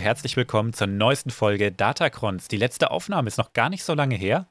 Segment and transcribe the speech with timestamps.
[0.00, 2.48] Und herzlich willkommen zur neuesten Folge Datacrons.
[2.48, 4.48] Die letzte Aufnahme ist noch gar nicht so lange her.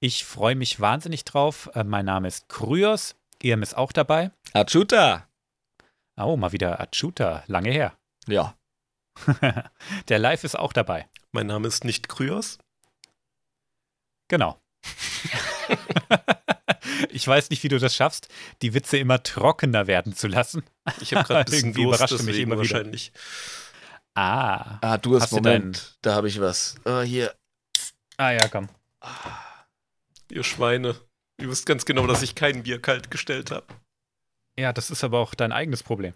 [0.00, 1.70] Ich freue mich wahnsinnig drauf.
[1.72, 3.16] Äh, mein Name ist Kryos.
[3.42, 4.32] Irm ist auch dabei.
[4.52, 5.26] Achuta.
[6.20, 7.42] Oh, mal wieder Achuta.
[7.46, 7.96] Lange her.
[8.28, 8.54] Ja.
[10.08, 11.08] Der Live ist auch dabei.
[11.32, 12.58] Mein Name ist nicht Kryos.
[14.28, 14.60] Genau.
[17.08, 18.28] ich weiß nicht, wie du das schaffst,
[18.60, 20.62] die Witze immer trockener werden zu lassen.
[21.00, 22.84] Ich habe gerade ein bisschen Irgendwie Durst, überrascht du mich immer wieder.
[24.14, 24.78] Ah.
[24.82, 25.96] Ah, du hast, Hast du Moment.
[26.02, 26.74] da habe ich was.
[26.84, 27.34] Ah, hier.
[28.18, 28.68] Ah ja, komm.
[30.30, 30.96] Ihr Schweine.
[31.40, 33.66] Ihr wisst ganz genau, dass ich kein Bier kalt gestellt habe.
[34.58, 36.12] Ja, das ist aber auch dein eigenes Problem.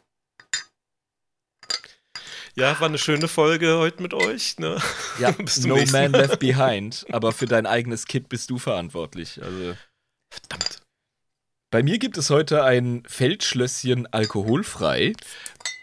[2.54, 4.58] Ja, war eine schöne Folge heute mit euch.
[4.58, 4.80] Ne?
[5.18, 7.04] Ja, no man left behind.
[7.12, 9.42] Aber für dein eigenes Kit bist du verantwortlich.
[9.42, 9.76] Also.
[10.30, 10.82] Verdammt.
[11.70, 15.12] Bei mir gibt es heute ein Feldschlösschen alkoholfrei.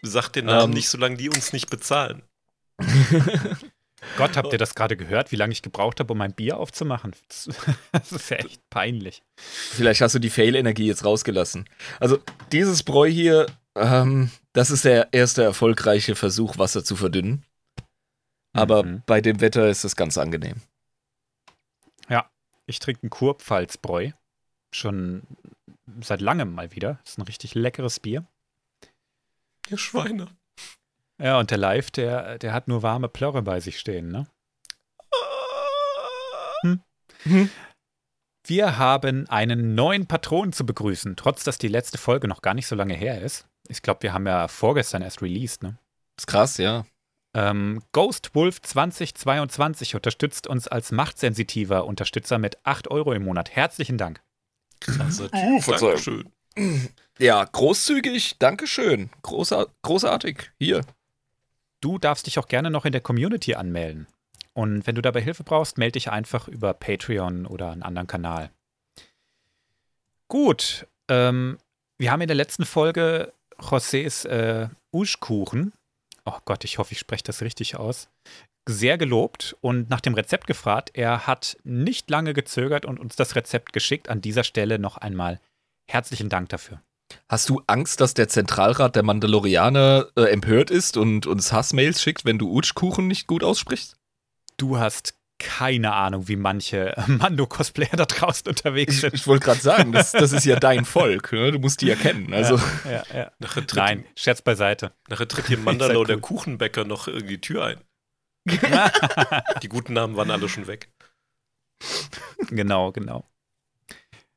[0.04, 0.70] Sagt den Namen Ähm.
[0.72, 2.22] nicht, solange die uns nicht bezahlen.
[4.18, 7.16] Gott, habt ihr das gerade gehört, wie lange ich gebraucht habe, um mein Bier aufzumachen?
[7.94, 9.24] Das ist ja echt peinlich.
[9.38, 11.70] Vielleicht hast du die Fail-Energie jetzt rausgelassen.
[12.00, 12.20] Also,
[12.52, 17.46] dieses Bräu hier, ähm, das ist der erste erfolgreiche Versuch, Wasser zu verdünnen.
[18.52, 19.04] Aber Mhm.
[19.06, 20.62] bei dem Wetter ist es ganz angenehm.
[22.66, 24.12] Ich trinke ein Kurpfalzbräu.
[24.74, 25.24] Schon
[26.00, 26.98] seit langem mal wieder.
[27.06, 28.26] ist ein richtig leckeres Bier.
[29.70, 30.28] Ihr Schweine.
[31.22, 34.28] Ja, und der Live, der, der hat nur warme Plörre bei sich stehen, ne?
[37.24, 37.50] Hm.
[38.46, 42.68] Wir haben einen neuen Patron zu begrüßen, trotz dass die letzte Folge noch gar nicht
[42.68, 43.48] so lange her ist.
[43.70, 45.78] Ich glaube, wir haben ja vorgestern erst released, ne?
[46.18, 46.86] Ist krass, ja.
[47.34, 53.56] Ähm, Ghost Wolf 2022 unterstützt uns als machtsensitiver Unterstützer mit 8 Euro im Monat.
[53.56, 54.22] Herzlichen Dank.
[54.82, 55.64] Krasser Typ.
[55.64, 56.24] Verzeihung.
[56.56, 56.90] Dankeschön.
[57.20, 59.10] Ja, großzügig, Dankeschön.
[59.22, 60.52] Großar großartig.
[60.60, 60.84] Hier.
[61.82, 64.08] Du darfst dich auch gerne noch in der Community anmelden.
[64.54, 68.52] Und wenn du dabei Hilfe brauchst, melde dich einfach über Patreon oder einen anderen Kanal.
[70.28, 71.58] Gut, ähm,
[71.98, 75.74] wir haben in der letzten Folge Josés äh, Uschkuchen,
[76.26, 78.10] oh Gott, ich hoffe, ich spreche das richtig aus,
[78.68, 80.92] sehr gelobt und nach dem Rezept gefragt.
[80.94, 84.10] Er hat nicht lange gezögert und uns das Rezept geschickt.
[84.10, 85.40] An dieser Stelle noch einmal
[85.90, 86.82] herzlichen Dank dafür.
[87.30, 92.26] Hast du Angst, dass der Zentralrat der Mandalorianer äh, empört ist und uns Hassmails schickt,
[92.26, 93.98] wenn du Utschkuchen nicht gut aussprichst?
[94.58, 99.14] Du hast keine Ahnung, wie manche Mando-Cosplayer da draußen unterwegs Ich, sind.
[99.14, 101.32] ich wollte gerade sagen, das, das ist ja dein Volk.
[101.34, 101.52] Ne?
[101.52, 102.34] Du musst die ja kennen.
[102.34, 103.32] Also, ja, ja.
[103.40, 104.94] Nachher tritt, Nein, Scherz beiseite.
[105.10, 106.22] nachher tritt hier Mandalor, Ist ja der cool.
[106.38, 107.78] Kuchenbäcker, noch in die Tür ein.
[109.64, 110.90] Die guten Namen waren alle schon weg.
[112.50, 113.26] genau, genau.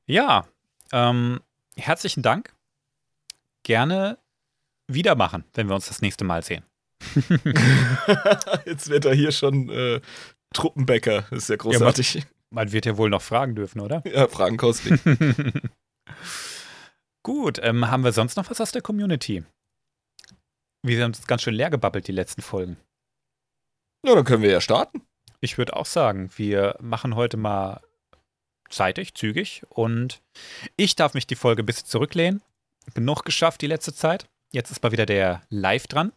[0.07, 0.47] Ja,
[0.93, 1.41] ähm,
[1.77, 2.53] herzlichen Dank.
[3.67, 4.17] Gerne
[4.89, 6.63] wieder machen, wenn wir uns das nächste Mal sehen.
[8.65, 10.01] jetzt wird er hier schon äh,
[10.55, 11.23] Truppenbäcker.
[11.31, 12.25] Das ist ja großartig.
[12.51, 14.05] Man wird ja wohl noch fragen dürfen, oder?
[14.07, 15.01] Ja, Fragen kostet.
[17.25, 19.43] Gut, ähm, haben wir sonst noch was aus der Community?
[20.85, 22.77] Wir haben uns ganz schön leer gebabbelt, die letzten Folgen.
[24.07, 25.03] ja, dann können wir ja starten.
[25.41, 27.81] Ich würde auch sagen, wir machen heute mal
[28.71, 30.23] zeitig, zügig und
[30.77, 32.45] ich darf mich die Folge ein bisschen zurücklehnen.
[32.95, 34.27] Genug geschafft die letzte Zeit.
[34.53, 36.13] Jetzt ist mal wieder der Live dran.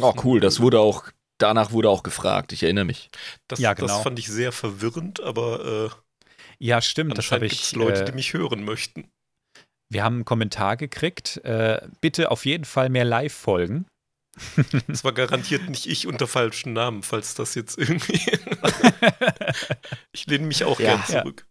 [0.00, 0.40] Oh, cool.
[0.40, 1.08] Das wurde auch,
[1.38, 2.52] danach wurde auch gefragt.
[2.52, 3.10] Ich erinnere mich.
[3.48, 3.88] Das, Ja, genau.
[3.88, 7.16] das fand ich sehr verwirrend, aber äh, Ja, stimmt.
[7.18, 7.72] Das habe ich.
[7.72, 9.10] Leute, äh, die mich hören möchten.
[9.90, 11.36] wir haben einen Kommentar gekriegt.
[11.44, 13.86] Äh, bitte auf jeden Fall mehr Live-Folgen.
[14.88, 18.20] Das war garantiert nicht ich unter falschen Namen, falls das jetzt irgendwie.
[20.12, 20.96] ich lehne mich auch Ja.
[20.96, 21.46] gern zurück.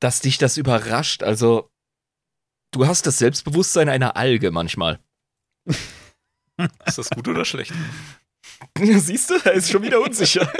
[0.00, 1.22] Dass dich das überrascht.
[1.22, 1.68] Also,
[2.74, 4.98] du hast das Selbstbewusstsein einer Alge manchmal.
[6.86, 7.72] Ist das gut oder schlecht?
[8.78, 10.50] Siehst du, er ist schon wieder unsicher.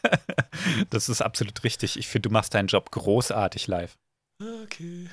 [0.90, 1.98] das ist absolut richtig.
[1.98, 3.98] Ich finde, du machst deinen Job großartig live.
[4.62, 5.08] Okay.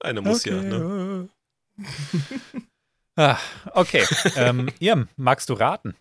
[0.00, 1.28] Einer muss ja, ne?
[3.16, 3.38] Ah,
[3.72, 4.04] okay.
[4.36, 5.94] ähm, Irm, magst du raten?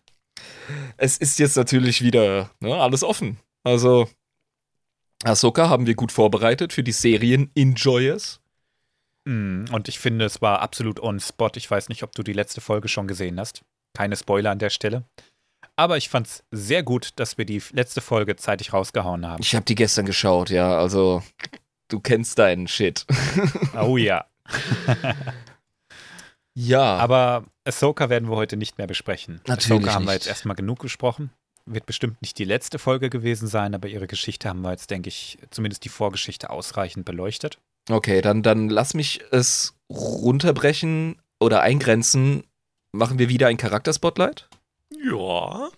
[0.97, 3.37] es ist jetzt natürlich wieder ne, alles offen.
[3.63, 4.09] Also,
[5.23, 8.39] Ahsoka haben wir gut vorbereitet für die Serien-Enjoyers.
[8.39, 8.42] Mm,
[9.25, 11.51] Und ich finde, es war absolut on spot.
[11.55, 13.61] Ich weiß nicht, ob du die letzte Folge schon gesehen hast.
[13.95, 15.03] Keine Spoiler an der Stelle.
[15.75, 19.41] Aber ich fand es sehr gut, dass wir die letzte Folge zeitig rausgehauen haben.
[19.41, 20.77] Ich habe die gestern geschaut, ja.
[20.77, 21.23] Also,
[21.87, 23.05] du kennst deinen Shit.
[23.79, 24.25] Oh ja.
[26.55, 26.97] Ja.
[26.97, 29.41] Aber Ahsoka werden wir heute nicht mehr besprechen.
[29.47, 31.31] Natürlich Ahsoka haben wir jetzt erstmal genug gesprochen.
[31.65, 35.07] Wird bestimmt nicht die letzte Folge gewesen sein, aber ihre Geschichte haben wir jetzt, denke
[35.07, 37.57] ich, zumindest die Vorgeschichte ausreichend beleuchtet.
[37.89, 42.45] Okay, dann, dann lass mich es runterbrechen oder eingrenzen.
[42.91, 44.49] Machen wir wieder ein Charakterspotlight?
[44.91, 45.69] Ja.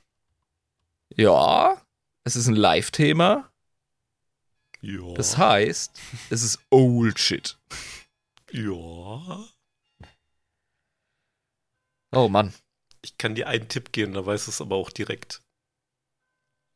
[1.16, 1.82] Ja,
[2.24, 3.52] es ist ein Live-Thema.
[4.82, 5.14] Ja.
[5.16, 6.00] Das heißt,
[6.30, 7.58] es ist Old Shit.
[8.52, 9.46] ja.
[12.12, 12.54] Oh Mann.
[13.04, 15.44] Ich kann dir einen Tipp geben, da weiß es aber auch direkt.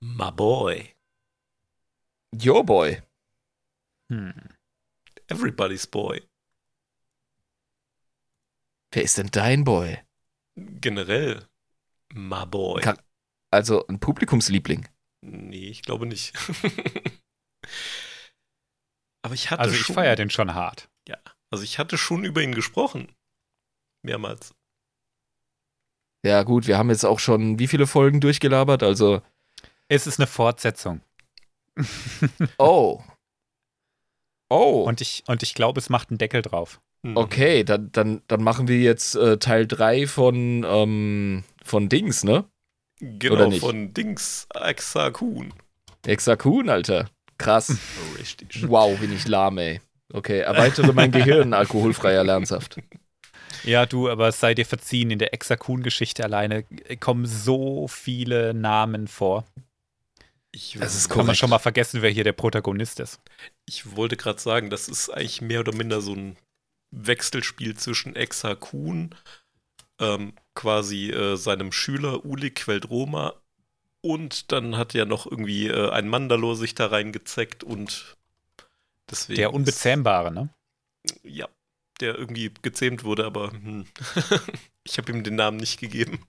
[0.01, 0.93] My boy.
[2.35, 3.01] Yo boy.
[4.11, 4.58] Hm.
[5.29, 6.21] Everybody's boy.
[8.91, 9.99] Wer ist denn dein Boy?
[10.55, 11.47] Generell.
[12.13, 12.81] My boy.
[12.81, 12.99] Kann-
[13.51, 14.87] Also ein Publikumsliebling.
[15.21, 16.33] nee, ich glaube nicht.
[19.21, 20.89] aber ich hatte Also ich schon, feiere den schon hart.
[21.51, 23.11] Also ich hatte schon über ihn gesprochen.
[24.03, 24.53] Mehrmals.
[26.23, 29.23] Ja, gut, wir haben jetzt auch schon wie viele Folgen durchgelabert, also.
[29.87, 31.01] Es ist eine Fortsetzung.
[32.59, 33.01] Oh.
[34.49, 34.83] Oh.
[34.83, 36.81] Und ich, und ich glaube, es macht einen Deckel drauf.
[37.01, 37.15] Mhm.
[37.15, 42.43] okay, dann, dann, dann machen wir jetzt äh, Teil 3 von, ähm, von Dings, ne?
[43.01, 43.61] Oder Genau, nicht?
[43.61, 45.53] von Dings Exakun.
[46.05, 47.09] Hexakun, Alter.
[47.37, 47.77] Krass.
[48.19, 48.67] Richtig.
[48.67, 49.79] Wow, bin ich lahm, ey.
[50.11, 52.77] Okay, erweitere mein Gehirn, alkoholfreier Lernsaft.
[53.63, 56.65] Ja, du, aber es sei dir verziehen, in der Exakun-Geschichte alleine
[56.99, 59.45] kommen so viele Namen vor.
[60.51, 63.19] Ich, Das ist Kann man schon mal vergessen, wer hier der Protagonist ist.
[63.65, 66.37] ich wollte gerade sagen, das ist eigentlich mehr oder minder so ein
[66.91, 69.15] Wechselspiel zwischen Exakun,
[69.99, 73.33] ähm, quasi äh, seinem Schüler Uli Queldroma
[74.01, 78.17] und dann hat ja noch irgendwie äh, ein Mandalor sich da reingezeckt und
[79.09, 79.37] deswegen.
[79.37, 80.49] Der Unbezähmbare, ne?
[81.23, 81.47] Ja,
[81.99, 83.85] der irgendwie gezähmt wurde, aber hm.
[84.83, 86.25] ich habe ihm den Namen nicht gegeben.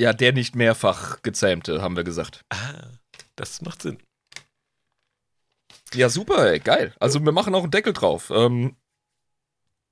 [0.00, 2.44] Ja, der nicht mehrfach gezähmte, haben wir gesagt.
[2.50, 2.92] Ah,
[3.36, 3.98] das macht Sinn.
[5.94, 6.94] Ja, super, ey, geil.
[7.00, 8.30] Also wir machen auch einen Deckel drauf.
[8.30, 8.76] Ähm,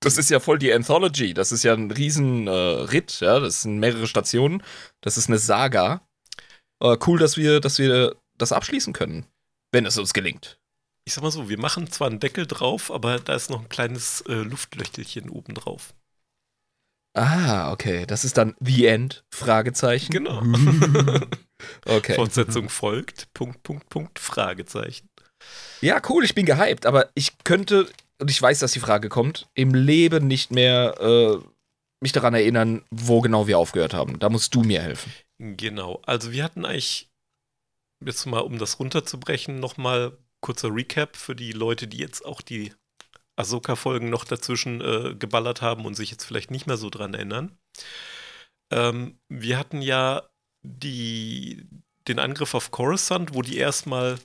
[0.01, 1.35] das ist ja voll die Anthology.
[1.35, 3.41] Das ist ja ein riesen äh, Ritt, ja.
[3.41, 4.63] Das sind mehrere Stationen.
[5.01, 6.07] Das ist eine Saga.
[6.81, 9.27] Äh, cool, dass wir, dass wir das abschließen können.
[9.73, 10.59] Wenn es uns gelingt.
[11.05, 13.69] Ich sag mal so, wir machen zwar einen Deckel drauf, aber da ist noch ein
[13.69, 15.95] kleines äh, Luftlöchtelchen oben drauf.
[17.17, 18.05] Ah, okay.
[18.07, 19.25] Das ist dann The End?
[19.31, 20.13] Fragezeichen.
[20.13, 20.43] Genau.
[21.87, 22.15] Okay.
[22.15, 23.33] Fortsetzung folgt.
[23.33, 25.09] Punkt, Punkt, Punkt, Fragezeichen.
[25.81, 29.49] Ja, cool, ich bin gehypt, aber ich könnte, und ich weiß, dass die Frage kommt,
[29.55, 31.39] im Leben nicht mehr äh,
[32.01, 34.19] mich daran erinnern, wo genau wir aufgehört haben.
[34.19, 35.11] Da musst du mir helfen.
[35.39, 36.03] Genau.
[36.05, 37.11] Also wir hatten eigentlich,
[38.05, 42.73] jetzt mal um das runterzubrechen, nochmal kurzer Recap für die Leute, die jetzt auch die
[43.37, 47.57] Ahsoka-Folgen noch dazwischen äh, geballert haben und sich jetzt vielleicht nicht mehr so dran erinnern.
[48.71, 50.23] Ähm, wir hatten ja
[50.63, 51.67] die,
[52.09, 54.19] den Angriff auf Coruscant, wo die erstmal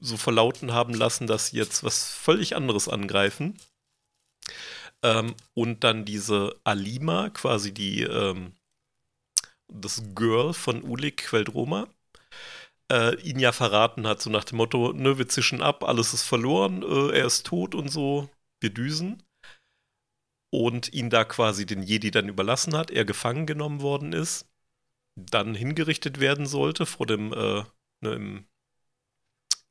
[0.00, 3.58] so verlauten haben lassen, dass sie jetzt was völlig anderes angreifen.
[5.02, 8.52] Ähm, und dann diese Alima, quasi die, ähm,
[9.68, 11.88] das Girl von Ulik Queldroma,
[12.90, 16.24] äh, ihn ja verraten hat, so nach dem Motto, ne, wir zischen ab, alles ist
[16.24, 18.28] verloren, äh, er ist tot und so,
[18.62, 19.22] wir düsen.
[20.50, 24.46] Und ihn da quasi den Jedi dann überlassen hat, er gefangen genommen worden ist,
[25.16, 27.64] dann hingerichtet werden sollte vor dem, äh,
[28.00, 28.44] ne, im,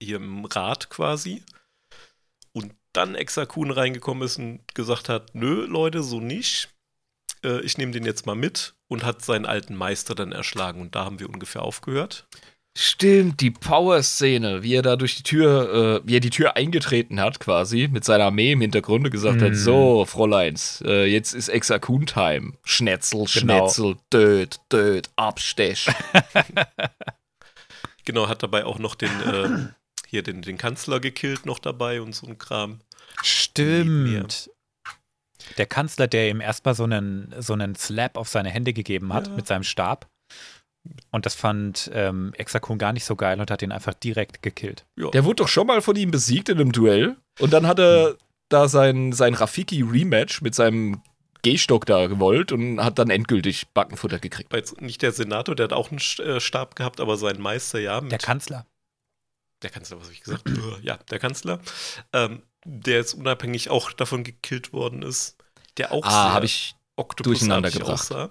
[0.02, 1.44] hier im Rat quasi.
[2.52, 6.70] Und dann Exakun reingekommen ist und gesagt hat, nö, Leute, so nicht.
[7.44, 10.82] Äh, ich nehme den jetzt mal mit und hat seinen alten Meister dann erschlagen.
[10.82, 12.28] Und da haben wir ungefähr aufgehört.
[12.78, 17.20] Stimmt, die Power-Szene, wie er da durch die Tür, äh, wie er die Tür eingetreten
[17.20, 19.56] hat, quasi, mit seiner Armee im Hintergrund und gesagt hat: Mm.
[19.56, 22.54] So, Fräuleins, äh, jetzt ist Exakun-Time.
[22.63, 23.68] Schnetzel, Genau.
[23.68, 25.88] Schnetzel, död, död, Abstech.
[28.06, 29.50] Genau, hat dabei auch noch den, äh,
[30.08, 32.80] hier den, den Kanzler gekillt noch dabei und so ein Kram.
[33.22, 34.50] Stimmt.
[35.58, 39.28] Der Kanzler, der ihm erstmal so einen, so einen Slap auf seine Hände gegeben hat
[39.28, 39.34] Ja.
[39.36, 40.08] mit seinem Stab.
[41.12, 44.86] Und das fand ähm, Exakun gar nicht so geil und hat ihn einfach direkt gekillt.
[44.98, 47.18] Ja, Der wurde doch schon mal von ihm besiegt in einem Duell.
[47.40, 48.16] Und dann hat er
[48.50, 51.02] da sein, sein Rafiki-Rematch mit seinem
[51.44, 54.52] Gehstock da gewollt und hat dann endgültig Backenfutter gekriegt.
[54.52, 57.80] war jetzt nicht der Senator, der hat auch einen äh, Stab gehabt, aber sein Meister,
[57.80, 58.02] ja.
[58.02, 58.66] Der Kanzler.
[59.64, 60.44] der Kanzler, was habe ich gesagt?
[60.84, 61.60] Ja, der Kanzler.
[62.14, 65.38] Ähm, der jetzt unabhängig auch davon gekillt worden ist.
[65.78, 66.76] Der auch Ah, sehr habe ich.
[67.24, 67.94] Durcheinander gebracht.
[68.12, 68.30] aussah.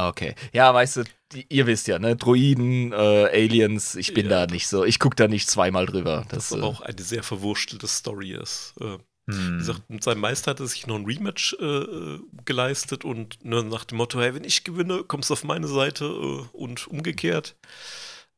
[0.00, 0.34] Ah, Okay.
[0.52, 2.16] Ja, weißt du, die, ihr wisst ja, ne?
[2.16, 4.46] Droiden, äh, Aliens, ich bin Ja.
[4.46, 4.84] da nicht so.
[4.84, 6.24] Ich gucke da nicht zweimal drüber.
[6.28, 8.74] Das, Das aber äh, auch eine sehr verwurstelte Story ist.
[8.80, 8.98] Äh,
[9.30, 9.54] Hm.
[9.54, 13.44] Wie gesagt, mit seinem Meister hat er sich noch ein Rematch äh, äh, geleistet und
[13.44, 16.88] ne, nach dem Motto, hey, wenn ich gewinne, kommst du auf meine Seite äh, und
[16.88, 17.54] umgekehrt.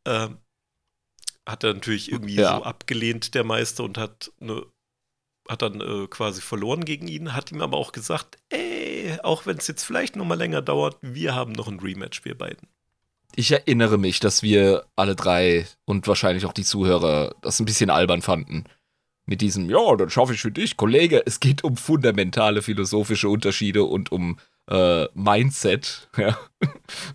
[0.04, 0.36] Ähm,
[1.48, 2.56] hat er natürlich irgendwie Ja.
[2.58, 4.66] so abgelehnt, der Meister, und hat, ne,
[5.48, 8.71] hat dann quasi verloren gegen ihn, hat ihm aber auch gesagt, ey,
[9.22, 12.36] auch wenn es jetzt vielleicht noch mal länger dauert, wir haben noch ein Rematch, wir
[12.36, 12.68] beiden.
[13.34, 17.90] Ich erinnere mich, dass wir alle drei und wahrscheinlich auch die Zuhörer das ein bisschen
[17.90, 18.64] albern fanden.
[19.24, 21.22] Mit diesem, ja, dann schaffe ich für dich, Kollege.
[21.24, 24.38] Es geht um fundamentale philosophische Unterschiede und um
[24.68, 26.08] äh, Mindset.
[26.18, 26.38] Ja.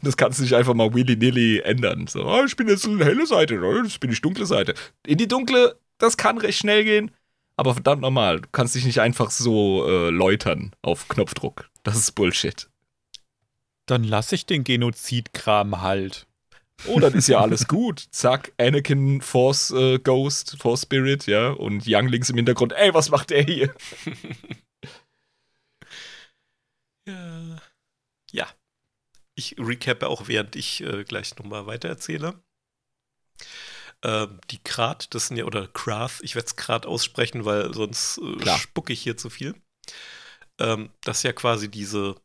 [0.02, 2.08] Das kannst du nicht einfach mal willy-nilly ändern.
[2.08, 4.74] So, oh, ich bin jetzt eine helle Seite, jetzt bin ich dunkle Seite.
[5.06, 7.12] In die dunkle, das kann recht schnell gehen.
[7.56, 11.70] Aber verdammt normal, du kannst dich nicht einfach so äh, läutern auf Knopfdruck.
[11.88, 12.70] Das ist Bullshit.
[13.86, 16.28] Dann lasse ich den Genozidkram halt.
[16.86, 18.10] Oh, dann ist ja alles gut.
[18.12, 22.74] Zack, Anakin Force äh, Ghost, Force Spirit, ja, und Younglings im Hintergrund.
[22.74, 23.74] Ey, was macht der hier?
[27.08, 27.62] ja.
[28.32, 28.50] ja.
[29.36, 32.34] Ich recappe auch, während ich äh, gleich nochmal weitererzähle.
[34.02, 38.18] Äh, die Krat, das sind ja, oder Krath, ich werde es Krat aussprechen, weil sonst
[38.18, 39.56] äh, spucke ich hier zu viel.
[40.60, 42.16] Ähm, das ist ja quasi diese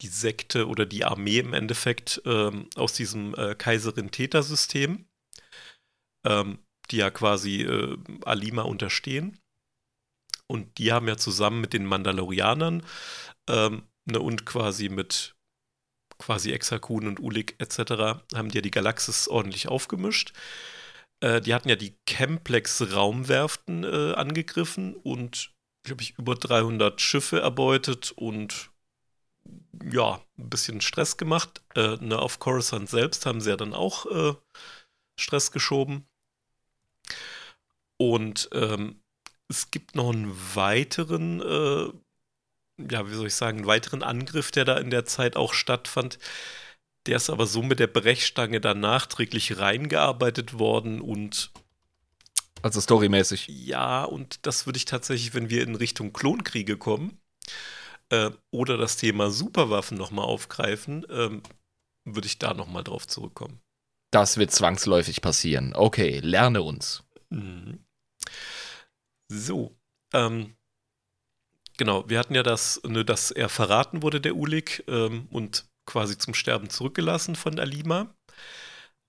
[0.00, 5.06] die Sekte oder die Armee im Endeffekt ähm, aus diesem äh, Kaiserin-Täter-System,
[6.24, 6.58] ähm,
[6.90, 9.40] die ja quasi äh, Alima unterstehen.
[10.46, 12.84] Und die haben ja zusammen mit den Mandalorianern
[13.50, 15.34] ähm, ne, und quasi mit
[16.18, 18.22] quasi Exakun und Ulik etc.
[18.34, 20.32] haben die ja die Galaxis ordentlich aufgemischt.
[21.20, 25.52] Äh, die hatten ja die Chemplex-Raumwerften äh, angegriffen und,
[25.88, 28.70] glaube ich, über 300 Schiffe erbeutet und
[29.90, 31.62] ja, ein bisschen Stress gemacht.
[31.74, 34.34] Äh, ne, auf Coruscant selbst haben sie ja dann auch äh,
[35.16, 36.06] Stress geschoben.
[37.96, 39.00] Und ähm,
[39.48, 41.92] es gibt noch einen weiteren, äh,
[42.90, 46.18] ja, wie soll ich sagen, einen weiteren Angriff, der da in der Zeit auch stattfand.
[47.06, 51.50] Der ist aber so mit der Brechstange dann nachträglich reingearbeitet worden und
[52.62, 53.48] also storymäßig.
[53.48, 57.20] Ja, und das würde ich tatsächlich, wenn wir in Richtung Klonkriege kommen,
[58.10, 61.42] äh, oder das Thema Superwaffen nochmal aufgreifen, ähm,
[62.04, 63.60] würde ich da nochmal drauf zurückkommen.
[64.10, 65.74] Das wird zwangsläufig passieren.
[65.74, 67.04] Okay, lerne uns.
[67.28, 67.84] Mhm.
[69.30, 69.76] So,
[70.14, 70.56] ähm,
[71.76, 76.16] genau, wir hatten ja das, ne, dass er verraten wurde, der Ulik, ähm, und quasi
[76.16, 78.14] zum Sterben zurückgelassen von Alima.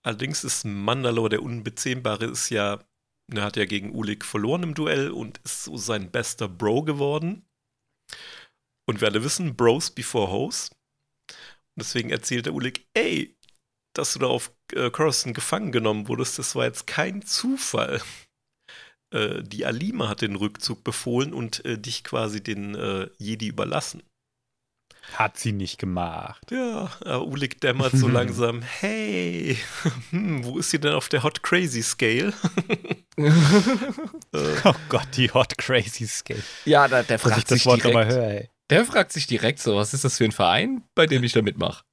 [0.01, 2.79] Allerdings ist Mandalore, der Unbezähmbare, ist ja,
[3.37, 7.45] er hat ja gegen Ulik verloren im Duell und ist so sein bester Bro geworden.
[8.87, 10.71] Und wir alle wissen, Bros before Hoes.
[11.29, 13.37] Und deswegen erzählt der Ulik, ey,
[13.93, 18.01] dass du da auf äh, Coruscant gefangen genommen wurdest, das war jetzt kein Zufall.
[19.11, 24.03] Äh, die Alima hat den Rückzug befohlen und äh, dich quasi den äh, Jedi überlassen.
[25.13, 26.51] Hat sie nicht gemacht.
[26.51, 29.57] Ja, aber Ulik dämmert so langsam, hey,
[30.11, 32.33] hm, wo ist sie denn auf der Hot Crazy Scale?
[34.63, 36.43] oh Gott, die Hot Crazy Scale.
[36.65, 38.49] Ja, da, der fragt ich das Wort direkt, mal höre, ey.
[38.69, 41.41] Der fragt sich direkt so, was ist das für ein Verein, bei dem ich da
[41.41, 41.83] mitmache?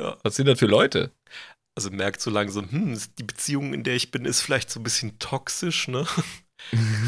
[0.00, 0.16] Ja.
[0.22, 1.12] Was sind das für Leute?
[1.74, 4.82] Also merkt so langsam, hm, die Beziehung, in der ich bin, ist vielleicht so ein
[4.82, 6.06] bisschen toxisch, ne?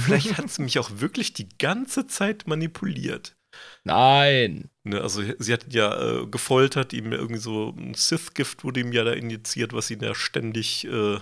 [0.04, 3.36] vielleicht hat sie mich auch wirklich die ganze Zeit manipuliert.
[3.84, 4.70] Nein.
[4.82, 8.92] Ne, also sie hat ihn ja äh, gefoltert, ihm irgendwie so ein Sith-Gift wurde ihm
[8.92, 11.18] ja da injiziert, was ihn ja ständig äh,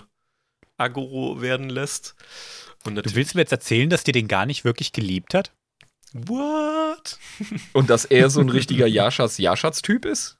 [0.77, 2.15] aggro werden lässt.
[2.83, 5.53] du willst mir jetzt erzählen, dass dir den gar nicht wirklich geliebt hat?
[6.13, 7.17] What?
[7.73, 10.37] Und dass er so ein richtiger Jaschas-Jaschatz-Typ ist?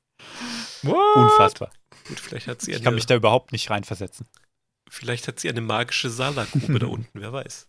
[0.83, 1.15] What?
[1.15, 1.71] Unfassbar.
[2.07, 4.27] Gut, vielleicht hat sie eine, ich kann mich da überhaupt nicht reinversetzen.
[4.89, 7.67] Vielleicht hat sie eine magische Sala-Grube da unten, wer weiß.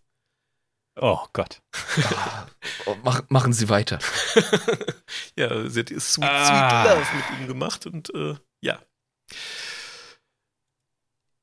[0.96, 1.60] Oh Gott.
[2.86, 3.98] oh, mach, machen Sie weiter.
[5.36, 6.84] ja, sie hat Sweet, ah.
[6.84, 8.80] Sweet Love mit ihm gemacht und äh, ja.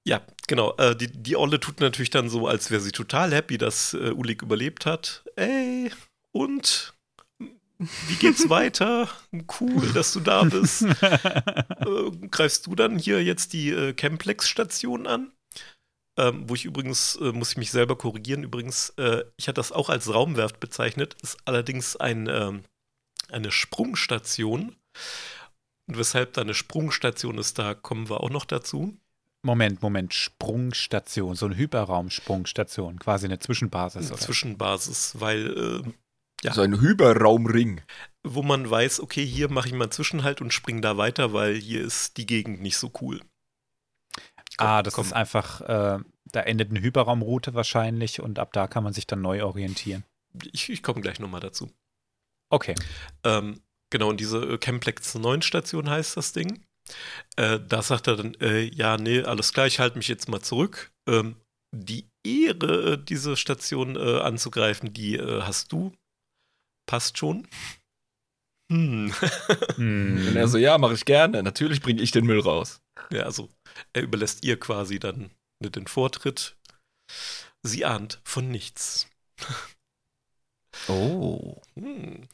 [0.07, 0.75] Ja, genau.
[0.77, 4.11] Äh, die, die Olle tut natürlich dann so, als wäre sie total happy, dass äh,
[4.11, 5.23] Ulik überlebt hat.
[5.35, 5.91] Ey,
[6.31, 6.93] und
[7.77, 9.09] wie geht's weiter?
[9.59, 10.83] Cool, dass du da bist.
[10.83, 15.31] äh, greifst du dann hier jetzt die äh, Camplex-Station an?
[16.17, 19.71] Ähm, wo ich übrigens, äh, muss ich mich selber korrigieren, übrigens, äh, ich hatte das
[19.71, 22.63] auch als Raumwerft bezeichnet, ist allerdings ein, ähm,
[23.29, 24.75] eine Sprungstation.
[25.87, 28.97] Und weshalb da eine Sprungstation ist, da kommen wir auch noch dazu.
[29.43, 34.07] Moment, Moment, Sprungstation, so eine Hyperraumsprungstation, quasi eine Zwischenbasis.
[34.07, 34.21] Eine oder?
[34.21, 35.91] Zwischenbasis, weil äh,
[36.43, 36.53] ja.
[36.53, 37.81] So ein Hyperraumring.
[38.23, 41.55] Wo man weiß, okay, hier mache ich mal einen Zwischenhalt und springe da weiter, weil
[41.55, 43.21] hier ist die Gegend nicht so cool.
[44.61, 45.05] Ah, das komm.
[45.05, 45.99] ist einfach, äh,
[46.31, 50.03] da endet eine Hyperraumroute wahrscheinlich und ab da kann man sich dann neu orientieren.
[50.51, 51.69] Ich, ich komme gleich nochmal dazu.
[52.49, 52.75] Okay.
[53.23, 56.63] Ähm, genau, und diese äh, Camplex 9 Station heißt das Ding.
[57.35, 60.41] Äh, da sagt er dann, äh, ja, nee, alles klar, ich halte mich jetzt mal
[60.41, 60.91] zurück.
[61.07, 61.35] Ähm,
[61.73, 65.93] die Ehre, äh, diese Station äh, anzugreifen, die äh, hast du
[66.91, 67.47] passt schon.
[68.69, 69.13] Hm.
[69.75, 70.27] hm.
[70.27, 71.41] Und er so, ja, mache ich gerne.
[71.41, 72.81] Natürlich bringe ich den Müll raus.
[73.11, 73.49] Ja, also
[73.93, 76.55] er überlässt ihr quasi dann ne, den Vortritt.
[77.63, 79.07] Sie ahnt von nichts.
[80.87, 81.61] Oh.
[81.75, 82.27] Hm.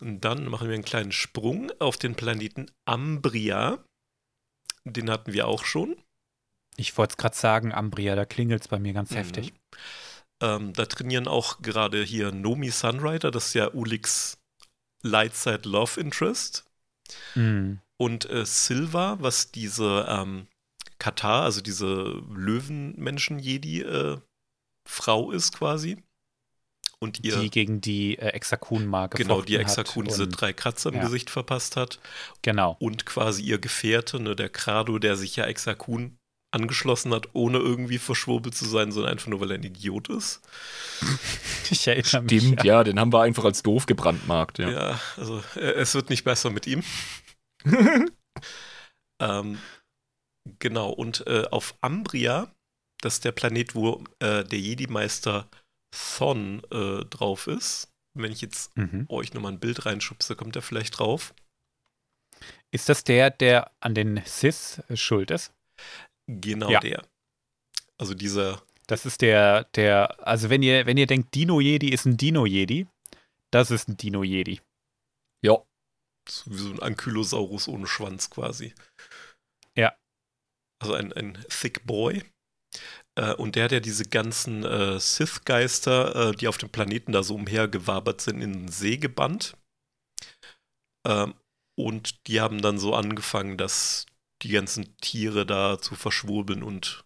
[0.00, 3.84] Und dann machen wir einen kleinen Sprung auf den Planeten Ambria.
[4.84, 5.96] Den hatten wir auch schon.
[6.76, 9.16] Ich wollte es gerade sagen, Ambria, da klingelt es bei mir ganz Mhm.
[9.16, 9.52] heftig.
[10.42, 14.38] Ähm, da trainieren auch gerade hier Nomi Sunrider, das ist ja Uliks
[15.02, 16.64] Lightside Love Interest.
[17.34, 17.80] Mhm.
[17.96, 20.46] Und äh, Silva, was diese ähm,
[20.98, 24.18] Katar, also diese Löwenmenschen-Jedi, äh,
[24.86, 26.02] Frau ist quasi.
[26.98, 30.96] Und ihr, Die gegen die äh, Exakun mal genau, die Exakun diese drei Kratzer im
[30.96, 31.02] ja.
[31.02, 32.00] Gesicht verpasst hat.
[32.42, 32.76] Genau.
[32.80, 36.18] Und quasi ihr Gefährte, ne, der Krado, der sich ja Exakun
[36.54, 40.40] angeschlossen hat, ohne irgendwie verschwurbelt zu sein, sondern einfach nur, weil er ein Idiot ist.
[41.70, 42.42] Ich erinnere mich.
[42.42, 42.74] Stimmt, ja.
[42.76, 44.70] ja, den haben wir einfach als doof gebrandmarkt, ja.
[44.70, 46.82] Ja, also äh, es wird nicht besser mit ihm.
[49.18, 49.58] ähm,
[50.58, 52.54] genau, und äh, auf Ambria,
[53.00, 55.48] das ist der Planet, wo äh, der Jedi-Meister
[55.90, 57.88] Thon äh, drauf ist.
[58.16, 59.06] Wenn ich jetzt Mhm.
[59.08, 61.34] euch nochmal ein Bild reinschubse, kommt er vielleicht drauf.
[62.70, 65.52] Ist das der, der an den Sis schuld ist?
[66.26, 66.80] Genau Ja.
[66.80, 67.06] der.
[67.98, 72.16] Also dieser, Das ist der, der, also wenn ihr, wenn ihr denkt, Dino-Jedi ist ein
[72.16, 72.86] Dino-Jedi,
[73.52, 74.60] das ist ein Dino-Jedi.
[75.44, 75.62] Ja.
[76.28, 78.74] so wie so ein Ankylosaurus ohne Schwanz quasi.
[79.76, 79.94] Ja.
[80.82, 82.24] Also ein, ein Thick Boy.
[83.16, 87.22] Äh, und der hat ja diese ganzen äh, Sith-Geister, äh, die auf dem Planeten da
[87.22, 89.56] so umhergewabert sind, in den See gebannt.
[91.06, 91.34] Ähm,
[91.78, 94.06] und die haben dann so angefangen, dass
[94.44, 97.04] die ganzen Tiere da zu verschwurbeln und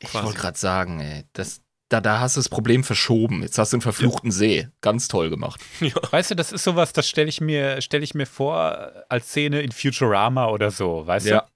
[0.00, 3.42] Ich wollte gerade sagen, ey, das, da, da hast du das Problem verschoben.
[3.42, 4.68] Jetzt hast du einen verfluchten See.
[4.80, 5.60] Ganz toll gemacht.
[5.80, 9.28] ja, Weißt du, das ist sowas, das stelle ich mir, stelle ich mir vor als
[9.28, 11.40] Szene in Futurama oder so, weißt Ja.
[11.40, 11.46] du?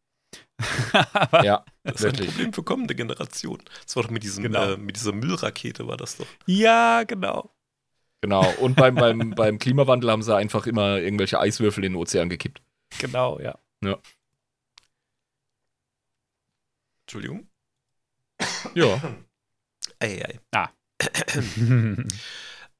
[1.14, 2.26] Aber Ja, das ist ein.
[2.26, 3.64] Problem für kommende Generationen.
[3.84, 4.72] Das war doch mit, diesem, Genau.
[4.72, 6.26] äh, mit dieser Müllrakete, war das doch.
[6.46, 7.50] ja, genau.
[8.20, 8.44] Genau.
[8.60, 12.60] Und beim, beim, beim Klimawandel haben sie einfach immer irgendwelche Eiswürfel in den Ozean gekippt.
[12.98, 13.56] Genau, ja.
[17.08, 17.48] Entschuldigung.
[18.74, 19.00] Ja.
[20.00, 20.38] Ei, ei.
[20.52, 20.68] Ah.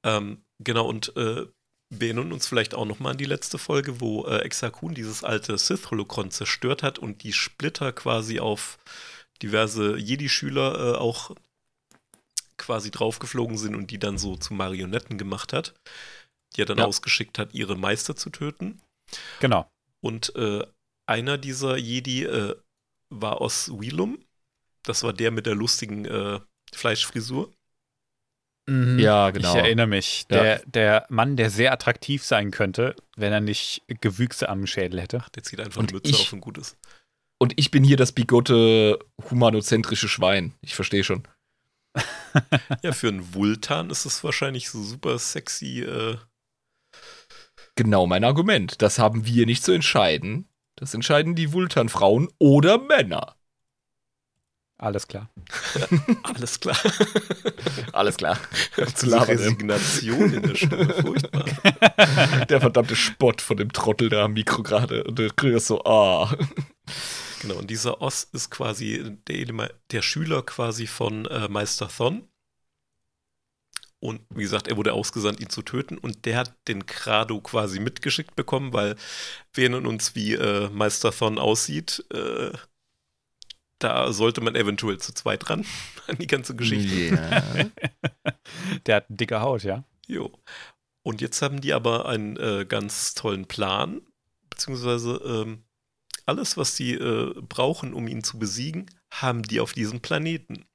[0.04, 1.44] Ähm, genau, und äh,
[1.90, 5.24] wir erinnern uns vielleicht auch noch mal an die letzte Folge, wo äh, Exakun dieses
[5.24, 8.78] alte Sith-Holokron zerstört hat und die Splitter quasi auf
[9.42, 11.34] diverse Jedi-Schüler äh, auch
[12.58, 15.74] quasi draufgeflogen sind und die dann so zu Marionetten gemacht hat,
[16.54, 16.84] die er dann Ja.
[16.84, 18.80] ausgeschickt hat, ihre Meister zu töten.
[19.40, 19.68] genau.
[20.00, 20.64] Und äh,
[21.06, 22.54] einer dieser Jedi äh,
[23.10, 24.18] war aus Wheelum.
[24.82, 26.40] Das war der mit der lustigen äh,
[26.72, 27.52] Fleischfrisur.
[28.68, 28.98] Mhm.
[28.98, 29.50] Ja, genau.
[29.50, 30.26] Ich erinnere mich.
[30.30, 30.42] Ja.
[30.42, 35.24] Der, der Mann, der sehr attraktiv sein könnte, wenn er nicht Gewüchse am Schädel hätte.
[35.34, 36.76] Der zieht einfach Und eine Mütze ich- auf und gut ist.
[37.40, 38.98] Und ich bin hier das bigotte
[39.30, 40.54] humanozentrische Schwein.
[40.60, 41.22] Ich verstehe schon.
[42.82, 45.80] Ja, für einen Vultan ist es wahrscheinlich so super sexy.
[45.82, 46.16] Äh,
[47.76, 48.82] Genau mein Argument.
[48.82, 50.47] Das haben wir nicht zu entscheiden.
[50.78, 53.34] Das entscheiden die Vultan-Frauen oder Männer.
[54.80, 55.28] Alles klar.
[56.22, 56.76] alles klar.
[57.92, 58.38] Alles klar.
[58.94, 61.44] Zu Resignation in der Stimme, furchtbar.
[62.48, 65.02] Der verdammte Spott von dem Trottel da am Mikro gerade.
[65.02, 66.32] Und der kriegt so, ah.
[67.42, 72.28] Genau, und dieser Oss ist quasi der, der Schüler quasi von äh, Meister Thon.
[74.00, 75.98] Und wie gesagt, er wurde ausgesandt, ihn zu töten.
[75.98, 78.96] Und der hat den Krado quasi mitgeschickt bekommen, weil
[79.52, 82.04] wir erinnern uns, wie äh, Meister Thon aussieht.
[82.12, 82.52] Äh,
[83.80, 85.64] da sollte man eventuell zu zweit ran
[86.06, 87.16] an die ganze Geschichte.
[87.16, 88.32] Ja.
[88.86, 89.84] Der hat eine dicke Haut, ja.
[90.06, 90.32] Jo.
[91.02, 94.02] Und jetzt haben die aber einen äh, ganz tollen Plan,
[94.50, 95.64] beziehungsweise ähm,
[96.26, 100.66] alles, was sie äh, brauchen, um ihn zu besiegen, haben die auf diesem Planeten.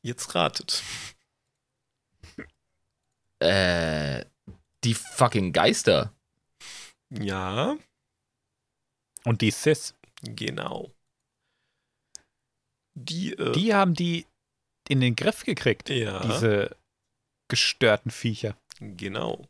[0.00, 0.82] Jetzt ratet.
[3.44, 4.24] Äh,
[4.84, 6.12] die fucking Geister.
[7.10, 7.76] Ja,
[9.24, 10.90] Und die Sis, genau.
[12.94, 14.26] Die, äh, die haben die
[14.88, 15.88] in den Griff gekriegt.
[15.88, 16.76] ja, Diese
[17.48, 18.56] gestörten Viecher.
[18.80, 19.46] genau.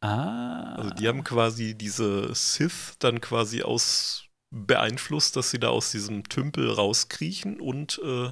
[0.00, 0.74] Ah.
[0.74, 6.28] Also die haben quasi diese Sith dann quasi aus beeinflusst, dass sie da aus diesem
[6.28, 8.30] Tümpel rauskriechen und äh,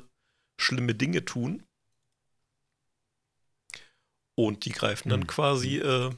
[0.60, 1.64] schlimme Dinge tun.
[4.36, 5.26] Und die greifen dann Mhm.
[5.26, 6.10] quasi äh,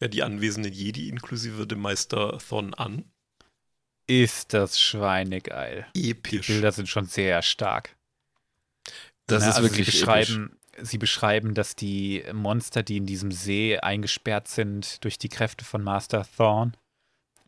[0.00, 3.04] ja, die anwesenden Jedi inklusive dem Meister Thon an.
[4.06, 5.86] ist das schweinegeil.
[5.96, 6.46] Die Episch.
[6.48, 7.96] Bilder sind schon sehr stark.
[9.26, 13.32] Das Na, ist also wirklich sie beschreiben, sie beschreiben, dass die Monster, die in diesem
[13.32, 16.76] See eingesperrt sind durch die Kräfte von Master Thorn,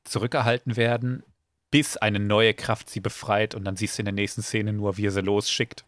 [0.04, 1.24] zurückgehalten werden,
[1.70, 4.96] bis eine neue Kraft sie befreit und dann siehst du in der nächsten Szene nur,
[4.96, 5.84] wie er sie losschickt.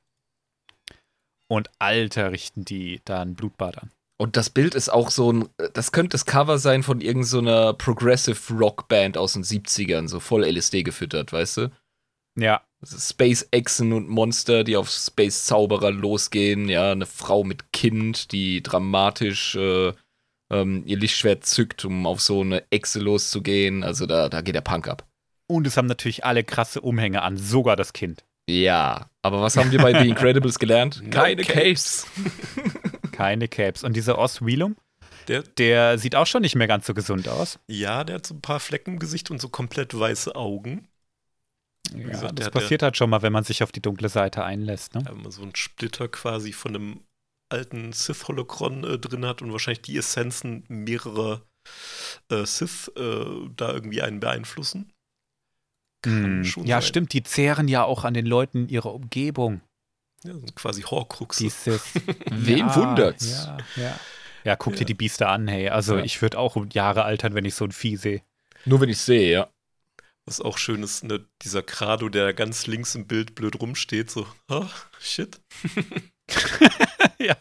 [1.46, 3.90] Und alter richten die da ein Blutbad an.
[4.20, 7.74] Und das Bild ist auch so ein, das könnte das Cover sein von irgendeiner so
[7.78, 11.70] Progressive Rock Band aus den 70ern, so voll LSD gefüttert, weißt du?
[12.36, 12.62] Ja.
[12.84, 18.62] Space Echsen und Monster, die auf Space Zauberer losgehen, ja, eine Frau mit Kind, die
[18.62, 19.92] dramatisch äh,
[20.50, 23.84] ähm, ihr Lichtschwert zückt, um auf so eine Echse loszugehen.
[23.84, 25.06] Also da, da geht der Punk ab.
[25.46, 28.24] Und es haben natürlich alle krasse Umhänge an, sogar das Kind.
[28.48, 31.02] Ja, aber was haben wir bei The Incredibles gelernt?
[31.10, 32.06] Keine Capes.
[33.18, 33.82] Keine Capes.
[33.82, 34.76] Und dieser Oz Wheelum,
[35.26, 37.58] Der, der sieht auch schon nicht mehr ganz so gesund aus.
[37.66, 40.86] ja, der hat so ein paar Flecken im Gesicht und so komplett weiße Augen.
[41.96, 44.94] Ja, gesagt, das passiert halt schon mal, wenn man sich auf die dunkle Seite einlässt.
[44.94, 45.02] Ne?
[45.04, 47.00] Ja, man so einen Splitter quasi von einem
[47.48, 51.42] alten Sith-Holocron äh, drin hat und wahrscheinlich die Essenzen mehrerer
[52.30, 53.24] äh, Sith äh,
[53.56, 54.92] da irgendwie einen beeinflussen.
[56.02, 56.44] Kann Hm.
[56.44, 56.88] schon Ja, sein.
[56.88, 57.12] stimmt.
[57.14, 59.60] Die zehren ja auch an den Leuten ihrer Umgebung.
[60.24, 61.44] Ja, sind quasi Horcruxe.
[61.44, 61.82] Die Sith.
[62.30, 63.30] Wen ja, wundert's?
[63.30, 64.00] Ja, ja.
[64.44, 64.80] ja guck Ja.
[64.80, 65.68] dir die Biester an, hey.
[65.68, 66.04] Also Ja.
[66.04, 68.22] ich würde auch um Jahre altern, wenn ich so ein Vieh sehe.
[68.64, 69.48] Nur wenn ich sehe, ja.
[70.24, 74.26] Was auch schön ist, ne, dieser Grado, der ganz links im Bild blöd rumsteht, so,
[74.48, 75.40] ah, shit.
[77.18, 77.36] ja,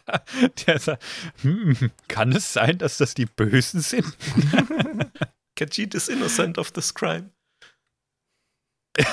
[0.66, 1.04] der sagt,
[1.42, 4.06] hm, kann es sein, dass das die Bösen sind?
[5.58, 7.32] Khajiit is innocent of this crime.
[8.98, 9.06] Ja,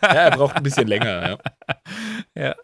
[0.00, 1.40] er braucht ein bisschen länger,
[2.36, 2.54] ja.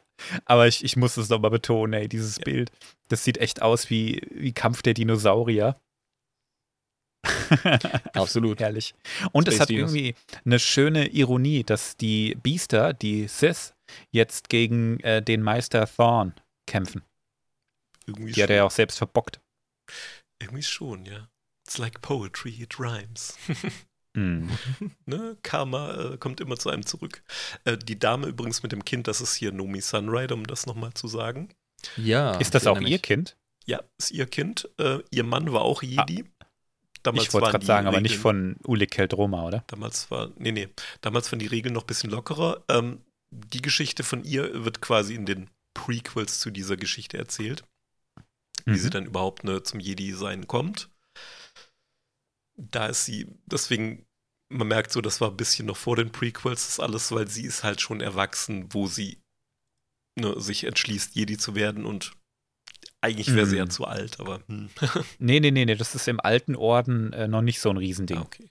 [0.44, 2.70] Aber ich, ich muss es nochmal betonen, ey, dieses Bild,
[3.09, 5.81] das sieht echt aus wie, wie Kampf der Dinosaurier.
[8.12, 8.61] Absolut.
[8.61, 8.94] Herrlich.
[9.33, 9.92] Und es Space hat Dinos.
[9.92, 13.74] irgendwie eine schöne Ironie, dass die Biester, die Sith,
[14.11, 16.35] jetzt gegen äh, den Meister Thorn
[16.66, 17.02] kämpfen.
[18.07, 19.40] Irgendwie Die hat er ja auch selbst verbockt.
[20.40, 21.29] Irgendwie schon, ja.
[21.66, 23.37] It's like poetry, it rhymes.
[24.16, 24.48] Hm.
[25.07, 25.37] ne?
[25.42, 27.22] Karma äh, kommt immer zu einem zurück.
[27.64, 30.92] Äh, die Dame übrigens mit dem Kind, das ist hier Nomi Sunrider, um das nochmal
[30.94, 31.50] zu sagen.
[31.96, 32.35] Ja.
[32.38, 32.98] Ist das auch ihr.
[32.98, 33.37] Kind?
[33.66, 34.68] Ja, ist ihr Kind.
[34.79, 36.24] Äh, ihr Mann war auch Jedi.
[37.02, 39.62] Damals ich wollte gerade sagen, aber nicht Regeln- von Ulik Keldroma, oder?
[39.68, 40.68] Damals war, nee, nee,
[41.02, 42.64] damals waren die Regeln noch ein bisschen lockerer.
[42.68, 47.64] Ähm, die Geschichte von ihr wird quasi in den Prequels zu dieser Geschichte erzählt,
[48.64, 48.76] wie Mhm.
[48.76, 50.88] sie dann überhaupt ne, zum Jedi-Sein kommt.
[52.57, 54.06] Da ist sie, deswegen,
[54.49, 57.45] man merkt so, das war ein bisschen noch vor den Prequels, das alles, weil sie
[57.45, 59.19] ist halt schon erwachsen, wo sie
[60.19, 62.13] ne, sich entschließt, Jedi zu werden und
[63.01, 63.71] eigentlich wäre sie ja Mhm.
[63.71, 64.71] zu alt, aber hm.
[65.19, 68.19] Nee, nee, nee, nee, das ist im alten Orden äh, noch nicht so ein Riesending.
[68.19, 68.51] ah, okay.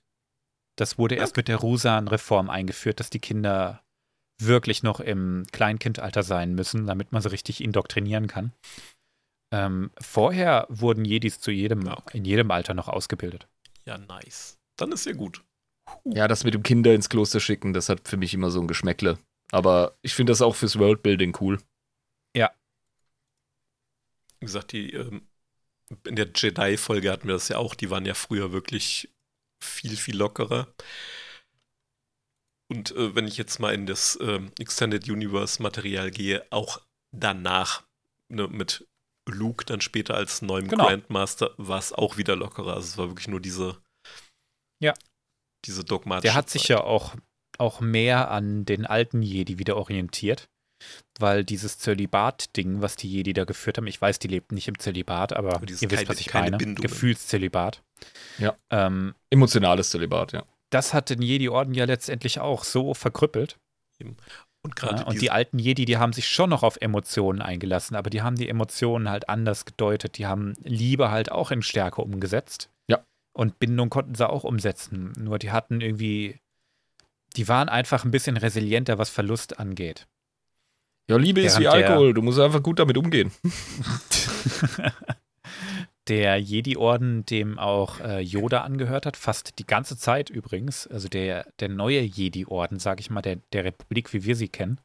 [0.78, 3.82] Das wurde erst mit der Rusan-Reform eingeführt, dass die Kinder
[4.42, 8.52] wirklich noch im Kleinkindalter sein müssen, damit man sie richtig indoktrinieren kann.
[9.54, 12.18] Ähm, vorher wurden Jedis zu jedem, Ah, okay.
[12.18, 13.48] in jedem Alter noch ausgebildet.
[13.86, 14.58] Ja, nice.
[14.78, 15.45] Dann ist ja gut.
[16.06, 18.67] Ja, das mit dem Kinder ins Kloster schicken, das hat für mich immer so ein
[18.67, 19.19] Geschmäckle.
[19.52, 21.60] Aber ich finde das auch fürs Worldbuilding cool.
[24.39, 25.28] Wie gesagt, die ähm,
[26.06, 29.10] in der Jedi-Folge hatten wir das ja auch, die waren ja früher wirklich
[29.63, 30.67] viel, viel lockerer.
[32.69, 37.84] Und äh, wenn ich jetzt mal in das ähm, Extended Universe-Material gehe, auch danach
[38.28, 38.88] ne, mit
[39.28, 40.86] Luke dann später als neuem Genau.
[40.86, 42.74] Grandmaster war es auch wieder lockerer.
[42.74, 43.82] Also es war wirklich nur diese,
[44.80, 44.93] Ja.
[45.65, 46.69] Diese dogmatische Der hat sich Zeit.
[46.69, 47.15] ja auch,
[47.58, 50.47] auch mehr an den alten Jedi wieder orientiert,
[51.19, 54.78] weil dieses Zölibat-Ding, was die Jedi da geführt haben, ich weiß, die lebten nicht im
[54.80, 56.75] Zölibat, aber, Aber ihr wisst, keine- was ich keine meine.
[56.75, 57.82] Gefühlszölibat.
[58.39, 58.56] Ja.
[58.69, 60.43] Ähm, Emotionales Zölibat, ja.
[60.69, 63.58] das hat den Jedi-Orden ja letztendlich auch so verkrüppelt.
[64.63, 67.95] Und gerade Ja, und die alten Jedi, die haben sich schon noch auf Emotionen eingelassen,
[67.95, 70.17] aber die haben die Emotionen halt anders gedeutet.
[70.17, 72.69] Die haben Liebe halt auch in Stärke umgesetzt.
[72.89, 73.04] Ja.
[73.36, 75.12] Und Bindung konnten sie auch umsetzen.
[75.19, 76.39] Nur die hatten irgendwie,
[77.36, 80.08] die waren einfach ein bisschen resilienter, was Verlust angeht.
[81.10, 83.32] Ja, Liebe ist wie Während Alkohol, du musst einfach gut damit umgehen.
[86.08, 91.52] der Jedi-Orden, dem auch äh, Yoda angehört hat, fast die ganze Zeit übrigens, also der,
[91.60, 94.80] der neue Jedi-Orden, sage ich mal, der, der Republik, wie wir sie kennen,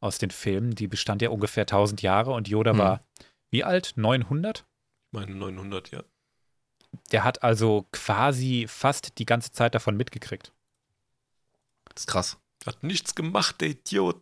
[0.00, 2.78] aus den Filmen, die bestand ja ungefähr 1000 Jahre und Yoda Hm.
[2.78, 3.00] war,
[3.50, 3.94] wie alt?
[3.96, 4.64] 900?
[5.10, 6.04] meine 900, ja.
[7.12, 10.52] Der hat also quasi fast die ganze Zeit davon mitgekriegt.
[11.94, 12.38] Das ist krass.
[12.66, 14.20] Hat nichts gemacht, der Idiot.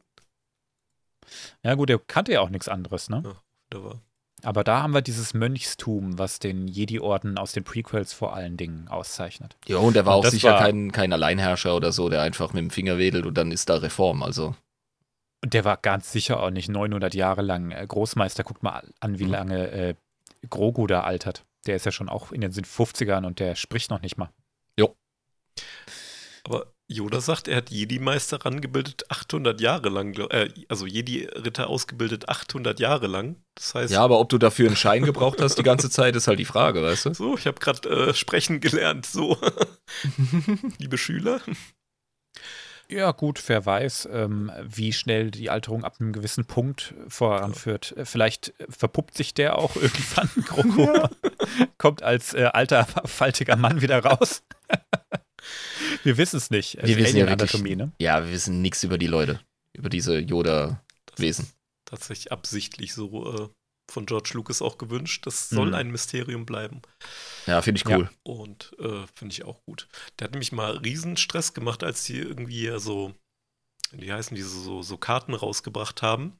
[1.62, 3.22] Ja gut, der kannte ja auch nichts anderes, ne?
[3.70, 4.00] Da war
[4.42, 8.87] Aber da haben wir dieses Mönchstum, was den Jedi-Orden aus den Prequels vor allen Dingen
[8.88, 9.57] auszeichnet.
[9.66, 12.52] Ja, und er war Und auch sicher war- kein, kein Alleinherrscher oder so, der einfach
[12.52, 14.22] mit dem Finger wedelt und dann ist da Reform.
[14.22, 14.55] Also,
[15.42, 18.44] Und der war ganz sicher auch nicht 900 Jahre lang äh, Großmeister.
[18.44, 19.31] Guckt mal an, wie Mhm.
[19.31, 19.94] lange äh,
[20.48, 21.44] Grogu da altert.
[21.66, 24.31] Der ist ja schon auch in den 50ern und der spricht noch nicht mal.
[26.46, 32.79] Aber Yoda sagt, er hat Jedi-Meister rangebildet 800 Jahre lang, äh, also Jedi-Ritter ausgebildet 800
[32.79, 33.42] Jahre lang.
[33.57, 36.29] Das heißt, Ja, aber ob du dafür einen Schein gebraucht hast die ganze Zeit, ist
[36.29, 37.14] halt die Frage, weißt du?
[37.14, 39.37] so, ich habe gerade äh, sprechen gelernt, so.
[40.79, 41.40] Liebe Schüler.
[42.88, 47.92] Ja, gut, wer weiß, ähm, wie schnell die Alterung ab einem gewissen Punkt voranführt.
[47.96, 51.09] Äh, Vielleicht verpuppt sich der auch irgendwann, Kroko.
[51.79, 54.42] Kommt als äh, alter, faltiger Mann wieder raus.
[56.05, 56.77] wir wissen es nicht.
[56.77, 57.92] Wir ist wissen ja wirklich- ne?
[58.01, 59.40] Ja, wir wissen nichts über die Leute,
[59.72, 61.49] über diese Yoda-Wesen.
[61.85, 63.49] Tatsächlich absichtlich so äh,
[63.90, 65.27] von George Lucas auch gewünscht.
[65.27, 65.75] Das soll Mhm.
[65.75, 66.83] ein Mysterium bleiben.
[67.46, 67.96] Ja, finde ich Ja.
[67.99, 68.11] cool.
[68.22, 69.88] Und äh, finde ich auch gut.
[70.18, 73.14] Der hat nämlich mal riesen Stress gemacht, als die irgendwie ja so,
[73.92, 76.38] wie heißen diese, so, so Karten rausgebracht haben.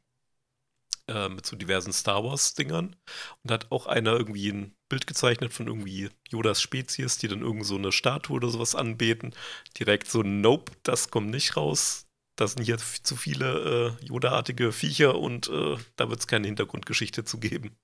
[1.09, 2.87] Äh, mit so diversen Star Wars-Dingern.
[2.87, 2.97] Und
[3.45, 7.65] da hat auch einer irgendwie ein Bild gezeichnet von irgendwie Yodas Spezies, die dann irgend
[7.65, 9.33] so eine Statue oder sowas anbeten.
[9.79, 12.06] Direkt so, nope, das kommt nicht raus.
[12.37, 17.25] Das sind hier zu viele äh, Yoda-artige Viecher und äh, da wird es keine Hintergrundgeschichte
[17.25, 17.77] zu geben.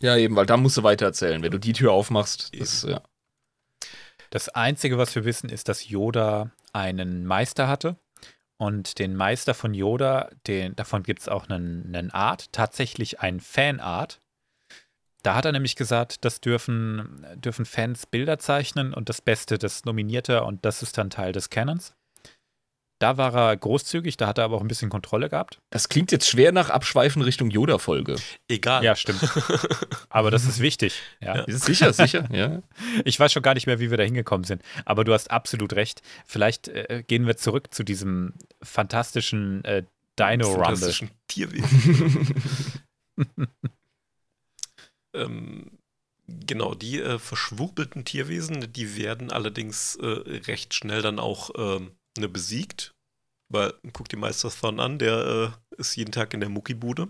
[0.00, 1.42] Ja, eben, weil da musst du weiter erzählen.
[1.42, 3.02] Wenn du die Tür aufmachst, das, ja.
[4.30, 7.96] Das Einzige, was wir wissen, ist, dass Yoda einen Meister hatte.
[8.56, 13.40] Und den Meister von Yoda, den, davon gibt es auch einen, einen Art, tatsächlich ein
[13.40, 14.22] Fanart.
[15.22, 19.84] Da hat er nämlich gesagt, das dürfen, dürfen Fans Bilder zeichnen und das Beste, das
[19.84, 21.94] nominiert er und das ist dann Teil des Canons.
[23.02, 25.58] Da war er großzügig, da hat er aber auch ein bisschen Kontrolle gehabt.
[25.70, 28.14] Das klingt jetzt schwer nach Abschweifen Richtung Yoda-Folge.
[28.46, 28.84] Egal.
[28.84, 29.28] Ja, stimmt.
[30.08, 31.02] Aber das ist wichtig.
[31.20, 31.38] Ja.
[31.38, 31.42] Ja.
[31.42, 32.62] Ist sicher, sicher, ja.
[33.04, 34.62] Ich weiß schon gar nicht mehr, wie wir da hingekommen sind.
[34.84, 36.00] Aber du hast absolut recht.
[36.26, 39.82] Vielleicht äh, gehen wir zurück zu diesem fantastischen äh,
[40.16, 40.64] Dino Rumble.
[40.64, 42.44] fantastischen Tierwesen.
[45.12, 45.72] ähm,
[46.28, 52.28] genau, die äh, verschwurbelten Tierwesen, die werden allerdings äh, recht schnell dann auch ähm, ne,
[52.28, 52.94] besiegt.
[53.48, 57.08] Weil, guck dir Meisterthorn an, der äh, ist jeden Tag in der Muckibude.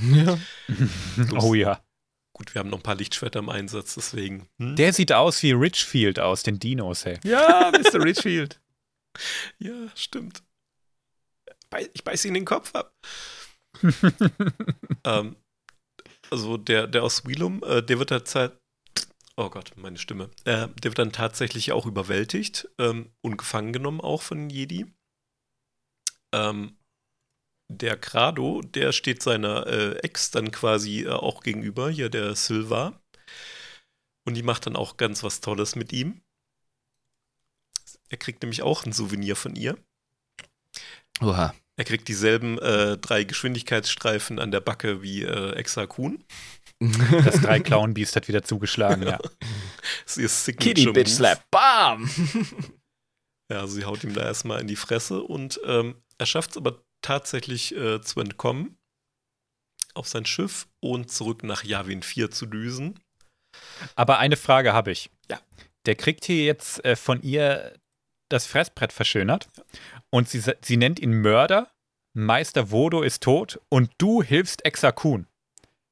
[0.00, 0.38] ja.
[1.38, 1.82] Oh ja.
[2.32, 4.48] Gut, wir haben noch ein paar Lichtschwerter im Einsatz, deswegen.
[4.58, 4.76] Hm?
[4.76, 7.18] Der sieht aus wie Richfield aus den Dinos, hey.
[7.24, 8.02] Ja, Mr.
[8.02, 8.60] Richfield.
[9.58, 10.44] Ja, stimmt.
[11.92, 12.94] Ich beiß ihn den Kopf ab.
[15.04, 15.36] ähm,
[16.30, 18.56] also der, der aus Wheelum, äh, der wird derzeit.
[19.40, 20.28] Oh Gott, meine Stimme.
[20.44, 24.84] Äh, der wird dann tatsächlich auch überwältigt ähm, und gefangen genommen auch von Jedi.
[26.34, 26.76] Ähm,
[27.68, 33.00] der Grado, der steht seiner äh, Ex dann quasi äh, auch gegenüber, hier der Silva.
[34.26, 36.20] Und die macht dann auch ganz was Tolles mit ihm.
[38.10, 39.78] Er kriegt nämlich auch ein Souvenir von ihr.
[41.22, 41.54] Oha.
[41.76, 46.22] Er kriegt dieselben äh, drei Geschwindigkeitsstreifen an der Backe wie äh, Exa Kuhn.
[47.24, 49.18] Das drei Clown Beast hat wieder zugeschlagen, ja.
[50.04, 50.90] Das ist Kitty.
[50.92, 51.44] Bitch Slap.
[51.50, 52.10] Bam!
[53.50, 56.82] Ja, sie haut ihm da erstmal in die Fresse und ähm, er schafft es aber
[57.02, 58.76] tatsächlich äh, zu entkommen
[59.94, 63.00] auf sein Schiff und zurück nach Yavin 4 zu düsen.
[63.96, 65.10] Aber eine Frage habe ich.
[65.28, 65.40] Ja.
[65.86, 67.74] Der kriegt hier jetzt äh, von ihr
[68.28, 69.48] das Fressbrett verschönert
[70.10, 71.70] und sie, sie nennt ihn Mörder.
[72.16, 75.26] Meister Vodo ist tot und du hilfst Exakun.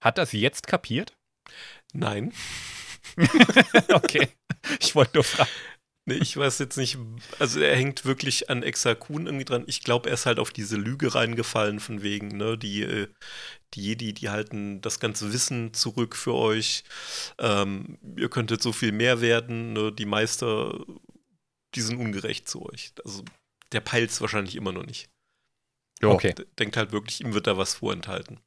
[0.01, 1.17] Hat das jetzt kapiert?
[1.93, 2.33] Nein,
[3.93, 4.29] okay.
[4.81, 5.51] Ich wollte nur fragen.
[6.07, 6.99] nee, ich weiß jetzt nicht.
[7.39, 9.65] Also er hängt wirklich an Exa Kuhn irgendwie dran.
[9.67, 13.09] Ich glaube, er ist halt auf diese Lüge reingefallen von wegen, ne, die, äh,
[13.75, 16.85] die Jedi, die halten das ganze Wissen zurück für euch.
[17.39, 19.73] Ähm, ihr könntet so viel mehr werden.
[19.73, 19.93] Ne?
[19.93, 20.79] Die Meister,
[21.75, 22.93] die sind ungerecht zu euch.
[23.05, 23.25] Also
[23.73, 25.11] der peilt es wahrscheinlich immer noch nicht.
[26.01, 26.09] Ja.
[26.09, 26.35] Okay.
[26.59, 28.41] Denkt halt wirklich, ihm wird da was vorenthalten.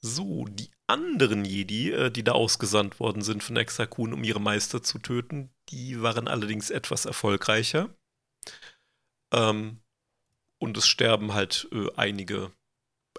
[0.00, 4.82] So, die anderen Jedi, äh, die da ausgesandt worden sind von Exakun, um ihre Meister
[4.82, 7.94] zu töten, die waren allerdings etwas erfolgreicher.
[9.32, 9.80] Ähm,
[10.58, 12.52] und es sterben halt äh, einige,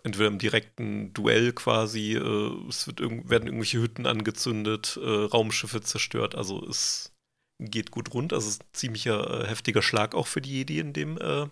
[0.03, 5.81] entweder im direkten Duell quasi, äh, es wird irg werden irgendwelche Hütten angezündet, äh, Raumschiffe
[5.81, 7.13] zerstört, also es
[7.59, 8.33] geht gut rund.
[8.33, 11.47] Also es ist ein ziemlicher äh, heftiger Schlag auch für die Jedi in dem, äh,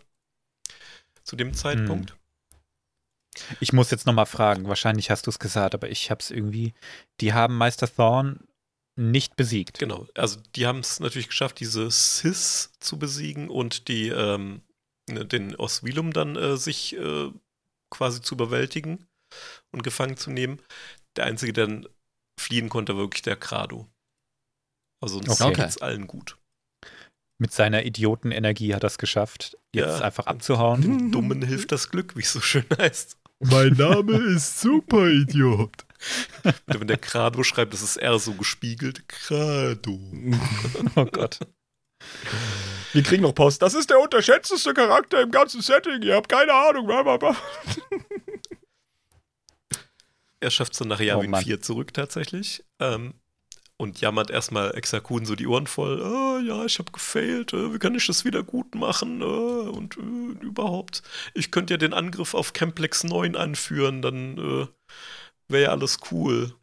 [1.23, 2.15] zu dem Zeitpunkt.
[3.59, 4.67] Ich muss jetzt nochmal fragen.
[4.67, 6.73] Wahrscheinlich hast du es gesagt, aber ich habe es irgendwie.
[7.21, 8.47] Die haben Meister Thorn
[8.95, 9.79] nicht besiegt.
[9.79, 14.61] Genau, also die haben es natürlich geschafft, diese Sis zu besiegen und die, ähm,
[15.09, 17.31] ne, den Oswilum dann äh, sich äh,
[17.91, 19.07] quasi zu überwältigen
[19.71, 20.59] und gefangen zu nehmen.
[21.15, 21.87] Der Einzige, der dann
[22.39, 23.87] fliehen konnte, war wirklich der Grado.
[24.99, 25.53] Also uns Okay.
[25.53, 26.37] geht's allen gut.
[27.39, 30.05] Mit seiner Idiotenenergie hat er es geschafft, jetzt Ja.
[30.05, 30.81] einfach abzuhauen.
[30.81, 33.17] Den Dummen hilft das Glück, wie es so schön heißt.
[33.39, 35.85] Mein Name ist Superidiot.
[36.65, 39.07] Wenn der Grado schreibt, das ist R so gespiegelt.
[39.07, 39.99] Grado.
[40.95, 41.39] Oh Gott.
[42.93, 43.61] Wir kriegen noch Post.
[43.61, 46.01] Das ist der unterschätzteste Charakter im ganzen Setting.
[46.01, 46.89] Ihr habt keine Ahnung.
[50.39, 52.63] Er schafft es dann nach Yavin oh 4 zurück tatsächlich.
[52.79, 53.15] Ähm,
[53.77, 56.01] und jammert erstmal Exakun so die Ohren voll.
[56.01, 57.53] Oh, ja, ich habe gefailt.
[57.53, 59.21] Äh, wie kann ich das wieder gut machen?
[59.21, 64.67] Äh, und äh, überhaupt, ich könnte ja den Angriff auf Camplex 9 anführen, dann äh,
[65.47, 66.55] wäre ja alles cool.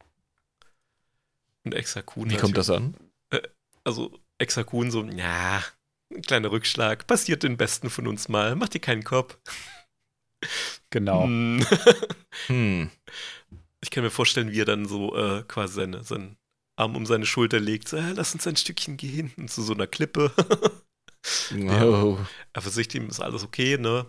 [1.64, 2.30] Und Exakun.
[2.30, 2.96] Wie kommt das an?
[3.30, 3.42] Äh,
[3.84, 5.62] also Exakun so, ja,
[6.12, 7.06] ein kleiner Rückschlag.
[7.06, 8.56] Passiert den Besten von uns mal.
[8.56, 9.38] Mach dir keinen Kopf.
[10.90, 11.24] Genau.
[11.24, 11.64] Hm.
[12.46, 12.90] hm.
[13.80, 16.36] Ich kann mir vorstellen, wie er dann so äh, quasi seine, seinen
[16.76, 17.88] Arm um seine Schulter legt.
[17.88, 19.32] So, äh, lass uns ein Stückchen gehen.
[19.36, 20.32] Und zu so einer Klippe.
[21.52, 22.18] oh.
[22.52, 24.06] Er versichert ihm, ist alles okay, ne?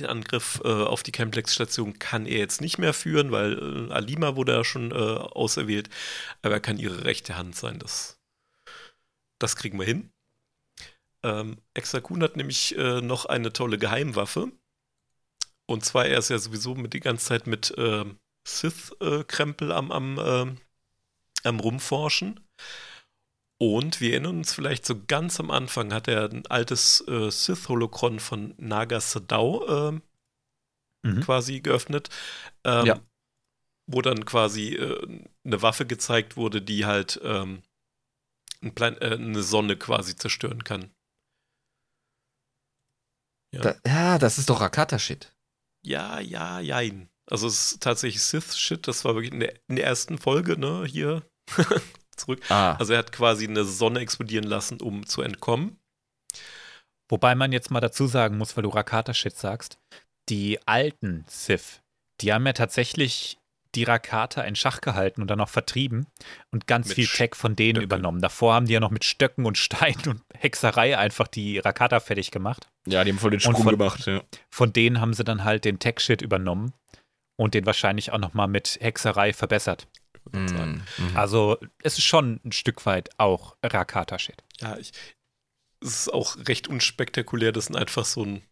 [0.00, 4.34] Den Angriff äh, auf die Camplex-Station kann er jetzt nicht mehr führen, weil äh, Alima
[4.34, 5.88] wurde ja schon äh, auserwählt.
[6.42, 7.78] Aber er kann ihre rechte Hand sein.
[7.78, 8.20] Das,
[9.38, 10.10] das kriegen wir hin.
[11.22, 14.50] Ähm, Exakun hat nämlich äh, noch eine tolle Geheimwaffe.
[15.66, 20.18] Und zwar, er ist ja sowieso mit die ganze Zeit mit ähm, Sith-Krempel am, am,
[20.18, 20.56] äh,
[21.46, 22.40] am Rumforschen.
[23.58, 28.20] Und wir erinnern uns vielleicht so ganz am Anfang hat er ein altes äh, Sith-Holokron
[28.20, 30.00] von Naga Sadao äh,
[31.08, 31.20] mhm.
[31.22, 32.10] quasi geöffnet.
[32.64, 33.00] Ähm, ja.
[33.86, 37.62] Wo dann quasi äh, eine Waffe gezeigt wurde, die halt ähm,
[38.62, 40.90] ein Plan äh, eine Sonne quasi zerstören kann.
[43.54, 45.34] Ja, da, ja das ist doch Rakata-Shit.
[45.82, 47.08] Ja, ja, jein.
[47.26, 50.84] Also es ist tatsächlich Sith-Shit, das war wirklich in der, in der ersten Folge, ne,
[50.84, 51.22] hier
[52.16, 52.40] zurück.
[52.48, 52.74] Ah.
[52.74, 55.78] Also er hat quasi eine Sonne explodieren lassen, um zu entkommen.
[57.08, 59.78] Wobei man jetzt mal dazu sagen muss, weil du Rakata-Shit sagst,
[60.28, 61.82] die alten Sith,
[62.20, 63.38] die haben ja tatsächlich
[63.76, 66.06] die Rakata in Schach gehalten und dann auch vertrieben
[66.50, 67.84] und ganz mit viel Tech von denen Stöcke.
[67.84, 68.20] übernommen.
[68.20, 72.30] Davor haben die ja noch mit Stöcken und Steinen und Hexerei einfach die Rakata fertig
[72.30, 72.68] gemacht.
[72.86, 74.22] Ja, die haben voll den Sprung von, gemacht, ja.
[74.50, 76.72] Von denen haben sie dann halt den Tech-Shit übernommen
[77.36, 79.86] und den wahrscheinlich auch nochmal mit Hexerei verbessert.
[80.32, 80.80] Mm,
[81.14, 84.42] Also es ist schon ein Stück weit auch Rakata-Shit.
[84.60, 84.92] Ja, ich,
[85.80, 87.52] es ist auch recht unspektakulär.
[87.52, 88.42] Das sind einfach so ein,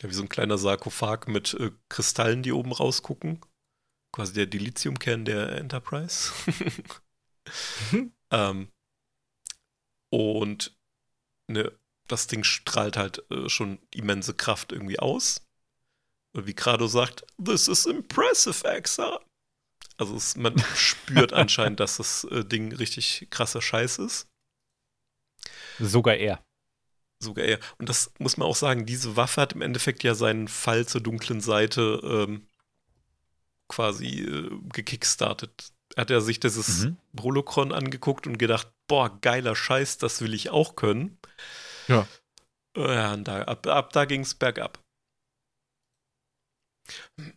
[0.00, 3.40] ja, wie so ein kleiner Sarkophag mit äh, Kristallen, die oben rausgucken.
[4.12, 6.32] Quasi der Dilithiumkern der Enterprise.
[7.90, 8.12] mhm.
[8.30, 8.68] ähm,
[10.10, 10.76] und
[11.48, 11.72] ne,
[12.08, 15.40] das Ding strahlt halt äh, schon immense Kraft irgendwie aus.
[16.34, 19.20] Wie Grado sagt, this is impressive, Exa.
[20.02, 24.28] Also es, man spürt anscheinend, dass das äh, Ding richtig krasser Scheiß ist.
[25.78, 26.44] Sogar er.
[27.20, 27.60] Sogar er.
[27.78, 31.00] Und das muss man auch sagen, diese Waffe hat im Endeffekt ja seinen Fall zur
[31.00, 32.48] dunklen Seite ähm,
[33.68, 35.72] quasi äh, gekickstartet.
[35.96, 36.96] Hat er sich dieses mhm.
[37.20, 41.16] Holocron angeguckt und gedacht, boah, geiler Scheiß, das will ich auch können.
[41.86, 42.08] Ja.
[42.76, 44.82] Ja, und da, ab, ab da ging es bergab.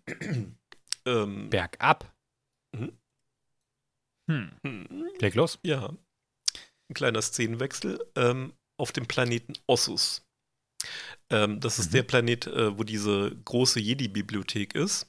[1.05, 2.14] ähm, Bergab?
[2.75, 2.97] Mhm.
[4.29, 4.51] Hm.
[4.63, 5.09] Hm.
[5.19, 5.59] Leg los.
[5.63, 5.93] Ja.
[6.89, 7.99] Ein kleiner Szenenwechsel.
[8.15, 10.25] Ähm, auf dem Planeten Ossus.
[11.29, 11.93] Ähm, das ist mhm.
[11.93, 15.07] der Planet, äh, wo diese große Jedi-Bibliothek ist.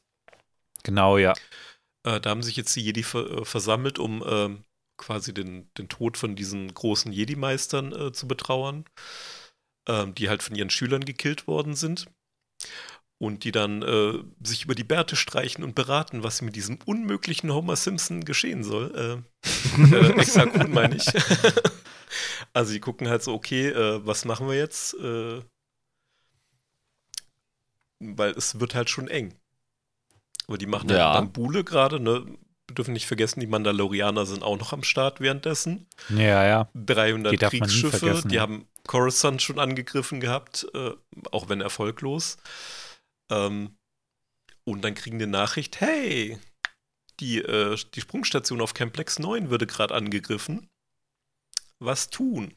[0.83, 1.35] Genau, ja.
[2.05, 4.65] Äh, da haben sich jetzt die Jedi ver äh, versammelt, um ähm,
[4.97, 8.85] quasi den, den Tod von diesen großen Jedi-Meistern äh, zu betrauern,
[9.89, 12.07] ähm, die halt von ihren Schülern gekillt worden sind
[13.19, 17.53] und die dann äh, sich über die Bärte streichen und beraten, was mit diesem unmöglichen
[17.53, 19.25] Homer Simpson geschehen soll.
[19.83, 21.07] Äh, äh, extra gut, meine ich.
[22.53, 24.95] also die gucken halt so, okay, äh, was machen wir jetzt?
[24.95, 25.41] Äh,
[28.01, 29.35] weil es wird halt schon eng.
[30.47, 31.15] Aber die machen halt ja.
[31.15, 32.27] halt Bambule gerade, ne?
[32.69, 35.87] Wir dürfen nicht vergessen, die Mandalorianer sind auch noch am Start währenddessen.
[36.11, 36.69] Ja, ja.
[36.75, 40.91] 300 Kriegsschiffe, die haben Coruscant schon angegriffen gehabt, äh,
[41.31, 42.39] auch wenn erfolglos.
[43.31, 43.77] Ähm,
[44.65, 46.39] und dann kriegen die Nachricht, hey,
[47.21, 50.69] die, äh, die Sprungstation auf Camplex 9 würde gerade angegriffen.
[51.79, 52.55] Was tun?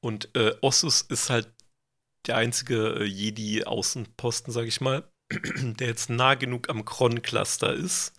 [0.00, 1.52] Und äh, Ossus ist halt
[2.26, 8.12] der einzige äh, Jedi-Außenposten, sag ich mal, der jetzt nah genug am Kron-Cluster ist,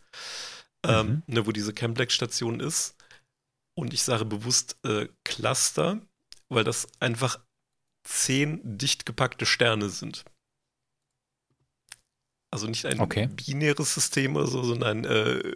[0.85, 1.23] ähm, mhm.
[1.27, 2.95] ne, wo diese Camplex-Station ist.
[3.75, 6.01] Und ich sage bewusst äh, Cluster,
[6.49, 7.39] weil das einfach
[8.03, 10.25] zehn dicht gepackte Sterne sind.
[12.51, 13.27] Also nicht ein okay.
[13.27, 15.53] binäres System oder so, sondern ein äh,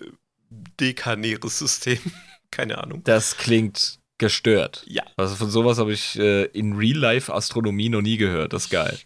[0.79, 1.99] dekanäres System.
[2.51, 3.03] Keine Ahnung.
[3.03, 4.83] Das klingt gestört.
[4.87, 5.03] Ja.
[5.17, 8.53] Also von sowas habe ich äh, in Real-Life-Astronomie noch nie gehört.
[8.53, 8.97] Das ist geil.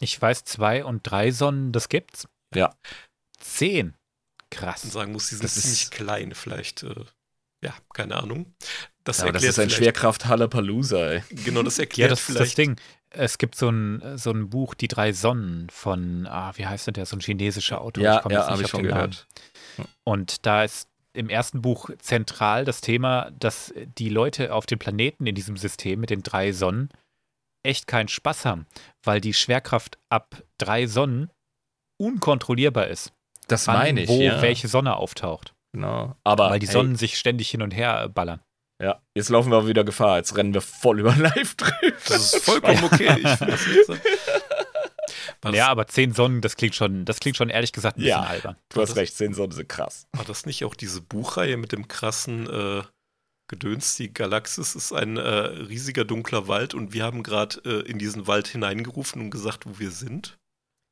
[0.00, 2.26] Ich weiß, zwei und drei Sonnen, das gibt's.
[2.54, 2.74] Ja.
[3.38, 3.94] Zehn.
[4.50, 4.84] Krass.
[4.84, 6.82] Und sagen muss, die sind das ziemlich klein, vielleicht.
[6.82, 6.94] Äh,
[7.62, 8.54] ja, keine Ahnung.
[9.04, 11.22] Das Ja, das erklärt ist ein Schwerkraft Hallapalooza, ey.
[11.30, 12.58] Genau, das Ja, erklärt das ist das vielleicht.
[12.58, 12.76] Ding.
[13.16, 16.94] Es gibt so ein, so ein Buch, Die drei Sonnen von, ah, wie heißt denn
[16.94, 18.04] der, so ein chinesischer Autor.
[18.04, 19.10] Ja, komme ja, habe ich schon den Namen.
[19.10, 19.26] gehört.
[20.04, 25.26] Und da ist im ersten Buch zentral das Thema, dass die Leute auf dem Planeten
[25.26, 26.90] in diesem System mit den drei Sonnen
[27.62, 28.66] echt keinen Spaß haben,
[29.02, 31.30] weil die Schwerkraft ab drei Sonnen
[31.98, 33.12] unkontrollierbar ist.
[33.48, 34.42] Das meine ich, wo ja.
[34.42, 35.54] welche Sonne auftaucht.
[35.72, 36.14] Genau.
[36.24, 38.40] Aber weil die Sonnen sich ständig hin und her ballern.
[38.82, 40.18] Ja, jetzt laufen wir aber wieder Gefahr.
[40.18, 41.96] Jetzt rennen wir voll über live drüber.
[42.08, 43.22] Das ist vollkommen okay.
[43.86, 43.96] So.
[45.52, 48.22] Ja, aber zehn Sonnen, das klingt schon, das klingt schon ehrlich gesagt ein bisschen Ja.
[48.28, 48.56] albern.
[48.70, 50.06] Du hast das- recht, Sensoren sind krass.
[50.12, 52.82] war das nicht auch diese Buchreihe mit dem krassen äh,
[53.48, 53.94] Gedöns?
[53.96, 58.26] Die Galaxis ist ein äh, riesiger dunkler Wald und wir haben gerade äh, in diesen
[58.26, 60.36] Wald hineingerufen und gesagt, wo wir sind.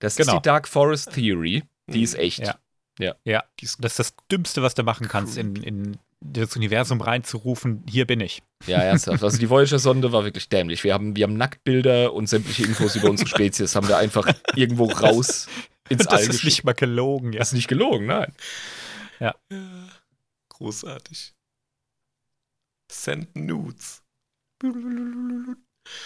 [0.01, 0.33] Das Genau.
[0.35, 1.65] ist die Dark Forest Theory.
[1.89, 2.39] Die ist echt.
[2.99, 3.15] Ja.
[3.61, 7.85] Die ist Das ist das Dümmste, was du machen kannst, in, in das Universum reinzurufen,
[7.89, 8.43] hier bin ich.
[8.67, 9.23] Ja, ernsthaft.
[9.23, 10.85] Also die Voyager-Sonde war wirklich dämlich.
[10.85, 14.87] Wir haben, wir haben Nacktbilder und sämtliche Infos über unsere Spezies haben wir einfach irgendwo
[14.87, 15.49] raus
[15.89, 16.45] ins Das All ist geschickt.
[16.45, 17.41] nicht mal gelogen, ja.
[17.41, 18.35] Das ist nicht gelogen, nein.
[19.21, 19.35] Ja,
[20.49, 21.35] großartig.
[22.91, 24.03] Send Nudes.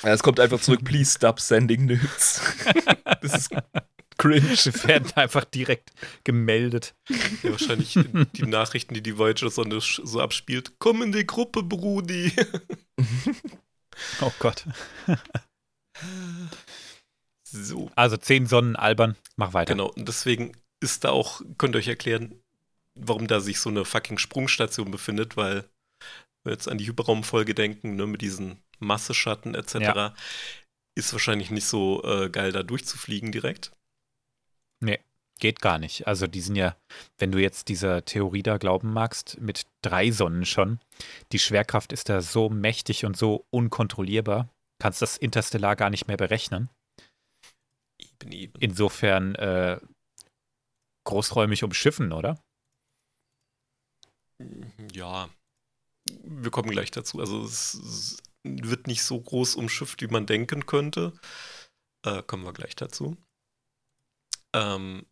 [0.02, 2.40] Ja, Es kommt einfach zurück, please stop sending nudes.
[3.20, 3.50] das ist
[4.18, 4.48] cringe.
[4.84, 5.92] Werden einfach direkt
[6.24, 6.94] gemeldet.
[7.42, 7.98] Ja, wahrscheinlich
[8.34, 10.72] die Nachrichten, die die Voyager-Sonde so abspielt.
[10.78, 12.32] Komm in die Gruppe, Brudi.
[14.20, 14.64] Oh Gott.
[17.50, 17.90] So.
[17.96, 19.72] Also zehn Sonnen albern, mach weiter.
[19.74, 22.40] Genau, und deswegen ist da auch, könnt ihr euch erklären,
[22.94, 25.64] warum da sich so eine fucking Sprungstation befindet, weil
[26.44, 30.14] wenn wir jetzt an die Hyperraumfolge denken, ne, mit diesen Masseschatten etc., Ja.
[30.96, 33.72] ist wahrscheinlich nicht so äh, geil, da durchzufliegen direkt.
[35.38, 36.06] Geht gar nicht.
[36.06, 36.76] Also die sind ja,
[37.18, 40.80] wenn du jetzt dieser Theorie da glauben magst, mit drei Sonnen schon,
[41.30, 44.48] die Schwerkraft ist da so mächtig und so unkontrollierbar,
[44.80, 46.70] kannst das interstellar gar nicht mehr berechnen.
[47.98, 48.52] Eben, eben.
[48.58, 49.78] Insofern äh,
[51.04, 52.42] großräumig umschiffen, oder?
[54.92, 55.30] Ja,
[56.24, 57.20] wir kommen gleich dazu.
[57.20, 61.12] Also es, es wird nicht so groß umschifft, wie man denken könnte.
[62.04, 63.16] Äh, kommen wir gleich dazu.
[64.55, 65.07] Ähm,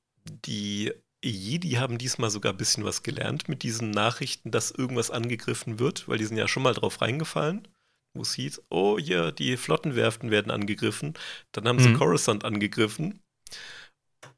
[0.45, 0.93] die
[1.25, 6.09] Jedi haben diesmal sogar ein bisschen was gelernt mit diesen Nachrichten, dass irgendwas angegriffen wird,
[6.09, 7.69] weil die sind ja schon mal drauf reingefallen,
[8.15, 11.15] wo es hieß, oh ja, die Flottenwerften werden angegriffen.
[11.53, 11.99] Dann haben sie Mhm.
[11.99, 13.23] Coruscant angegriffen.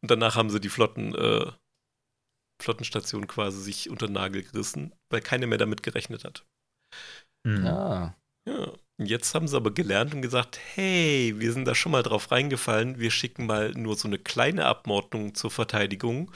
[0.01, 1.51] Und danach haben sie die Flotten, äh,
[2.61, 6.44] Flottenstation quasi sich unter den Nagel gerissen, weil keiner mehr damit gerechnet hat.
[7.44, 7.66] Mhm.
[7.66, 8.16] Ah.
[8.46, 8.72] Ja.
[9.01, 12.99] Jetzt haben sie aber gelernt und gesagt, hey, wir sind da schon mal drauf reingefallen,
[12.99, 16.32] wir schicken mal nur so eine kleine Abmordnung zur Verteidigung.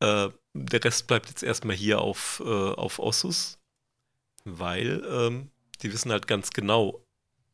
[0.00, 3.60] Äh, der Rest bleibt jetzt erstmal hier auf, äh, auf Ossus,
[4.44, 5.50] weil ähm,
[5.82, 7.04] die wissen halt ganz genau,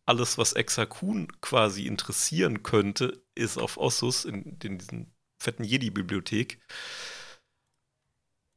[0.07, 6.61] alles, was Exakun quasi interessieren könnte, ist auf Ossus in, in diesen fetten Jedi-Bibliothek.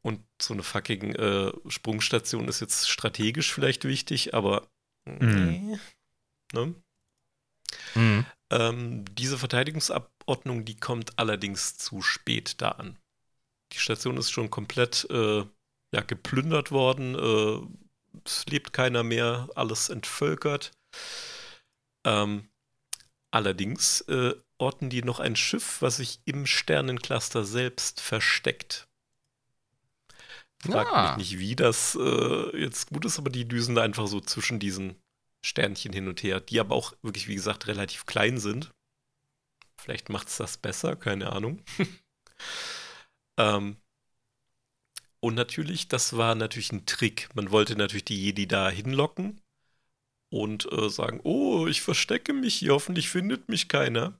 [0.01, 4.67] Und so eine fucking äh, Sprungstation ist jetzt strategisch vielleicht wichtig, aber
[5.05, 5.77] nee.
[6.53, 6.75] Ne?
[7.95, 8.25] Mhm.
[8.51, 12.97] Ähm, diese Verteidigungsabordnung, die kommt allerdings zu spät da an.
[13.71, 15.43] Die Station ist schon komplett äh,
[15.93, 17.15] ja, geplündert worden.
[17.15, 20.71] Äh, es lebt keiner mehr, alles entvölkert.
[22.05, 22.49] Ähm,
[23.31, 28.87] allerdings äh, orten die noch ein Schiff, was sich im Sternencluster selbst versteckt.
[30.71, 31.17] Fragt Ah.
[31.17, 34.59] mich nicht, wie das äh, jetzt gut ist, aber die düsen da einfach so zwischen
[34.59, 34.95] diesen
[35.45, 38.73] Sternchen hin und her, die aber auch wirklich, wie gesagt, relativ klein sind.
[39.77, 41.61] Vielleicht macht es das besser, keine Ahnung.
[43.37, 43.75] ähm,
[45.19, 47.29] und natürlich, das war natürlich ein Trick.
[47.33, 49.41] Man wollte natürlich die Jedi da hinlocken
[50.29, 54.17] und äh, sagen, oh, ich verstecke mich hier, hoffentlich findet mich keiner.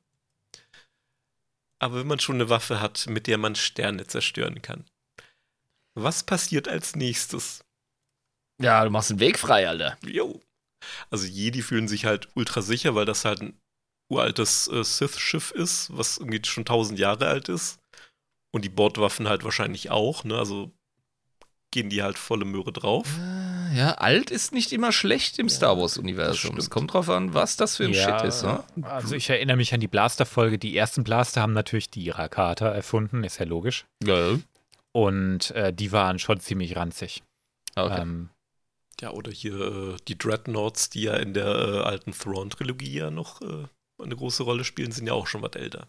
[1.79, 4.85] Aber wenn man schon eine Waffe hat, mit der man Sterne zerstören kann,
[5.95, 7.63] was passiert als nächstes?
[8.61, 9.97] Ja, du machst den Weg frei, Alter.
[10.05, 10.41] Jo.
[11.09, 13.59] Also Jedi fühlen sich halt ultra sicher, weil das halt ein
[14.11, 17.79] uraltes äh, Sith-Schiff ist, was irgendwie schon tausend Jahre alt ist.
[18.53, 20.37] Und die Bordwaffen halt wahrscheinlich auch, ne?
[20.37, 20.71] Also
[21.71, 23.07] gehen die halt volle Möhre drauf.
[23.17, 26.57] Äh, Ja, alt ist nicht immer schlecht im Ja, Star Wars-Universum.
[26.57, 28.43] Es kommt drauf an, was das für ein Ja, Shit ist.
[28.43, 28.63] Ne?
[28.83, 30.59] Also ich erinnere mich an die Blaster-Folge.
[30.59, 33.85] Die ersten Blaster haben natürlich die Rakata erfunden, ist ja logisch.
[34.03, 34.37] Ja.
[34.95, 37.23] Und äh, die waren schon ziemlich ranzig.
[37.75, 38.01] Okay.
[38.01, 38.29] Ähm,
[39.01, 43.41] Ja, oder hier äh, die Dreadnoughts, die ja in der äh, alten Thrawn-Trilogie ja noch
[43.41, 43.65] äh,
[44.01, 45.87] eine große Rolle spielen, sind ja auch schon was älter.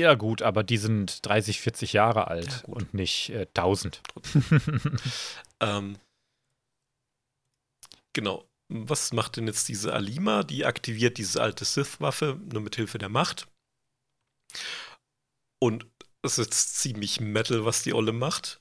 [0.00, 4.02] ja gut, aber die sind 30, 40 Jahre alt Ja, und nicht äh, 1000.
[5.60, 5.96] Ähm,
[8.14, 8.44] Genau.
[8.68, 10.44] Was macht denn jetzt diese Alima?
[10.44, 13.46] Die aktiviert diese alte Sith-Waffe nur mit Hilfe der Macht.
[15.60, 15.86] Und
[16.22, 18.60] es ist ziemlich Metal, was die Olle macht.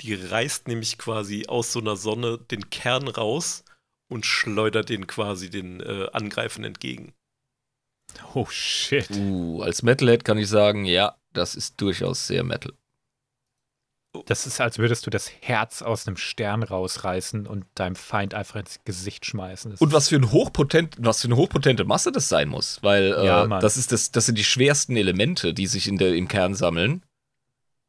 [0.00, 3.64] Die reißt nämlich quasi aus so einer Sonne den Kern raus
[4.10, 7.14] und schleudert den quasi den äh, Angreifern entgegen.
[8.34, 9.10] Oh shit.
[9.10, 12.72] Uh, als Metalhead kann ich sagen, ja, das ist durchaus sehr Metal.
[14.26, 18.56] Das ist, als würdest du das Herz aus einem Stern rausreißen und deinem Feind einfach
[18.56, 19.72] ins Gesicht schmeißen.
[19.72, 23.12] Das Und was für, ein hochpotent, was für eine hochpotente Masse das sein muss, weil
[23.12, 23.60] äh, Ja, Mann.
[23.60, 27.04] das, ist das, das sind die schwersten Elemente, die sich in der, im Kern sammeln.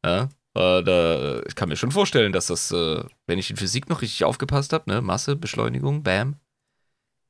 [0.04, 3.88] Ja, äh, da, ich kann mir schon vorstellen, dass das, äh, wenn ich in Physik
[3.88, 6.36] noch richtig aufgepasst habe, ne, Masse, Beschleunigung, Bam,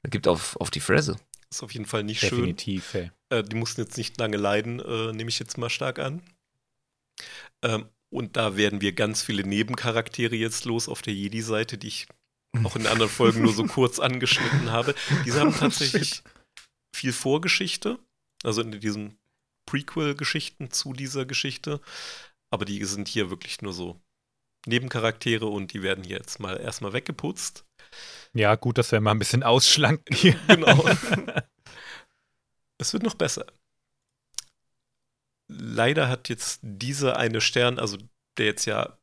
[0.02, 1.16] da gibt auf, auf die Fresse.
[1.50, 2.30] Ist auf jeden Fall nicht schön.
[2.30, 3.10] definitiv, ey.
[3.30, 6.22] Äh, die mussten jetzt nicht lange leiden, äh, nehme ich jetzt mal stark an.
[7.62, 7.86] Ähm,
[8.16, 12.06] und da werden wir ganz viele Nebencharaktere jetzt los auf der Jedi-Seite, die ich
[12.64, 14.94] auch in anderen Folgen nur so kurz angeschnitten habe.
[15.26, 16.22] Diese haben tatsächlich
[16.94, 17.98] viel Vorgeschichte,
[18.42, 19.18] also in diesen
[19.66, 21.82] Prequel-Geschichten zu dieser Geschichte.
[22.50, 24.00] Aber die sind hier wirklich nur so
[24.64, 27.66] Nebencharaktere und die werden hier jetzt mal erstmal weggeputzt.
[28.32, 30.40] Ja, gut, dass wir mal ein bisschen ausschlanken hier.
[30.46, 30.88] Genau.
[32.78, 33.44] es wird noch besser.
[35.48, 37.98] Leider hat jetzt dieser eine Stern, also
[38.38, 38.98] der jetzt ja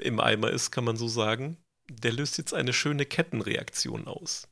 [0.00, 1.56] im Eimer ist, kann man so sagen,
[1.90, 4.48] der löst jetzt eine schöne Kettenreaktion aus.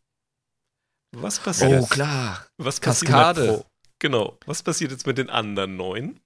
[1.12, 1.82] Was passiert?
[1.82, 2.46] Oh, klar.
[2.58, 3.64] Was passiert Kaskade.
[3.98, 4.38] Genau.
[4.46, 6.20] Was passiert jetzt mit den anderen neun?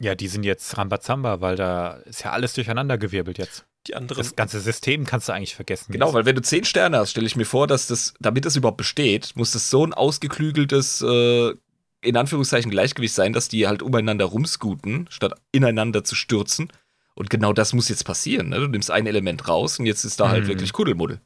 [0.00, 3.66] Ja, die sind jetzt Rambazamba, weil da ist ja alles durcheinandergewirbelt jetzt.
[3.86, 4.18] Die anderen.
[4.18, 5.92] Das ganze System kannst du eigentlich vergessen.
[5.92, 8.54] Genau, weil wenn du zehn Sterne hast, stelle ich mir vor, dass das, damit das
[8.54, 11.54] überhaupt besteht, muss das so ein ausgeklügeltes, äh,
[12.00, 16.72] in Anführungszeichen Gleichgewicht sein, dass die halt umeinander rumscooten, statt ineinander zu stürzen.
[17.14, 18.50] Und genau das muss jetzt passieren.
[18.50, 18.60] Ne?
[18.60, 20.48] Du nimmst ein Element raus und jetzt ist da halt Mhm.
[20.48, 21.20] wirklich Kuddelmuddel.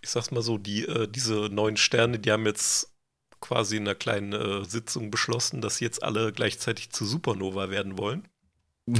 [0.00, 2.94] ich sag's mal so, die, äh, diese neun Sterne, die haben jetzt
[3.40, 7.98] quasi in einer kleinen äh, Sitzung beschlossen, dass sie jetzt alle gleichzeitig zu Supernova werden
[7.98, 8.28] wollen.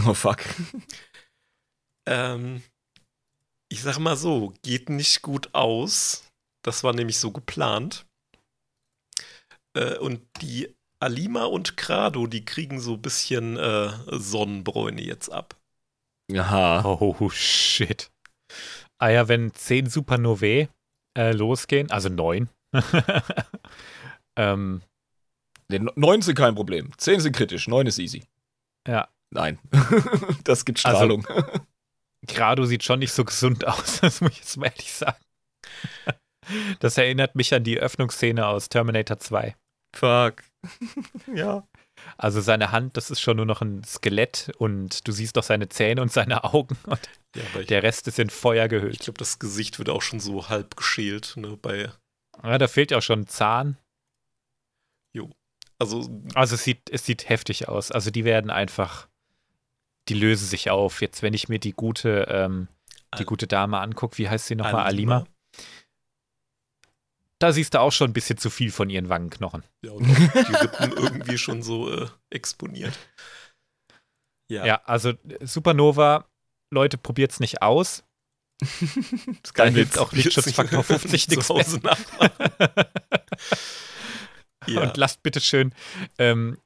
[0.07, 0.39] Oh fuck.
[2.07, 2.63] Ähm,
[3.71, 6.25] ich sag mal so, geht nicht gut aus.
[6.63, 8.07] Das war nämlich so geplant.
[9.75, 15.57] Äh, und die Alima und Krado, die kriegen so ein bisschen äh, Sonnenbräune jetzt ab.
[16.35, 16.85] Aha.
[16.85, 18.11] Oh, shit.
[18.99, 20.69] Ah ja, wenn zehn Supernovae
[21.17, 22.49] äh, losgehen, also neun,
[24.37, 24.83] ähm,
[25.71, 26.93] Nee, neun sind kein Problem.
[26.97, 28.25] Zehn sind kritisch, neun ist easy.
[28.87, 29.59] ja, Nein.
[30.45, 31.27] das gibt Also- Strahlung.
[32.27, 35.19] Grado sieht schon nicht so gesund aus, das muss ich jetzt mal ehrlich sagen.
[36.81, 39.55] Das erinnert mich an die Öffnungsszene aus Terminator 2.
[39.95, 40.43] fuck.
[41.35, 41.67] ja.
[42.17, 45.69] Also seine Hand, das ist schon nur noch ein Skelett und du siehst doch seine
[45.69, 47.01] Zähne und seine Augen und
[47.35, 49.01] Ja, ich, der Rest ist in Feuer ich gehüllt.
[49.01, 51.35] glaube, das Gesicht wird auch schon so halb geschält.
[51.37, 51.91] Ne, bei,
[52.43, 53.77] Ja, da fehlt ja auch schon ein Zahn.
[55.81, 57.91] also, Also es sieht, es sieht heftig aus.
[57.93, 59.09] Also die werden einfach,
[60.09, 61.01] die lösen sich auf.
[61.03, 62.69] Jetzt, wenn ich mir die gute, ähm,
[63.19, 64.85] die gute Dame angucke, wie heißt sie nochmal?
[64.85, 65.25] Alima.
[67.41, 69.63] Da siehst du auch schon ein bisschen zu viel von ihren Wangenknochen.
[69.85, 72.99] Ja, und die Rippen irgendwie schon so äh, exponiert.
[74.51, 76.27] Ja, Ja, also äh, Supernova,
[76.73, 78.05] Leute, probiert's nicht aus.
[79.43, 82.31] Das Da kann hilft jetzt auch Lichtschutzfaktor 50 nichts zu Hause nachmachen.
[84.67, 85.73] ja, Und lasst bitte schön
[86.19, 86.59] ähm,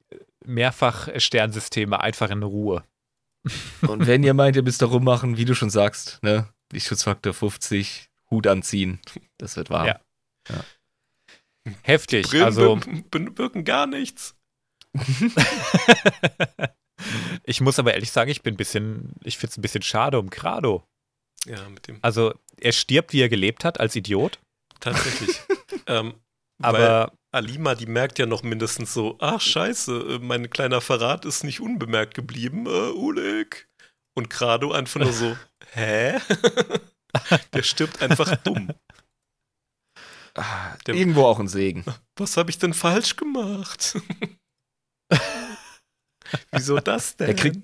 [0.45, 2.83] mehrfach Sternsysteme einfach in Ruhe.
[3.83, 6.49] Und wenn ihr meint, ihr müsst da rummachen, wie du schon sagst, ne?
[6.73, 9.01] Lichtschutzfaktor 50, Hut anziehen.
[9.37, 9.87] Das wird warm.
[9.87, 10.01] Ja.
[11.82, 12.28] Heftig.
[12.28, 12.80] Brillen Also
[13.11, 14.36] bewirken gar nichts.
[17.45, 20.18] ich muss aber ehrlich sagen, ich bin ein bisschen, ich finde es ein bisschen schade
[20.18, 20.84] um Grado.
[21.47, 24.38] Ja, mit dem Also er stirbt, wie er gelebt hat, als Idiot.
[24.80, 25.40] tatsächlich.
[25.86, 26.14] ähm,
[26.59, 31.24] weil Aber Alima, die merkt ja noch mindestens so, ach scheiße, äh, mein kleiner Verrat
[31.24, 33.68] ist nicht unbemerkt geblieben, äh, Ulik.
[34.14, 35.36] Und Grado einfach nur so,
[35.72, 36.18] hä?
[37.55, 38.70] Der stirbt einfach dumm.
[40.35, 41.85] Ah, Der- Irgendwo auch ein Segen.
[42.16, 43.97] Was habe ich denn falsch gemacht?
[46.53, 47.26] Wieso das denn?
[47.26, 47.59] Der kriegt,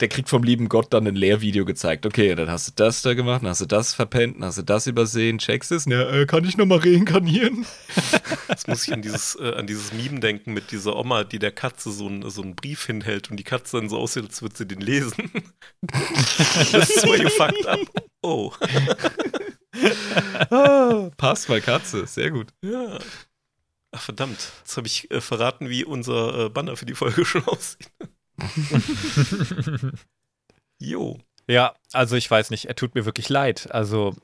[0.00, 2.06] der kriegt vom lieben Gott dann ein Lehrvideo gezeigt.
[2.06, 4.62] Okay, dann hast du das da gemacht, dann hast du das verpennt, dann hast du
[4.62, 5.84] das übersehen, checkst es.
[5.84, 7.66] Ja, äh, kann ich nochmal reinkarnieren?
[8.48, 11.52] Jetzt muss ich an dieses, äh, an dieses Meme denken mit dieser Oma, die der
[11.52, 14.56] Katze so, ein, so einen Brief hinhält und die Katze dann so aussieht, als würde
[14.56, 15.30] sie den lesen.
[16.72, 17.80] das ist so gefuckt ab.
[18.22, 18.52] Oh.
[21.28, 22.06] Passt mal, Katze.
[22.06, 22.48] Sehr gut.
[22.62, 22.98] Ja.
[23.92, 27.44] Ach verdammt, jetzt habe ich äh, verraten, wie unser äh, Banner für die Folge schon
[27.46, 27.88] aussieht.
[30.78, 31.18] Jo.
[31.46, 33.70] ja, also ich weiß nicht, er tut mir wirklich leid.
[33.72, 34.14] Also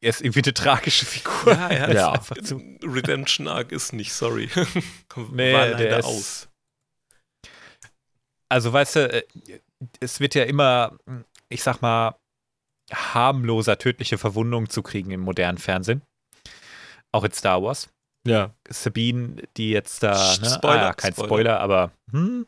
[0.00, 1.52] er ist irgendwie eine tragische Figur.
[1.52, 2.12] Ja, er Ja.
[2.12, 2.60] ist einfach zu.
[2.84, 4.48] Redemption Arc ist nicht, sorry.
[5.32, 6.48] Nee, War der leider ist- aus.
[8.48, 9.22] Also, weißt du, äh,
[9.98, 10.96] es wird ja immer,
[11.48, 12.14] ich sag mal,
[12.92, 16.02] harmloser tödliche Verwundungen zu kriegen im modernen Fernsehen.
[17.12, 17.88] Auch in Star Wars.
[18.26, 18.54] Ja.
[18.68, 20.50] Sabine, die jetzt da, ne?
[20.50, 21.28] Spoiler, ah, ja, kein Spoiler.
[21.28, 22.46] Spoiler, aber hm.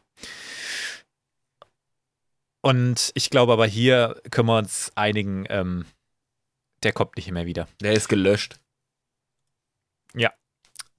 [2.60, 5.86] Und ich glaube aber hier können wir uns einigen, ähm,
[6.82, 7.68] der kommt nicht mehr wieder.
[7.80, 8.58] Der ist gelöscht.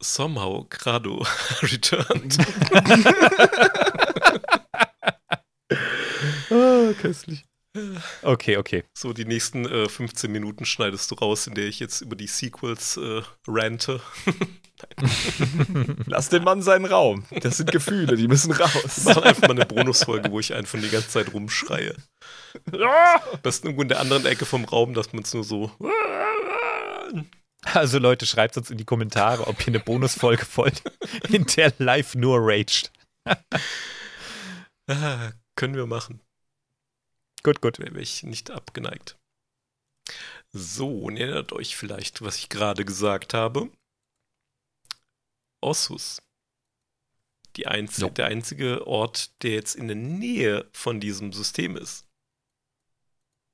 [0.01, 1.25] Somehow Grado
[1.61, 2.37] returned.
[6.51, 7.45] Ah, köstlich.
[8.23, 8.83] Okay, okay.
[8.97, 12.27] So, die nächsten äh, 15 Minuten schneidest du raus, in der ich jetzt über die
[12.27, 14.01] Sequels äh, rante.
[16.05, 17.25] Lass den Mann seinen Raum.
[17.41, 19.03] Das sind Gefühle, die müssen raus.
[19.03, 21.95] machen einfach mal eine Bonusfolge, wo ich einfach die ganze Zeit rumschreie.
[22.71, 25.71] Am besten irgendwo in der anderen Ecke vom Raum, dass man es nur so.
[27.63, 30.81] Also Leute, schreibt uns in die Kommentare, ob ihr eine Bonusfolge wollt,
[31.29, 32.91] in der live nur raged.
[34.87, 36.21] Ah, können wir machen.
[37.43, 37.79] Gut, gut.
[37.79, 39.17] Wäre ich nicht abgeneigt.
[40.51, 43.69] So, und erinnert euch vielleicht, was ich gerade gesagt habe.
[45.61, 46.21] Ossus.
[47.55, 48.09] Die einzi Jo.
[48.09, 52.05] Der einzige Ort, der jetzt in der Nähe von diesem System ist.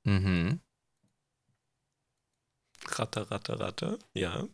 [0.04, 0.60] Mhm.
[2.88, 3.98] Ratter, ratter, ratter.
[4.14, 4.46] Ja.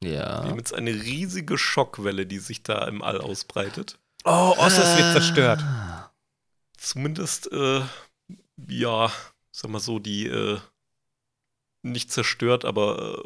[0.00, 0.44] Wir Ja.
[0.44, 3.98] haben jetzt eine riesige Schockwelle, die sich da im All ausbreitet.
[4.24, 5.60] Oh, Ossos wird zerstört.
[5.62, 6.12] Ah.
[6.76, 7.82] Zumindest, äh,
[8.66, 9.12] ja,
[9.52, 10.58] sag mal so, die äh,
[11.82, 13.24] nicht zerstört, aber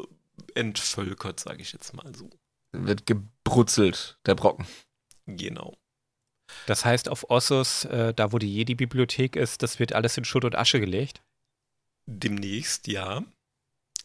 [0.55, 2.29] äh, entvölkert, sage ich jetzt mal so.
[2.71, 4.65] Wird gebrutzelt, der Brocken.
[5.25, 5.75] Genau.
[6.65, 10.45] Das heißt, auf Ossos, äh, da wo die Jedi-Bibliothek ist, das wird alles in Schutt
[10.45, 11.21] und Asche gelegt.
[12.05, 13.23] Demnächst, ja.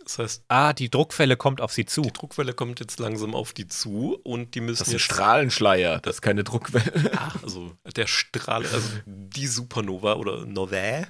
[0.08, 2.00] Das heißt, Ah, die Druckwelle kommt auf sie zu.
[2.00, 5.00] die Druckwelle kommt jetzt langsam auf die zu und die müssen Das ist ein.
[5.00, 7.12] Strahlenschleier, das ist keine Druckwelle.
[7.14, 11.06] Ah, also der Strahl, also die Supernova oder Novae,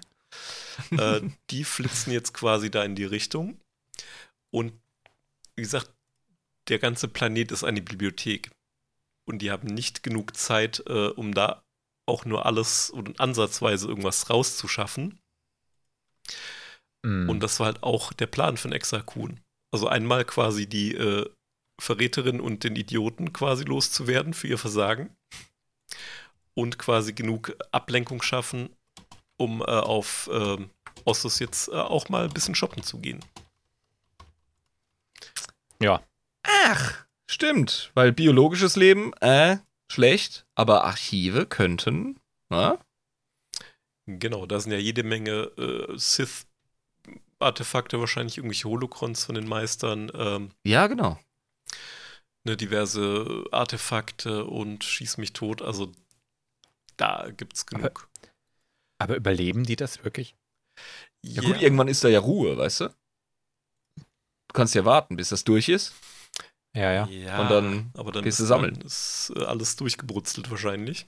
[0.91, 1.21] äh,
[1.51, 3.61] die flitzen jetzt quasi da in die Richtung.
[4.51, 4.73] Und
[5.55, 5.93] wie gesagt,
[6.67, 8.51] der ganze Planet ist eine Bibliothek.
[9.27, 11.63] Und die haben nicht genug Zeit, äh, um da
[12.07, 15.21] auch nur alles und ansatzweise irgendwas rauszuschaffen.
[17.09, 17.31] Mm.
[17.31, 19.41] Und das war halt auch der Plan von Exakun.
[19.73, 21.29] Also einmal quasi die äh,
[21.81, 25.17] Verräterin und den Idioten quasi loszuwerden für ihr Versagen.
[26.55, 28.69] Und quasi genug Ablenkung schaffen,
[29.39, 30.71] um äh, auf ähm,
[31.05, 33.25] Ossus jetzt äh, auch mal ein bisschen shoppen zu gehen.
[35.81, 36.03] ja.
[36.43, 37.91] Ach, stimmt.
[37.95, 39.59] Weil biologisches Leben, äh,
[39.91, 42.79] schlecht, aber Archive könnten, na?
[44.07, 45.99] Genau, da sind ja jede Menge äh,
[47.39, 51.19] Sith-Artefakte, wahrscheinlich irgendwelche Holocrons von den Meistern, ähm, Ja, genau.
[52.45, 55.63] ne, diverse Artefakte und schieß mich tot.
[55.63, 55.93] Also
[56.97, 58.09] da gibt's genug.
[58.99, 60.35] Aber überleben die das wirklich?
[61.23, 62.89] Ja, gut, irgendwann ist da ja Ruhe, weißt du?
[63.97, 65.95] Du kannst ja warten, bis das durch ist.
[66.75, 67.07] Ja, ja.
[67.07, 68.75] Ja, Und dann aber dann gehst du ist, sammeln.
[68.75, 71.07] dann ist äh, alles durchgebrutzelt wahrscheinlich.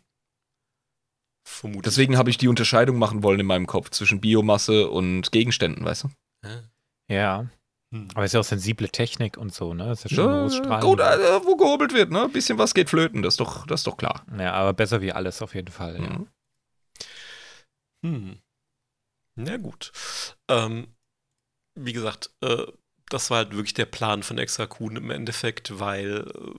[1.44, 1.82] Vermutlich.
[1.84, 6.04] Deswegen habe ich die Unterscheidung machen wollen in meinem Kopf zwischen Biomasse und Gegenständen, weißt
[6.04, 6.08] du?
[6.44, 6.62] Ja.
[7.08, 7.50] Ja.
[7.92, 8.08] Hm.
[8.14, 9.86] Aber es ist ja auch sensible Technik und so, ne?
[9.86, 12.22] Das ist ja schon Ja, gut, äh, wo gehobelt wird, ne?
[12.22, 14.24] Ein bisschen was geht flöten, das ist doch, das ist doch klar.
[14.38, 16.00] ja, aber besser wie alles auf jeden Fall.
[16.00, 16.08] Ja.
[16.08, 16.28] Mhm.
[18.06, 18.42] Hm.
[19.36, 19.92] Na gut.
[20.48, 20.94] Ähm,
[21.74, 22.66] wie gesagt, äh,
[23.08, 26.54] das war halt wirklich der Plan von Exakun im Endeffekt, weil äh,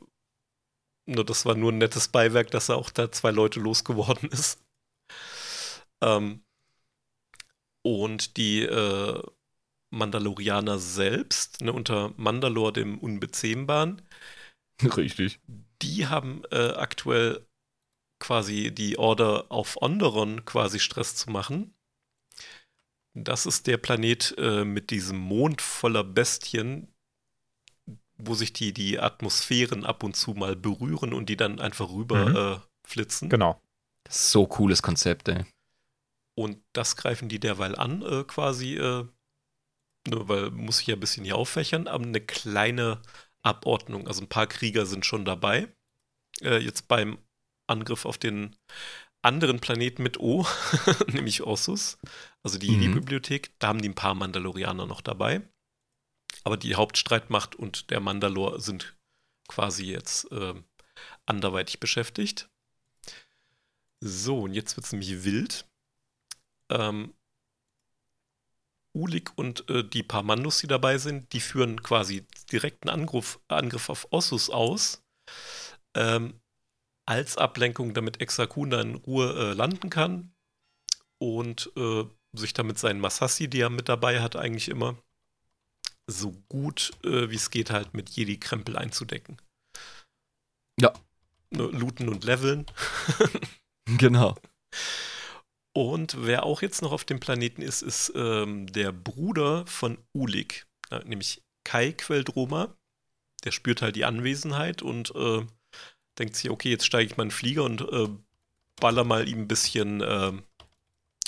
[1.06, 4.62] nur das war nur ein nettes Beiwerk, dass er auch da zwei Leute losgeworden ist.
[6.02, 6.44] Ähm,
[7.84, 9.22] und die äh,
[9.92, 14.02] Mandalorianer selbst, ne, unter Mandalor, dem Unbezähmbaren,
[14.98, 15.40] Richtig.
[15.82, 17.46] die haben äh, aktuell
[18.20, 21.74] quasi die Order auf Onderon quasi Stress zu machen.
[23.14, 26.88] Das ist der Planet äh, mit diesem Mond voller Bestien,
[28.18, 32.30] wo sich die, die Atmosphären ab und zu mal berühren und die dann einfach rüber
[32.30, 32.36] Mhm.
[32.36, 33.30] äh, flitzen.
[33.30, 33.60] Genau.
[34.06, 35.46] Das ist so cooles Konzept, ey.
[36.36, 39.06] Und das greifen die derweil an, äh, quasi, äh,
[40.08, 43.02] ne, weil muss ich ja ein bisschen hier auffächern, aber eine kleine
[43.44, 44.08] Abordnung.
[44.08, 45.68] Also ein paar Krieger sind schon dabei.
[46.42, 47.18] Äh, jetzt beim
[47.68, 48.56] Angriff auf den
[49.22, 50.46] anderen Planeten mit O,
[51.08, 52.00] nämlich Ossus,
[52.44, 52.82] also die Mhm.
[52.82, 55.42] Jedi-Bibliothek, da haben die ein paar Mandalorianer noch dabei.
[56.44, 58.96] Aber die Hauptstreitmacht und der Mandalor sind
[59.48, 60.56] quasi jetzt äh,
[61.26, 62.50] anderweitig beschäftigt.
[64.00, 65.66] So, und jetzt wird es nämlich wild.
[66.70, 67.14] Ähm,
[68.94, 73.90] Ulik und äh, die paar Mandos, die dabei sind, die führen quasi direkten Angriff, Angriff
[73.90, 75.04] auf Ossus aus.
[75.96, 76.40] Ähm,
[77.06, 80.34] als Ablenkung, damit Exakun da in Ruhe äh, landen kann
[81.18, 84.98] und äh, sich damit seinen Masassi, die er mit dabei hat, eigentlich immer
[86.08, 89.38] so gut äh, wie es geht halt mit Jedi-Krempel einzudecken.
[90.80, 90.94] Ja.
[91.50, 92.66] Ne, looten und leveln.
[93.98, 94.36] genau.
[95.74, 100.66] Und wer auch jetzt noch auf dem Planeten ist, ist ähm, der Bruder von Ulik,
[100.90, 102.76] äh, nämlich Kai Queldroma.
[103.46, 105.46] Der spürt halt die Anwesenheit und äh,
[106.20, 108.10] denkt sich, okay, jetzt steige ich mal in den Flieger und äh,
[108.76, 110.34] baller mal ihm ein bisschen, äh,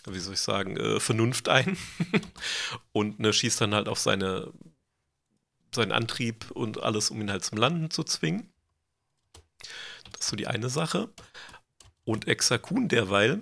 [0.07, 1.77] wie soll ich sagen, äh, Vernunft ein.
[2.91, 4.51] und ne, schießt dann halt auf seine,
[5.73, 8.51] seinen Antrieb und alles, um ihn halt zum Landen zu zwingen.
[10.11, 11.09] Das ist so die eine Sache.
[12.03, 13.39] Und Exakun derweil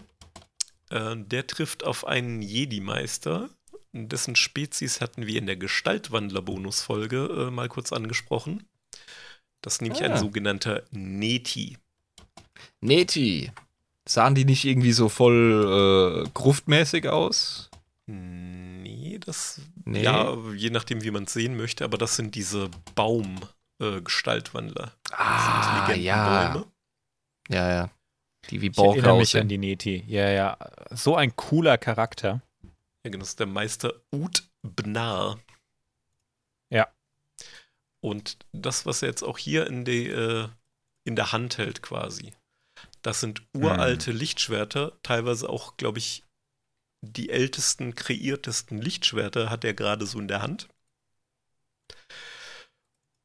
[0.91, 3.49] äh, der trifft auf einen Jedi-Meister,
[3.93, 8.65] dessen Spezies hatten wir in der Gestaltwandler-Bonusfolge äh, mal kurz angesprochen.
[9.61, 10.07] Das ist nämlich ah.
[10.07, 11.77] ein sogenannter Neti.
[12.79, 13.51] Neti.
[14.07, 17.69] Sahen die nicht irgendwie so voll äh, gruftmäßig aus?
[18.07, 19.61] Nee, das.
[19.85, 20.03] Nee.
[20.03, 24.91] Ja, je nachdem, wie man es sehen möchte, aber das sind diese Baum-Gestaltwandler.
[25.11, 26.51] Äh, ah, ja.
[26.51, 26.65] Bäume.
[27.49, 27.89] Ja, ja.
[28.49, 30.03] Die wie Borg Ich erinnere mich an die Neti.
[30.07, 30.57] Ja, ja.
[30.89, 32.41] So ein cooler Charakter.
[33.03, 33.19] Ja, genau.
[33.19, 35.39] Das ist der Meister Ut Bnar.
[36.69, 36.87] Ja.
[38.01, 40.47] Und das, was er jetzt auch hier in, die, äh,
[41.03, 42.33] in der Hand hält, quasi,
[43.01, 44.17] das sind uralte hm.
[44.17, 44.97] Lichtschwerter.
[45.03, 46.23] Teilweise auch, glaube ich,
[47.01, 50.67] die ältesten, kreiertesten Lichtschwerter hat er gerade so in der Hand.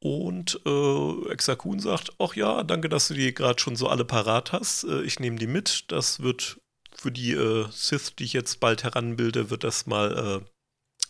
[0.02, 4.52] Und äh, Exakun sagt, ach ja, danke, dass du die gerade schon so alle parat
[4.52, 4.84] hast.
[4.84, 5.90] Äh, ich nehme die mit.
[5.90, 6.58] Das wird
[6.94, 10.50] für die äh, Sith, die ich jetzt bald heranbilde, wird das mal äh,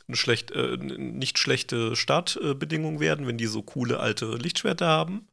[0.08, 5.28] eine schlecht, äh, nicht schlechte Startbedingung werden, wenn die so coole alte Lichtschwerter haben.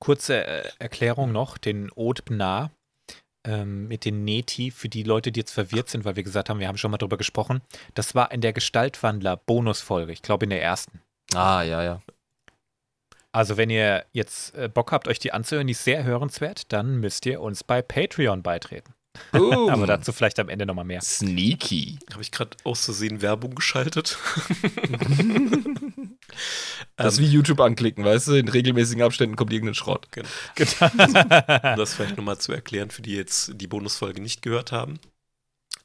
[0.00, 2.72] Kurze äh, Erklärung noch, den Ode Bnar
[3.48, 6.60] ähm, mit den Neti, für die Leute, die jetzt verwirrt sind, weil wir gesagt haben,
[6.60, 7.62] wir haben schon mal drüber gesprochen,
[7.94, 11.00] das war in der Gestaltwandler-Bonusfolge, ich glaube in der ersten.
[11.34, 12.02] Ah, ja, ja.
[13.32, 16.96] Also, wenn ihr jetzt äh, Bock habt, euch die anzuhören, die ist sehr hörenswert, dann
[16.96, 18.94] müsst ihr uns bei Patreon beitreten.
[19.34, 19.70] Uh.
[19.70, 21.00] Aber dazu vielleicht am Ende nochmal mehr.
[21.00, 21.98] Sneaky.
[22.12, 24.18] Habe ich gerade aus Versehen Werbung geschaltet?
[26.96, 28.34] das ist wie YouTube anklicken, weißt du?
[28.34, 30.08] In regelmäßigen Abständen kommt irgendein Schrott.
[30.10, 30.28] Genau.
[30.80, 34.98] um das vielleicht nochmal zu erklären, für die jetzt die Bonusfolge nicht gehört haben.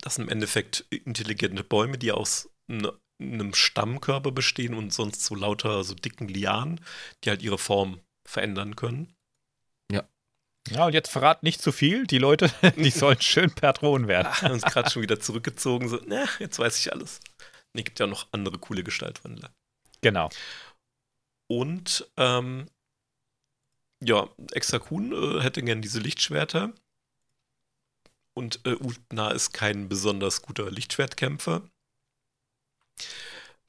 [0.01, 2.49] Das sind im Endeffekt intelligente Bäume, die aus
[3.19, 6.81] einem Stammkörper bestehen und sonst so lauter so dicken Lianen,
[7.23, 9.13] die halt ihre Form verändern können.
[10.70, 12.07] Ja, und jetzt verrat nicht zu viel.
[12.07, 14.28] Die Leute, die sollen schön Patronen werden.
[14.28, 15.89] Wir haben uns gerade schon wieder zurückgezogen.
[15.89, 17.20] So, na, jetzt weiß ich alles.
[17.74, 19.51] Nee, gibt ja noch andere coole Gestaltwandler.
[20.01, 20.30] Genau.
[21.47, 22.68] Und, ähm,
[24.01, 26.74] ja, Exakun äh, hätte gern diese Lichtschwerter.
[28.36, 31.61] Und äh, Utna ist kein besonders guter Lichtschwertkämpfer.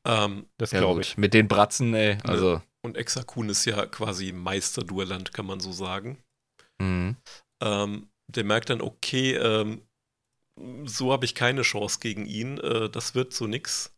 [0.04, 1.16] Ähm, das glaube ich.
[1.16, 2.18] Mit den Bratzen, ey.
[2.24, 2.62] Also.
[2.82, 6.18] Und Exakun ist ja quasi Meisterduellant, kann man so sagen.
[6.84, 7.16] Mhm.
[7.60, 9.82] Ähm, der merkt dann, okay, ähm,
[10.84, 13.92] so habe ich keine Chance gegen ihn, äh, das wird so nix.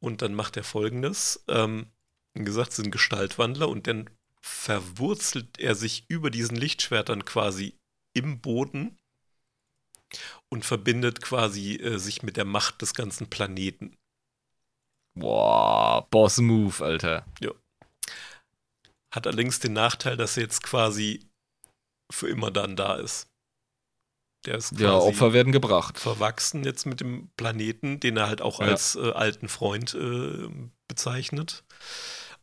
[0.00, 1.86] Und dann macht er folgendes: ähm,
[2.34, 7.74] Wie gesagt, sind Gestaltwandler und dann verwurzelt er sich über diesen Lichtschwertern quasi
[8.14, 8.96] im Boden
[10.48, 13.96] und verbindet quasi äh, sich mit der Macht des ganzen Planeten.
[15.14, 17.26] Boah, Boss Move, Alter.
[17.40, 17.50] Ja.
[19.12, 21.25] Hat allerdings den Nachteil, dass er jetzt quasi
[22.10, 23.28] für immer dann da ist.
[24.46, 25.98] Der ist ja, Opfer werden gebracht.
[25.98, 28.66] Verwachsen jetzt mit dem Planeten, den er halt auch ja.
[28.66, 30.48] als äh, alten Freund äh,
[30.86, 31.64] bezeichnet.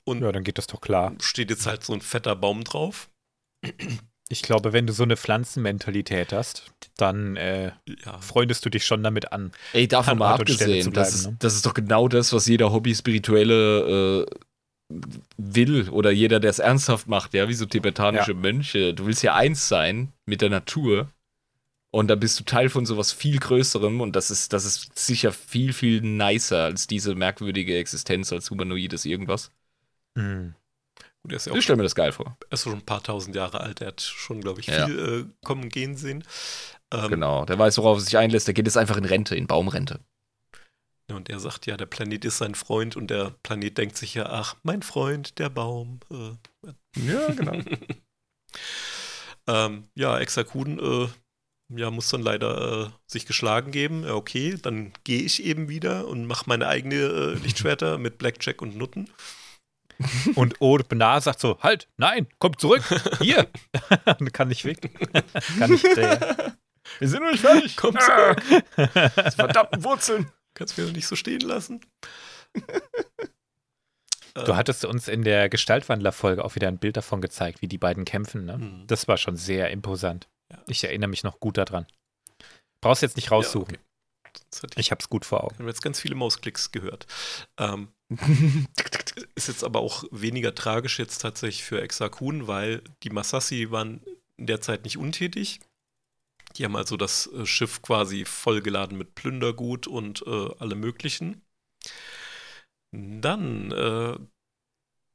[0.03, 1.13] Und ja, dann geht das doch klar.
[1.21, 3.09] Steht jetzt halt so ein fetter Baum drauf.
[4.29, 7.71] Ich glaube, wenn du so eine Pflanzenmentalität hast, dann äh,
[8.05, 8.17] ja.
[8.19, 9.51] freundest du dich schon damit an.
[9.73, 11.35] Ey, davon mal abgesehen, bleiben, das, ist, ne?
[11.39, 14.35] das ist doch genau das, was jeder Hobby-Spirituelle äh,
[15.37, 18.37] will oder jeder, der es ernsthaft macht, ja, wie so tibetanische ja.
[18.37, 18.93] Mönche.
[18.93, 21.09] Du willst ja eins sein mit der Natur.
[21.91, 25.31] Und da bist du Teil von sowas viel Größerem und das ist, das ist sicher
[25.31, 29.51] viel, viel nicer als diese merkwürdige Existenz als humanoides irgendwas.
[30.15, 30.55] Mhm.
[31.21, 32.35] Gut, ja ich stelle mir das geil vor.
[32.49, 34.87] Er ist schon ein paar tausend Jahre alt, er hat schon, glaube ich, viel ja.
[34.87, 36.23] äh, kommen gehen sehen.
[36.91, 39.45] Ähm, genau, der weiß, worauf er sich einlässt, der geht jetzt einfach in Rente, in
[39.45, 39.99] Baumrente.
[41.11, 44.27] Und er sagt ja, der Planet ist sein Freund und der Planet denkt sich ja,
[44.27, 45.99] ach, mein Freund, der Baum.
[46.09, 46.69] Äh.
[47.05, 47.57] Ja, genau.
[49.47, 51.07] ähm, ja, Exakun äh,
[51.75, 54.03] ja, muss dann leider äh, sich geschlagen geben.
[54.03, 58.61] Ja, okay, dann gehe ich eben wieder und mache meine eigene äh, Lichtschwerter mit Blackjack
[58.61, 59.09] und Nutten.
[60.35, 62.83] Und Ode Benar sagt so: Halt, nein, komm zurück,
[63.21, 63.47] hier.
[64.33, 64.89] kann nicht weg.
[65.59, 65.85] kann nicht.
[65.85, 66.51] Äh,
[66.97, 67.77] Wir sind noch nicht fertig.
[67.77, 68.41] Komm zurück.
[69.35, 70.31] Verdammten Wurzeln.
[70.53, 71.81] Kannst mir doch nicht so stehen lassen.
[74.33, 78.05] du hattest uns in der Gestaltwandler-Folge auch wieder ein Bild davon gezeigt, wie die beiden
[78.05, 78.45] kämpfen.
[78.45, 78.57] Ne?
[78.57, 78.87] Mhm.
[78.87, 80.27] Das war schon sehr imposant.
[80.51, 80.63] Ja.
[80.67, 81.87] Ich erinnere mich noch gut daran.
[82.81, 83.75] Brauchst jetzt nicht raussuchen.
[83.75, 83.93] Ja, okay.
[84.73, 85.53] Ich Ich hab's gut vor Augen.
[85.55, 87.05] Ich habe jetzt ganz viele Mausklicks gehört.
[87.57, 87.93] Ähm,
[89.35, 94.01] ist jetzt aber auch weniger tragisch jetzt tatsächlich für Exakun, weil die Masashi waren
[94.37, 95.59] in der Zeit nicht untätig.
[96.55, 101.41] Die haben also das äh, Schiff quasi vollgeladen mit Plündergut und äh, allem Möglichen.
[102.91, 104.17] Dann, äh,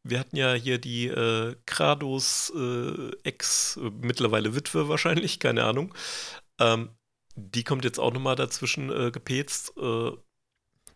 [0.04, 5.94] wir hatten ja hier die äh, Krados äh, Ex, mittlerweile Witwe wahrscheinlich, keine Ahnung.
[6.58, 6.96] Ähm,
[7.36, 9.72] die kommt jetzt auch nochmal dazwischen äh, gepetzt.
[9.76, 10.10] Äh,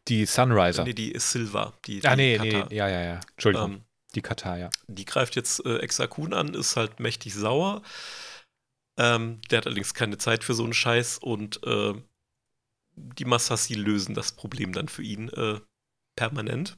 [0.08, 0.84] Die Sunriser.
[0.84, 1.72] Nee, die ist Silva.
[1.86, 2.74] Die, ah, die nee, nee, Kata.
[2.74, 3.20] ja, ja, ja.
[3.36, 3.72] Entschuldigung.
[3.74, 3.84] Ähm,
[4.14, 4.70] die Katar, ja.
[4.88, 7.82] die greift jetzt äh, Exakun an, ist halt mächtig sauer.
[8.98, 11.94] Ähm, der hat allerdings keine Zeit für so einen Scheiß und äh,
[12.94, 15.60] die Masassi lösen das Problem dann für ihn äh,
[16.16, 16.76] permanent.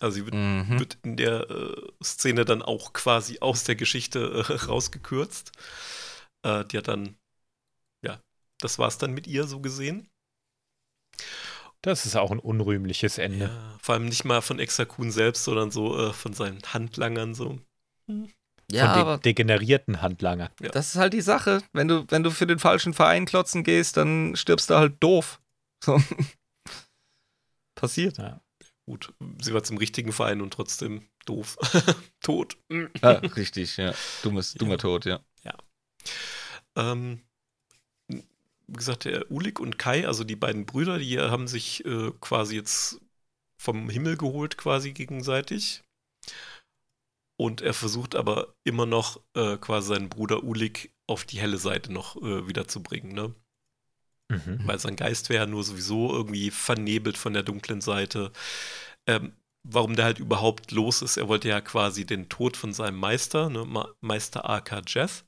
[0.00, 0.78] Also sie wird, Mhm.
[0.78, 5.52] wird in der äh, Szene dann auch quasi aus der Geschichte äh, rausgekürzt.
[6.42, 7.16] Äh, die hat dann,
[8.04, 8.20] ja,
[8.60, 10.08] das war's dann mit ihr so gesehen.
[11.82, 13.46] Das ist auch ein unrühmliches Ende.
[13.46, 17.60] Ja, vor allem nicht mal von Exakun selbst, sondern so äh, von seinen Handlangern so.
[18.70, 20.50] Ja, Von den aber degenerierten Handlanger.
[20.72, 21.62] das ist halt die Sache.
[21.72, 25.40] Wenn du, wenn du für den falschen Verein klotzen gehst, dann stirbst du halt doof.
[25.84, 26.02] So.
[27.76, 28.18] Passiert.
[28.84, 31.56] Gut, sie war zum richtigen Verein und trotzdem doof.
[32.20, 32.56] Tot.
[33.00, 33.94] Ah, richtig, ja.
[34.24, 34.76] Dummes, dummer Ja.
[34.78, 35.20] Tod, ja.
[36.74, 37.20] Ähm,
[38.08, 38.22] wie
[38.66, 43.00] gesagt, der Ulik und Kai, also die beiden Brüder, die haben sich äh, quasi jetzt
[43.60, 45.82] vom Himmel geholt, quasi gegenseitig.
[47.40, 51.92] Und er versucht aber immer noch äh, quasi seinen Bruder Ulik auf die helle Seite
[51.92, 53.34] noch äh, wiederzubringen, ne?
[54.30, 54.60] Mhm.
[54.66, 58.30] weil sein Geist wäre ja nur sowieso irgendwie vernebelt von der dunklen Seite.
[59.06, 59.32] Ähm,
[59.62, 63.48] warum der halt überhaupt los ist, er wollte ja quasi den Tod von seinem Meister,
[63.48, 65.24] ne, Ma Meister AK Jeff,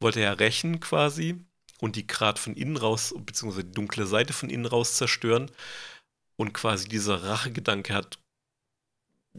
[0.00, 1.36] wollte er ja rächen quasi
[1.80, 5.50] und die gerade von innen raus, beziehungsweise die dunkle Seite von innen raus zerstören.
[6.36, 8.18] Und quasi dieser Rachegedanke hat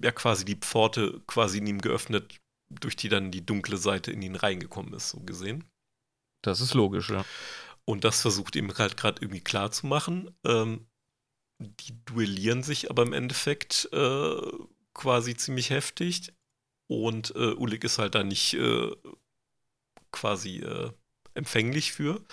[0.01, 2.39] ja quasi die Pforte quasi in ihm geöffnet,
[2.69, 5.63] durch die dann die dunkle Seite in ihn reingekommen ist, so gesehen.
[6.41, 7.25] Das ist logisch, ja.
[7.85, 10.35] Und das versucht ihm halt gerade irgendwie klar zu machen.
[10.45, 10.87] Ähm,
[11.59, 14.41] die duellieren sich aber im Endeffekt äh,
[14.93, 16.33] quasi ziemlich heftig.
[16.87, 18.91] Und äh, Ulik ist halt da nicht äh,
[20.11, 20.91] quasi äh,
[21.33, 22.23] empfänglich für.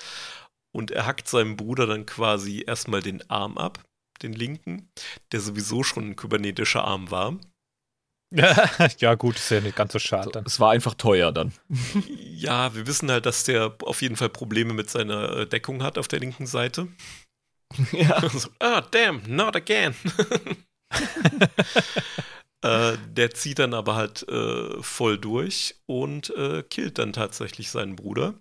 [0.72, 3.84] Und er hackt seinem Bruder dann quasi erstmal den Arm ab,
[4.22, 4.92] den linken,
[5.32, 7.38] der sowieso schon ein kybernetischer Arm war.
[8.98, 10.44] ja, gut, ist ja nicht ganz so schade dann.
[10.46, 11.52] Es war einfach teuer dann.
[12.16, 15.98] Ja, wir wissen halt, dass der auf jeden Fall Probleme mit seiner äh, Deckung hat
[15.98, 16.88] auf der linken Seite.
[17.92, 18.28] ja.
[18.30, 19.94] so, ah, damn, not again.
[22.62, 27.96] äh, der zieht dann aber halt äh, voll durch und äh, killt dann tatsächlich seinen
[27.96, 28.34] Bruder.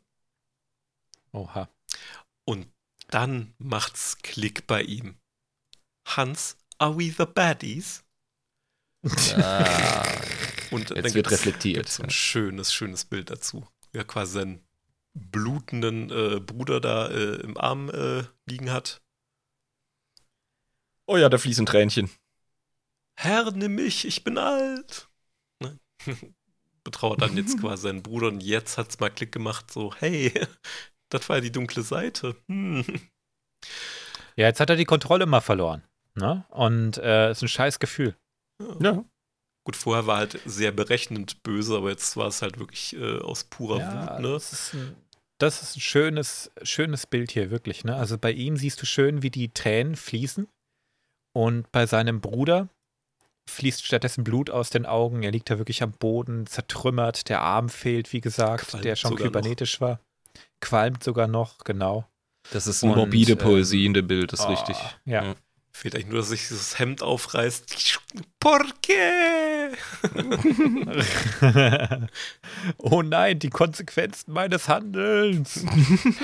[1.32, 1.68] Oha.
[2.46, 2.68] Und
[3.10, 5.18] dann macht's Klick bei ihm.
[6.08, 8.04] Hans, are we the baddies?
[9.38, 10.04] Ah,
[10.72, 13.68] Und Jetzt wird reflektiert, gibt's so ein schönes, schönes Bild dazu.
[13.94, 14.68] Ja, quasi seinen
[15.14, 19.02] blutenden äh, Bruder da äh, im Arm äh, liegen hat.
[21.08, 22.10] oh ja, da fließen Tränchen.
[23.16, 25.10] Herr, nimm mich, ich bin alt.
[25.62, 25.80] Ne?
[26.84, 30.32] Betrauert dann jetzt quasi seinen Bruder und jetzt hat's mal Klick gemacht, so, hey,
[31.10, 32.36] das war ja die dunkle Seite.
[32.48, 32.86] Hm.
[34.36, 35.84] Ja, jetzt hat er die Kontrolle mal verloren.
[36.16, 36.46] Ne?
[36.50, 38.16] Und äh, ist ein scheiß Gefühl.
[38.82, 39.04] Ja.
[39.66, 43.44] Gut, vorher war halt sehr berechnend böse, aber jetzt war es halt wirklich äh, aus
[43.44, 44.30] purer Ja, Wut, ne?
[44.32, 44.96] das ist ein,
[45.38, 47.84] das ist ein schönes, schönes Bild hier, wirklich.
[47.84, 47.96] Ne?
[47.96, 50.48] Also bei ihm siehst du schön, wie die Tränen fließen.
[51.34, 52.70] Und bei seinem Bruder
[53.50, 55.24] fließt stattdessen Blut aus den Augen.
[55.24, 57.30] Er liegt da wirklich am Boden, zertrümmert.
[57.30, 59.32] Der Arm fehlt, wie gesagt, Qualmt der schon sogar noch.
[59.34, 60.00] kybernetisch war.
[60.62, 62.06] Qualmt sogar noch, genau.
[62.52, 64.78] Das ist Und, morbide ähm, Poesie in dem Bild, das ist Oh, richtig.
[65.06, 65.24] Ja.
[65.24, 65.36] Ja.
[65.80, 68.02] Fehlt eigentlich nur, dass sich dieses Hemd aufreißt.
[68.42, 69.70] Porqué?
[72.78, 75.64] oh nein, die Konsequenzen meines Handelns.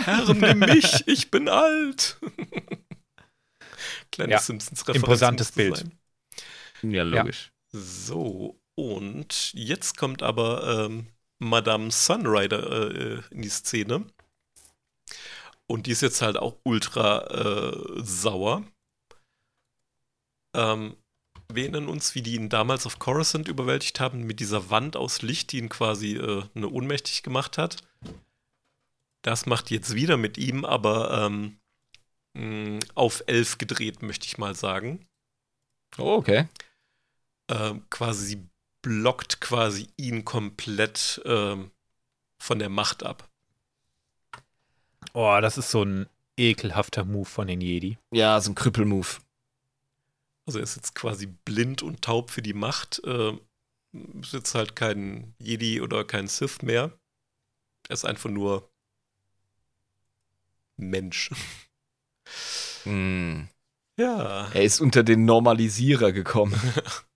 [0.04, 2.18] Herr, nimm mich, ich bin alt.
[4.12, 5.04] Kleine Ja, Simpsons-Referenz.
[5.04, 5.78] imposantes Bild.
[5.78, 5.98] sein.
[6.82, 7.54] Ja, logisch.
[7.72, 11.08] So, und jetzt kommt aber ähm,
[11.40, 14.04] Madame Sunrider äh, in die Szene.
[15.66, 18.66] Und die ist jetzt halt auch ultra äh, sauer.
[20.56, 20.96] Ähm,
[21.52, 25.22] wir erinnern uns, wie die ihn damals auf Coruscant überwältigt haben, mit dieser Wand aus
[25.22, 27.84] Licht, die ihn quasi äh, ne, ohnmächtig gemacht hat.
[29.22, 31.58] Das macht jetzt wieder mit ihm, aber ähm,
[32.34, 35.06] mh, auf elf gedreht, möchte ich mal sagen.
[35.98, 36.48] Oh, okay.
[37.48, 38.44] Ähm, quasi, sie
[38.82, 41.72] blockt quasi ihn komplett ähm,
[42.40, 43.28] von der Macht ab.
[45.14, 47.98] Oh, das ist so ein ekelhafter Move von den Jedi.
[48.12, 49.22] Ja, so ein Krüppelmove.
[50.46, 53.02] Also er ist jetzt quasi blind und taub für die Macht.
[53.04, 53.34] Äh,
[54.22, 56.92] ist jetzt halt kein Jedi oder kein Sith mehr.
[57.88, 58.70] Er ist einfach nur
[60.78, 61.32] Mensch.
[62.84, 63.48] Hm.
[63.98, 64.52] Ja.
[64.52, 66.60] Er ist unter den Normalisierer gekommen.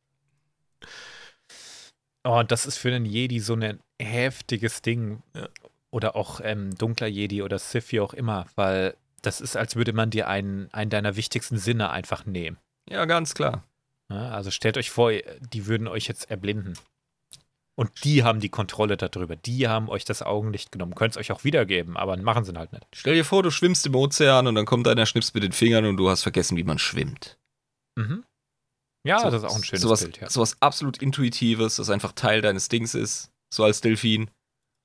[2.25, 5.23] Oh, das ist für einen Jedi so ein heftiges Ding.
[5.33, 5.47] Ja.
[5.89, 9.93] Oder auch ähm, dunkler Jedi oder Sith, wie auch immer, weil das ist, als würde
[9.93, 12.57] man dir einen, einen deiner wichtigsten Sinne einfach nehmen.
[12.89, 13.63] Ja, ganz klar.
[14.11, 16.77] Ja, also stellt euch vor, die würden euch jetzt erblinden.
[17.75, 19.37] Und die haben die Kontrolle darüber.
[19.37, 20.95] Die haben euch das Augenlicht genommen.
[20.95, 22.85] Könnt es euch auch wiedergeben, aber machen sie halt nicht.
[22.93, 25.85] Stell dir vor, du schwimmst im Ozean und dann kommt einer, schnippst mit den Fingern
[25.85, 27.37] und du hast vergessen, wie man schwimmt.
[27.95, 28.25] Mhm.
[29.05, 30.29] Ja, So- das ist auch ein schönes sowas, Bild, ja.
[30.29, 34.29] Sowas absolut Intuitives, das einfach Teil deines Dings ist, so als Delfin.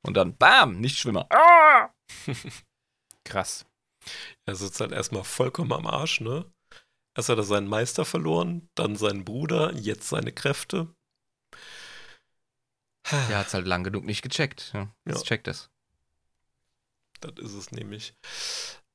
[0.07, 1.27] Und dann, bam, Nichtschwimmer.
[1.31, 1.89] Ah!
[3.25, 3.67] Krass.
[4.47, 6.45] Er sitzt halt erstmal vollkommen am Arsch, ne?
[7.17, 10.95] Erst hat er seinen Meister verloren, dann seinen Bruder, jetzt seine Kräfte.
[13.11, 14.71] Der hat's halt lang genug nicht gecheckt.
[14.75, 15.25] Ja, jetzt Ja.
[15.25, 15.71] checkt es.
[17.21, 18.15] Das ist es nämlich.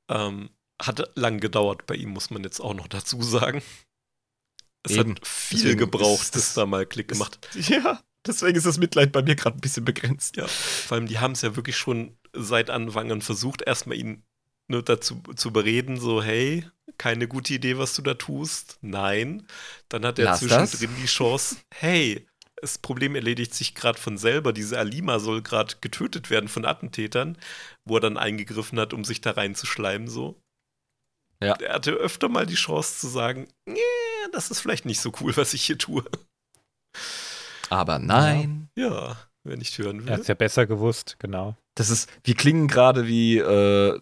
[0.09, 0.49] Ähm,
[0.81, 3.61] hat lang gedauert bei ihm, muss man jetzt auch noch dazu sagen.
[4.83, 5.11] Es Eben.
[5.15, 7.39] hat viel Deswegen gebraucht, bis das- da mal Klick gemacht.
[7.47, 7.55] hat.
[7.69, 10.37] Ja, deswegen ist das Mitleid bei mir gerade ein bisschen begrenzt.
[10.37, 14.23] Ja, vor allem, die haben es ja wirklich schon seit Anfang an versucht, erstmal ihn
[14.67, 16.67] nur dazu zu bereden, so, hey,
[16.97, 18.77] keine gute Idee, was du da tust.
[18.81, 19.45] Nein.
[19.89, 22.27] Dann hat er Lass zwischendrin die Chance, hey,
[22.61, 24.51] das Problem erledigt sich gerade von selber.
[24.53, 27.37] Diese Alima soll gerade getötet werden von Attentätern,
[27.85, 30.41] wo er dann eingegriffen hat, um sich da reinzuschleimen, so.
[31.41, 31.53] Ja.
[31.55, 33.79] Er hatte öfter mal die Chance zu sagen, nee,
[34.33, 36.03] das ist vielleicht nicht so cool, was ich hier tue.
[37.69, 38.69] Aber nein.
[38.75, 40.13] Ja, wer nicht hören Er will.
[40.13, 41.55] hat es ja besser gewusst, genau.
[41.75, 43.99] Das ist, wir klingen gerade wie äh,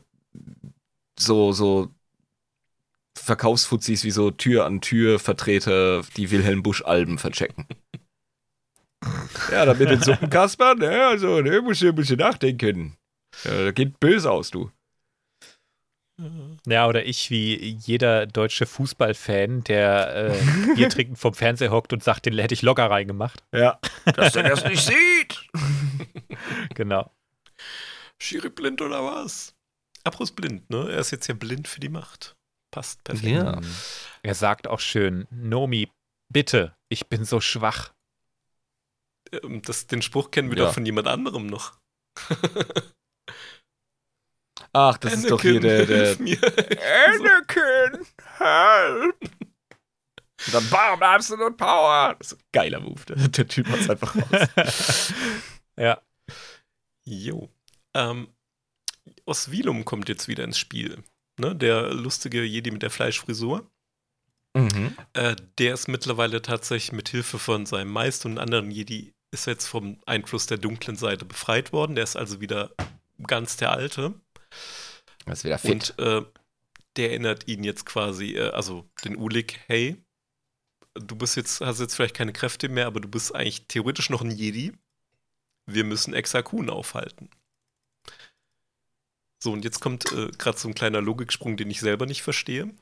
[1.19, 1.93] so, so
[3.17, 7.65] Verkaufsfuzis, wie so Tür an Tür Vertreter, die Wilhelm Busch Alben verchecken.
[9.51, 12.97] ja, da mit den Suppenkasper, ne, also, ne, musst du ein bisschen nachdenken.
[13.43, 14.71] Ja, da geht böse aus, du.
[16.65, 22.03] Ja, oder ich wie jeder deutsche Fußballfan, der äh, Bier trinkend vom Fernseher hockt und
[22.03, 23.43] sagt, den hätte ich locker reingemacht.
[23.53, 23.79] Ja.
[24.15, 25.47] Dass der das nicht sieht.
[26.75, 27.11] Genau.
[28.19, 29.55] Schiri blind oder was?
[30.03, 30.89] Apros blind, ne?
[30.91, 32.36] Er ist jetzt ja blind für die Macht.
[32.77, 33.25] Passt perfekt.
[33.27, 33.55] Ja.
[33.59, 33.75] Mhm.
[34.21, 35.89] Er sagt auch schön, Nomi,
[36.29, 37.91] bitte, ich bin so schwach.
[39.31, 40.65] Ähm, Das, den Spruch kennen wir Ja.
[40.65, 41.79] doch von jemand anderem noch.
[44.73, 46.11] Ach, das ist doch hier der, der.
[46.17, 48.05] Anakin,
[48.37, 49.15] help!
[50.45, 52.15] Und dann bam, absolute Power.
[52.19, 53.03] Das ist ein geiler Move.
[53.05, 55.13] Der, der Typ hat's einfach raus.
[55.79, 55.99] Ja.
[57.05, 57.49] Jo.
[57.95, 58.27] Ähm,
[59.25, 61.03] Osvilum kommt jetzt wieder ins Spiel.
[61.37, 61.55] Ne?
[61.55, 63.69] Der lustige Jedi mit der Fleischfrisur.
[64.55, 64.95] Mhm.
[65.13, 69.67] Äh, der ist mittlerweile tatsächlich mit Hilfe von seinem Meister und anderen Jedi ist jetzt
[69.67, 71.95] vom Einfluss der dunklen Seite befreit worden.
[71.95, 72.71] Der ist also wieder
[73.25, 74.13] ganz der Alte.
[75.25, 75.71] Das ist wieder fit.
[75.71, 76.23] Und äh,
[76.95, 79.97] der erinnert ihn jetzt quasi, äh, also den Ulik, hey,
[80.95, 84.21] du bist jetzt, hast jetzt vielleicht keine Kräfte mehr, aber du bist eigentlich theoretisch noch
[84.21, 84.73] ein Jedi.
[85.65, 87.29] Wir müssen Exakun aufhalten.
[89.43, 92.73] So, und jetzt kommt äh, gerade so ein kleiner Logiksprung, den ich selber nicht verstehe.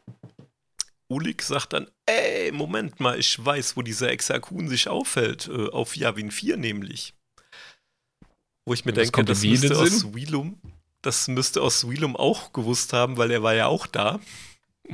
[1.07, 5.47] Ulik sagt dann, ey, Moment mal, ich weiß, wo dieser Exakun sich aufhält.
[5.47, 7.13] Äh, auf Yavin 4 nämlich.
[8.65, 10.15] Wo ich mir Was denke, das müsste aus Sinn?
[10.15, 10.59] Wilum,
[11.03, 14.19] das müsste aus Wilum auch gewusst haben, weil er war ja auch da.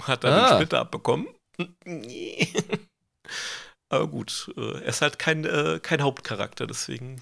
[0.02, 0.50] Hat dann Ah.
[0.50, 1.28] den Splitter abbekommen.
[3.90, 7.22] Aber gut, äh, er ist halt kein, äh, kein Hauptcharakter, deswegen.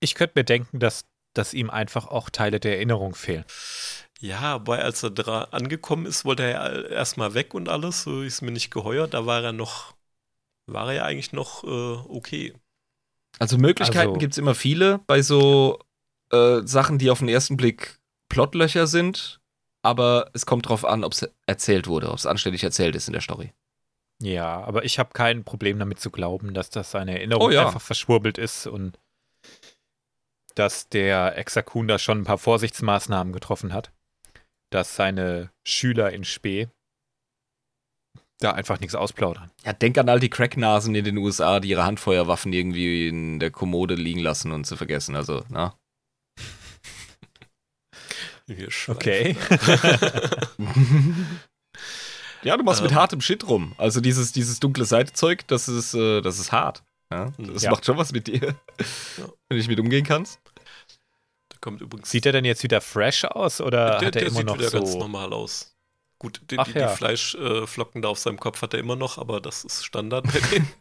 [0.00, 1.04] Ich könnte mir denken, dass,
[1.34, 3.44] dass ihm einfach auch Teile der Erinnerung fehlen.
[4.20, 8.04] Ja, aber als er da angekommen ist, wollte er ja erstmal weg und alles.
[8.04, 9.06] So ist mir nicht geheuer.
[9.08, 9.94] Da war er noch,
[10.66, 11.66] war er ja eigentlich noch äh,
[12.08, 12.54] okay.
[13.38, 15.78] Also Möglichkeiten Also- gibt's immer viele bei so
[16.30, 19.40] äh, Sachen, die auf den ersten Blick Plotlöcher sind.
[19.82, 23.12] Aber es kommt drauf an, ob es erzählt wurde, ob es anständig erzählt ist in
[23.12, 23.52] der Story.
[24.22, 27.66] Ja, aber ich habe kein Problem damit zu glauben, dass das seine Erinnerung Oh ja.
[27.66, 28.98] einfach verschwurbelt ist und
[30.54, 33.90] dass der Exakun da schon ein paar Vorsichtsmaßnahmen getroffen hat.
[34.70, 36.68] dass seine Schüler in Spee
[38.40, 39.52] da einfach nichts ausplaudern.
[39.64, 43.52] Ja, denk an all die Cracknasen in den USA, die ihre Handfeuerwaffen irgendwie in der
[43.52, 45.14] Kommode liegen lassen und zu vergessen.
[45.14, 45.76] Also, na.
[48.88, 49.36] Okay.
[52.42, 52.98] Ja, du machst mit Ähm.
[52.98, 53.74] hartem Shit rum.
[53.78, 56.82] Also dieses, dieses dunkle Seitezeug, das ist, äh, das ist hart.
[57.14, 57.32] Ja?
[57.38, 57.70] Das Ja.
[57.70, 58.40] macht schon was mit dir.
[58.40, 58.54] Ja.
[59.18, 60.40] Wenn du nicht mit umgehen kannst.
[61.48, 62.10] Da kommt übrigens.
[62.10, 64.58] Sieht er denn jetzt wieder fresh aus oder der, hat er der immer sieht noch
[64.58, 64.98] wieder ganz so.
[64.98, 65.70] normal aus.
[66.18, 66.90] Gut, die, Ach die, ja.
[66.90, 70.40] die Fleischflocken da auf seinem Kopf hat er immer noch, aber das ist Standard bei
[70.40, 70.68] denen.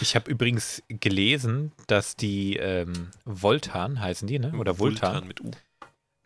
[0.00, 4.52] Ich habe übrigens gelesen, dass die ähm, Voltan heißen die, ne?
[4.56, 5.26] Oder Vultan.
[5.26, 5.50] mit U.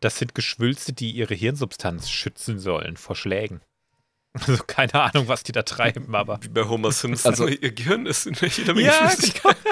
[0.01, 3.63] Das sind Geschwülste, die ihre Hirnsubstanz schützen sollen vor Schlägen.
[4.47, 6.39] Also keine Ahnung, was die da treiben, aber.
[6.43, 7.31] Wie bei Homer Simpson.
[7.31, 9.57] Also- ihr Gehirn ist in jeder Menge Ja, Flüssigkeit.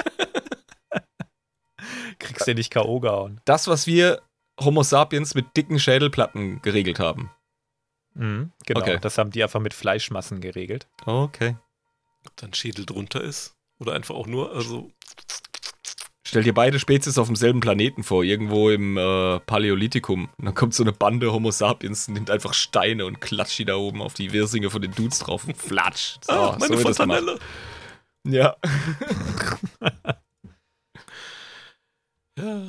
[2.19, 2.99] Kriegst du nicht K.O.
[2.99, 3.39] gehauen.
[3.45, 4.21] Das, was wir
[4.59, 7.31] Homo sapiens mit dicken Schädelplatten geregelt haben.
[8.15, 8.97] Mhm, genau, Okay.
[8.99, 10.87] das haben die einfach mit Fleischmassen geregelt.
[11.05, 11.55] Okay.
[12.25, 13.55] Ob da ein Schädel drunter ist.
[13.79, 14.91] Oder einfach auch nur, also.
[16.37, 20.29] Stell dir beide Spezies auf demselben Planeten vor, irgendwo im äh, Paläolithikum.
[20.37, 23.75] Und dann kommt so eine Bande Homo sapiens, nimmt einfach Steine und klatscht die da
[23.75, 26.17] oben auf die Wirsinge von den Dudes drauf und flatsch.
[26.21, 26.83] So, ah, meine so.
[26.83, 27.39] Fontanelle.
[28.23, 28.55] Ja.
[32.37, 32.61] Ja.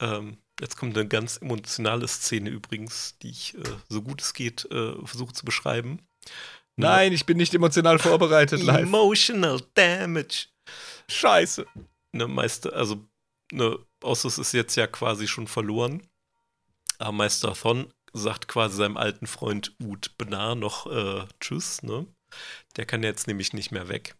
[0.00, 4.64] Ähm, jetzt kommt eine ganz emotionale Szene übrigens, die ich äh, so gut es geht
[4.70, 5.98] äh, versuche zu beschreiben.
[6.76, 8.82] Nein, ich bin nicht emotional vorbereitet live.
[8.82, 10.46] Emotional Damage.
[11.08, 11.66] Scheiße.
[12.12, 13.08] Ne, Meister, also,
[13.52, 16.06] ne, Ossus ist jetzt ja quasi schon verloren.
[16.98, 22.06] Aber Meister Thon sagt quasi seinem alten Freund Ud Benar noch äh, Tschüss, ne?
[22.76, 24.16] Der kann jetzt nämlich nicht mehr weg.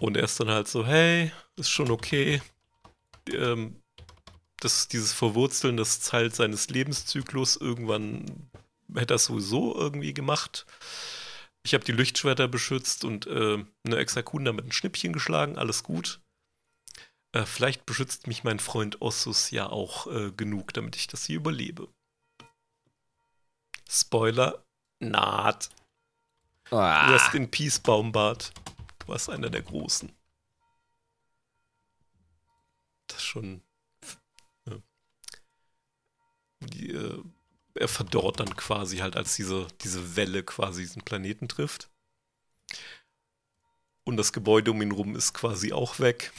[0.00, 2.42] Und er ist dann halt so, hey, ist schon okay.
[3.32, 3.82] Ähm,
[4.58, 7.56] das dieses Verwurzeln, das Teil seines Lebenszyklus.
[7.56, 8.50] Irgendwann
[8.94, 10.66] hätte er es sowieso irgendwie gemacht.
[11.66, 16.20] Ich habe die Lichtschwerter beschützt und äh, eine Exakunda mit einem Schnippchen geschlagen, alles gut.
[17.32, 21.38] Äh, vielleicht beschützt mich mein Freund Ossus ja auch äh, genug, damit ich das hier
[21.38, 21.88] überlebe.
[23.90, 24.64] Spoiler,
[25.00, 25.70] naht.
[26.70, 27.10] Ah.
[27.10, 28.52] Rest in Peace, Baumbart.
[29.00, 30.12] Du warst einer der Großen.
[33.08, 33.60] Das ist schon.
[34.68, 34.76] Ja.
[36.60, 37.24] Die, äh,
[37.76, 41.90] er verdorrt dann quasi halt, als diese, diese Welle quasi diesen Planeten trifft.
[44.04, 46.32] Und das Gebäude um ihn rum ist quasi auch weg.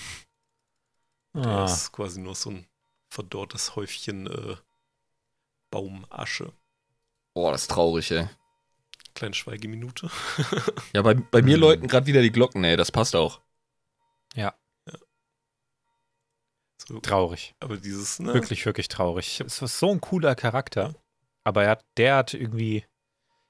[1.33, 2.65] Da Ah, ist quasi nur so ein
[3.09, 4.55] verdorrtes Häufchen äh,
[5.71, 6.53] Baumasche.
[7.33, 8.27] Boah, das ist traurig, ey.
[9.15, 10.09] Kleine Schweigeminute.
[10.93, 11.61] Ja, bei, bei mir Hm.
[11.61, 12.75] läuten gerade wieder die Glocken, ey.
[12.77, 13.41] Das passt auch.
[16.87, 17.53] So, traurig.
[17.59, 18.33] aber dieses, ne?
[18.33, 19.41] Wirklich, wirklich traurig.
[19.41, 20.95] Es ist so ein cooler Charakter.
[21.47, 22.83] Aber er hat, der hat irgendwie.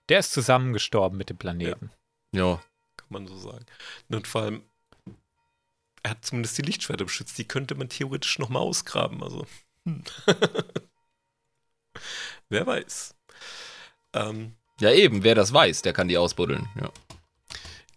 [0.08, 1.90] Der ist zusammengestorben mit dem Planeten.
[2.32, 2.62] Ja.
[2.96, 3.66] kann man so sagen.
[4.10, 4.62] Und vor allem,
[6.04, 7.40] er hat zumindest die Lichtschwerter beschützt.
[7.40, 9.24] Die könnte man theoretisch nochmal ausgraben.
[9.24, 9.48] Also,
[9.86, 10.04] hm.
[12.50, 13.16] wer weiß.
[14.14, 15.24] Ähm, Ja, eben.
[15.24, 16.70] Wer das weiß, der kann die ausbuddeln.
[16.80, 16.92] Ja.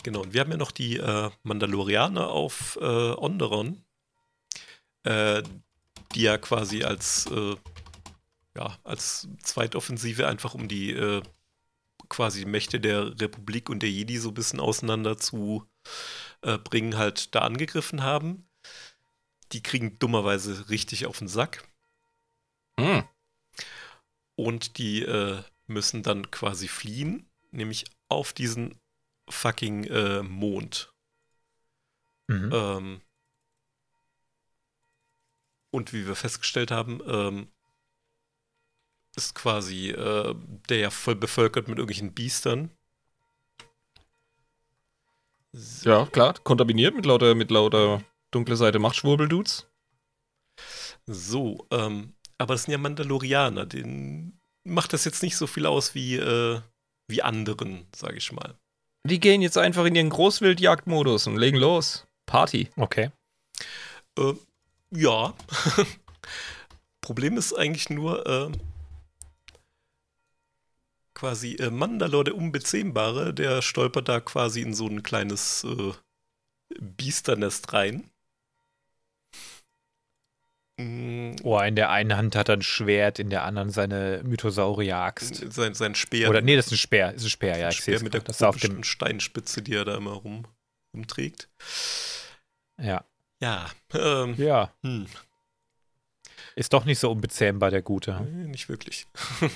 [0.02, 3.84] genau, und wir haben ja noch die äh, Mandalorianer auf äh, Onderon,
[5.02, 5.42] äh,
[6.14, 7.54] die ja quasi als, äh,
[8.56, 11.22] ja, als Zweitoffensive einfach um die äh,
[12.08, 15.66] quasi Mächte der Republik und der Jedi so ein bisschen auseinander zu
[16.42, 18.48] äh, bringen, halt da angegriffen haben.
[19.52, 21.68] Die kriegen dummerweise richtig auf den Sack.
[22.78, 23.04] Hm.
[24.36, 28.78] Und die äh, müssen dann quasi fliehen, nämlich auf diesen
[29.28, 30.92] fucking äh, Mond.
[32.28, 32.50] Mhm.
[32.52, 33.00] Ähm,
[35.70, 37.48] und wie wir festgestellt haben, ähm,
[39.24, 40.34] ist quasi äh,
[40.68, 42.70] der ja voll bevölkert mit irgendwelchen Biestern.
[45.52, 46.34] So, Ja, klar.
[46.44, 49.66] Kontaminiert mit lauter, mit lauter dunkle Seite Machtschwurbel-Dudes.
[51.06, 55.94] so ähm, aber das sind ja Mandalorianer, denen macht das jetzt nicht so viel aus
[55.94, 56.60] wie, äh,
[57.06, 58.54] wie anderen, sage ich mal.
[59.06, 62.06] Die gehen jetzt einfach in ihren Großwildjagdmodus und legen los.
[62.24, 62.70] Party.
[62.76, 63.10] Okay.
[64.18, 64.32] Äh,
[64.90, 65.34] ja.
[67.02, 68.50] Problem ist eigentlich nur äh,
[71.20, 75.92] quasi äh, Mandalore, der Unbezähmbare, der stolpert da quasi in so ein kleines äh,
[76.80, 78.10] Biesternest rein.
[80.78, 85.52] Mm, Oh, in der einen Hand hat er ein Schwert, in der anderen seine Mythosaurier-Axt.
[85.52, 86.30] Sein, sein Speer.
[86.30, 87.12] Oder nee, das ist ein Speer.
[87.12, 87.66] Ist ein Speer, ja.
[87.66, 88.28] ein Ich sehe Speer mit der grad.
[88.30, 88.82] Das ist auf dem.
[88.82, 90.46] Steinspitze, die er da immer rum,
[90.94, 91.50] rumträgt.
[92.80, 93.04] Ja.
[93.42, 94.72] Ja, ähm, Ja.
[94.82, 95.06] hm.
[96.56, 98.26] Ist doch nicht so unbezähmbar, der Gute.
[98.30, 99.06] Nee, nicht wirklich.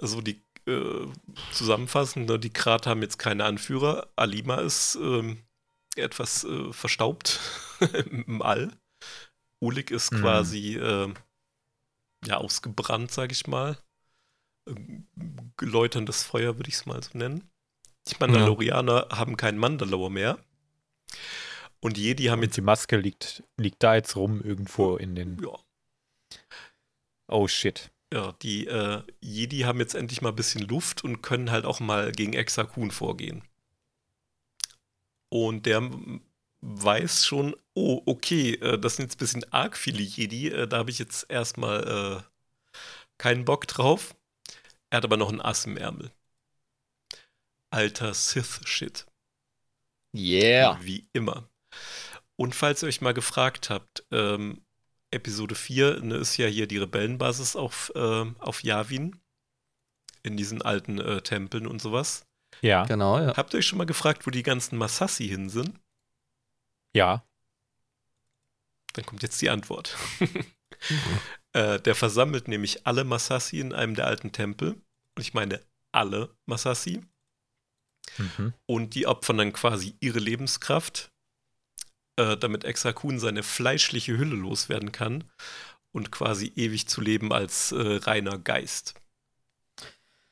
[0.00, 1.06] also die äh,
[1.52, 4.08] zusammenfassend, ne, die Krat haben jetzt keine Anführer.
[4.16, 5.42] Alima ist ähm,
[5.96, 7.40] etwas äh, verstaubt
[8.10, 8.72] im All.
[9.60, 10.20] Ulik ist Mhm.
[10.20, 11.12] quasi äh,
[12.26, 13.78] ja ausgebrannt, sag ich mal.
[15.56, 17.50] Geläuterndes Feuer, würde ich es mal so nennen.
[18.08, 20.38] Die Mandalorianer haben keinen Mandalore mehr.
[21.80, 25.14] Und die Jedi haben Und jetzt die Maske liegt, liegt da jetzt rum irgendwo in
[25.14, 25.38] den.
[25.42, 25.58] ja,
[27.28, 27.90] Oh shit.
[28.14, 31.80] Ja, die äh, Jedi haben jetzt endlich mal ein bisschen Luft und können halt auch
[31.80, 33.42] mal gegen Exakun vorgehen.
[35.30, 35.90] Und der
[36.60, 40.78] weiß schon, oh, okay, äh, das sind jetzt ein bisschen arg viele Jedi, äh, da
[40.78, 42.22] habe ich jetzt erstmal äh,
[43.18, 44.14] keinen Bock drauf.
[44.90, 46.12] Er hat aber noch ein Ass im Ärmel.
[47.70, 49.06] Alter Sith-Shit.
[50.14, 50.78] Yeah.
[50.82, 51.50] Wie immer.
[52.36, 54.63] Und falls ihr euch mal gefragt habt, ähm,
[55.14, 59.16] Episode 4 ne, ist ja hier die Rebellenbasis auf, ähm, auf Yavin.
[60.22, 62.26] In diesen alten äh, Tempeln und sowas.
[62.62, 63.36] Ja, Genau, ja.
[63.36, 65.78] Habt ihr euch schon mal gefragt, wo die ganzen Masassi hin sind?
[66.94, 67.24] ja.
[68.94, 69.96] Dann kommt jetzt die Antwort.
[71.52, 74.80] äh, der versammelt nämlich alle Masassi in einem der alten Tempel.
[75.16, 75.60] Und ich meine
[75.90, 77.02] alle Masassi.
[78.18, 78.54] Mhm.
[78.66, 81.10] Und die opfern dann quasi ihre Lebenskraft,
[82.16, 85.24] äh, damit Exakun seine fleischliche Hülle loswerden kann
[85.92, 88.94] und quasi ewig zu leben als äh, reiner Geist.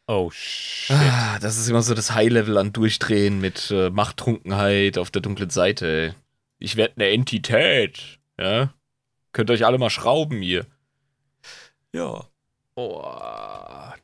[0.07, 0.97] Oh shit.
[0.97, 5.51] Ah, das ist immer so das High-Level an Durchdrehen mit äh, Machttrunkenheit auf der dunklen
[5.51, 5.87] Seite.
[5.87, 6.15] Ey.
[6.59, 8.19] Ich werde eine Entität.
[8.39, 8.75] Ja?
[9.33, 10.67] Könnt euch alle mal schrauben hier.
[11.93, 12.27] Ja,
[12.75, 13.03] Oh,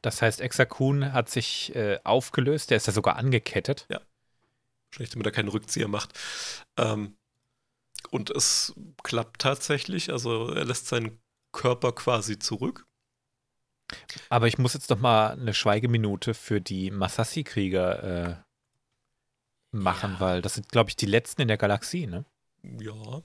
[0.02, 2.70] das heißt, Exakun hat sich äh, aufgelöst.
[2.70, 3.86] Der ist ja sogar angekettet.
[4.90, 6.18] wahrscheinlich damit er keinen Rückzieher macht.
[6.76, 7.16] Ähm,
[8.10, 11.20] und es klappt tatsächlich, also er lässt seinen
[11.52, 12.86] Körper quasi zurück.
[14.28, 18.36] Aber ich muss jetzt noch mal eine Schweigeminute für die Masassi-Krieger äh,
[19.72, 20.20] machen, Ja.
[20.20, 22.24] weil das sind, glaube ich, die letzten in der Galaxie, ne?
[22.62, 23.22] Ja.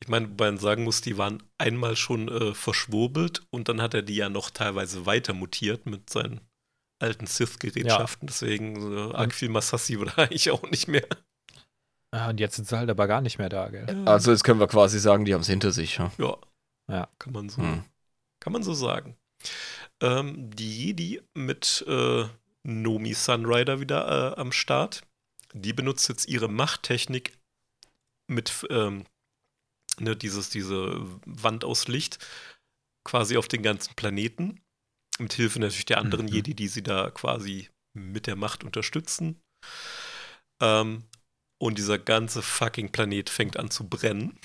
[0.00, 3.92] Ich meine, wobei man sagen muss, die waren einmal schon äh, verschwurbelt und dann hat
[3.94, 6.40] er die ja noch teilweise weiter mutiert mit seinen
[6.98, 8.26] alten Sith-Gerätschaften.
[8.26, 11.06] Deswegen äh, arg viel Masassi oder eigentlich auch nicht mehr.
[12.14, 14.06] Ah, und jetzt sind sie halt aber gar nicht mehr da, gell?
[14.06, 15.96] Also jetzt können wir quasi sagen, die haben es hinter sich.
[15.96, 16.12] Ja?
[16.18, 16.36] Ja.
[16.90, 17.08] Ja.
[17.18, 17.84] Kann man so, Hm.
[18.40, 19.16] kann man so sagen.
[20.02, 22.24] Ähm, die Jedi mit äh,
[22.64, 25.02] Nomi Sunrider wieder äh, am Start.
[25.54, 27.36] Die benutzt jetzt ihre Machttechnik
[28.30, 29.04] mit ähm,
[29.98, 32.18] ne, dieses, diese Wand aus Licht
[33.04, 34.60] quasi auf den ganzen Planeten.
[35.18, 36.32] Mit Hilfe natürlich der anderen Mhm.
[36.32, 39.40] Jedi, die sie da quasi mit der Macht unterstützen.
[40.62, 41.04] Ähm,
[41.62, 44.36] und dieser ganze fucking Planet fängt an zu brennen.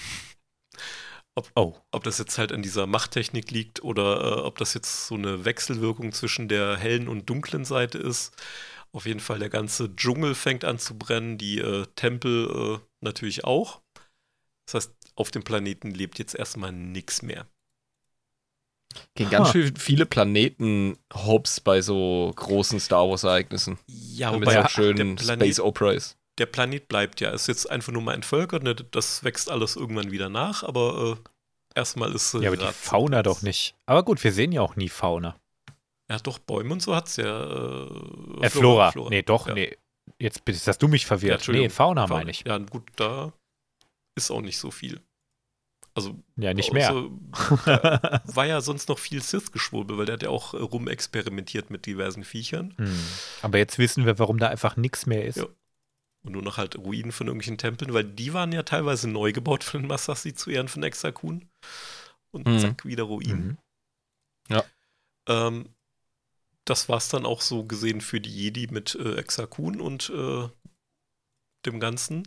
[1.56, 5.16] Oh, Ob das jetzt halt an dieser Machttechnik liegt oder äh, ob das jetzt so
[5.16, 8.36] eine Wechselwirkung zwischen der hellen und dunklen Seite ist.
[8.92, 13.44] Auf jeden Fall, der ganze Dschungel fängt an zu brennen, die äh, Tempel äh, natürlich
[13.46, 13.82] auch.
[14.66, 17.48] Das heißt, auf dem Planeten lebt jetzt erstmal nichts mehr.
[19.16, 23.78] Gehen ganz schön viele Planeten hops bei so großen Star Wars-Ereignissen.
[23.88, 26.18] Ja, Damit wobei ja, auch schön der Planet- Space Opera ist.
[26.38, 27.32] Der Planet bleibt ja.
[27.32, 28.76] Ist jetzt einfach nur mal entvölkert, ne?
[28.76, 33.24] das wächst alles irgendwann wieder nach, aber äh, erstmal ist äh, ja, aber die Fauna
[33.24, 33.76] doch nicht.
[33.86, 35.36] Aber gut, wir sehen ja auch nie Fauna.
[36.10, 37.86] Ja, doch, Bäume und so hat's ja.
[37.86, 38.94] Äh, Äh, Flora.
[39.10, 39.54] Nee, doch, Ja.
[39.54, 39.76] nee.
[40.20, 41.34] Jetzt hast du mich Ja, verwirrt.
[41.40, 41.66] Entschuldigung.
[41.68, 42.20] nee, Fauna Fauna.
[42.20, 42.44] meine ich.
[42.48, 43.34] Ja, gut, da
[44.16, 45.02] ist auch nicht so viel.
[45.96, 46.94] Also, Ja, nicht mehr.
[46.94, 47.10] außer-
[47.66, 51.86] da war ja sonst noch viel Sith-Geschwurbel, weil der hat ja auch äh, rumexperimentiert mit
[51.88, 52.74] diversen Viechern.
[52.78, 53.00] Hm.
[53.42, 55.38] Aber jetzt wissen wir, warum da einfach nichts mehr ist.
[55.38, 55.46] Ja.
[56.24, 59.64] Und nur noch halt Ruinen von irgendwelchen Tempeln, weil die waren ja teilweise neu gebaut
[59.64, 61.48] von den Masassi zu Ehren von Exakun.
[62.32, 62.60] Und Mhm.
[62.60, 63.58] zack, wieder Ruinen.
[64.50, 64.62] Mhm.
[65.30, 65.70] Ähm,
[66.66, 70.48] das war's dann auch so gesehen für die Jedi mit äh, Exakun und äh,
[71.66, 72.24] dem Ganzen.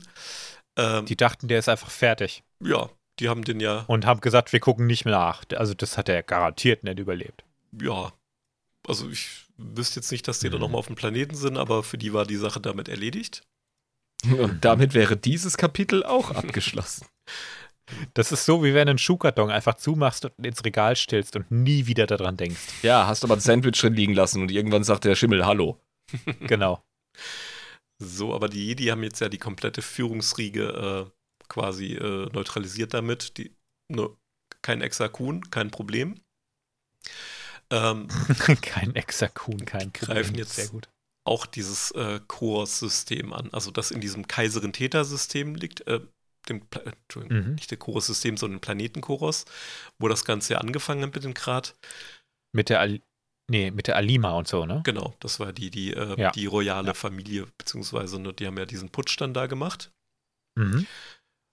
[0.76, 4.52] Ähm, Die dachten, der ist einfach fertig ja, die haben den ja, und haben gesagt,
[4.52, 5.44] wir gucken nicht mehr nach.
[5.54, 7.44] Also das hat er garantiert nicht überlebt.
[7.72, 8.12] ja,
[8.86, 10.62] also ich wüsste jetzt nicht, dass die da Mhm.
[10.62, 13.42] nochmal auf dem Planeten sind, aber für die war die Sache damit erledigt.
[14.24, 17.06] Und damit wäre dieses Kapitel auch abgeschlossen.
[18.14, 21.50] Das ist so, wie wenn du einen Schuhkarton einfach zumachst und ins Regal stellst und
[21.50, 22.60] nie wieder daran denkst.
[22.82, 25.80] Ja, hast aber ein Sandwich drin liegen lassen und irgendwann sagt der Schimmel Hallo.
[26.40, 26.82] Genau.
[27.98, 31.10] So, aber die Jedi haben jetzt ja die komplette Führungsriege äh,
[31.48, 33.36] quasi äh, neutralisiert damit.
[33.38, 33.54] Die,
[33.88, 34.08] ne,
[34.62, 36.20] kein Exakun, kein Problem.
[37.70, 38.08] Ähm,
[38.62, 40.34] kein Exakun, kein Greifen Problem.
[40.36, 40.88] jetzt- Sehr gut.
[41.24, 43.50] Auch dieses äh, Core-System an.
[43.52, 45.86] Also das in diesem Kaiserin-Täter-System liegt.
[45.86, 46.00] Äh,
[46.48, 47.54] dem Pla Entschuldigung, Mhm.
[47.56, 49.44] nicht der Chorus-System, sondern Planetenchorus,
[49.98, 51.76] wo das Ganze ja angefangen hat mit dem Grad.
[52.52, 53.00] Mit der, Al
[53.50, 54.80] nee, mit der Alima und so, ne?
[54.84, 56.30] Genau, das war die, die, äh, Ja.
[56.30, 59.92] die royale Familie, beziehungsweise ne, die haben ja diesen Putsch dann da gemacht.
[60.56, 60.86] Mhm.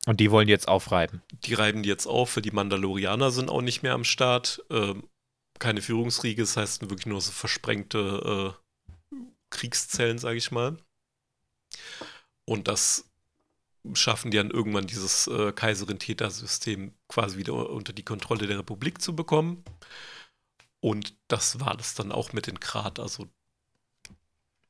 [0.05, 1.21] Und die wollen jetzt aufreiben.
[1.33, 4.63] Die reiben die jetzt auf, für die Mandalorianer sind auch nicht mehr am Start.
[4.69, 5.03] Ähm,
[5.59, 8.66] keine Führungsriege, das heißt wirklich nur so versprengte äh,
[9.57, 10.77] Kriegszellen, sage ich mal.
[12.45, 13.09] Und das
[13.93, 19.15] schaffen die dann irgendwann dieses äh, Kaiserin-Täter-System quasi wieder unter die Kontrolle der Republik zu
[19.15, 19.63] bekommen.
[20.79, 22.99] Und das war das dann auch mit den Krat.
[22.99, 23.27] Also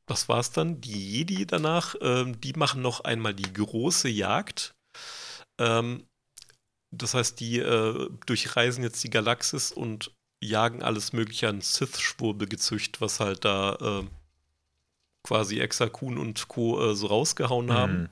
[0.05, 0.79] das war's dann.
[0.81, 4.75] Die Jedi danach, ähm, die machen noch einmal die große Jagd.
[5.57, 6.07] Ähm,
[6.91, 13.19] das heißt, die äh, durchreisen jetzt die Galaxis und jagen alles Mögliche an Sith-Schwurbelgezücht, was
[13.19, 14.07] halt da äh,
[15.27, 16.91] quasi Exakun und Co.
[16.91, 18.01] Äh, so rausgehauen haben.
[18.03, 18.09] Mhm.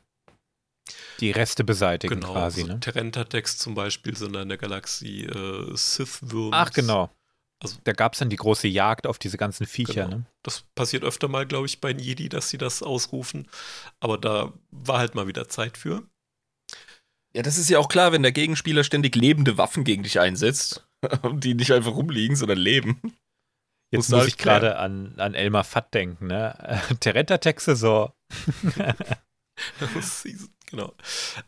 [1.20, 2.80] Die Reste beseitigen Genau, quasi, so ne?
[2.80, 6.52] Terentatex zum Beispiel sind da in der Galaxie äh, Sith-Würms.
[6.54, 7.10] Ach, genau.
[7.64, 10.18] Also- da gab es dann die große Jagd auf diese ganzen Viecher, Genau.
[10.18, 10.26] ne?
[10.44, 13.48] Das passiert öfter mal, glaube ich, bei Jedi, dass sie das ausrufen.
[14.00, 16.04] Aber da war halt mal wieder Zeit für.
[17.36, 20.86] Ja, das ist ja auch klar, wenn der Gegenspieler ständig lebende Waffen gegen dich einsetzt
[21.34, 23.00] die nicht einfach rumliegen, sondern leben.
[23.92, 26.82] Jetzt muss ich gerade an, an Elmar Fatt denken, ne?
[27.00, 28.12] Terenta-Texte so.
[30.02, 30.94] Season, genau.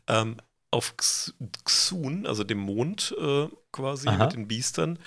[0.08, 0.38] Ähm,
[0.72, 4.26] auf Xun, also dem Mond äh, quasi Aha.
[4.26, 5.00] mit den Biestern,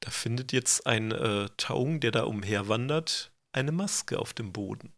[0.00, 4.92] da findet jetzt ein äh, Taung, der da umherwandert, eine Maske auf dem Boden.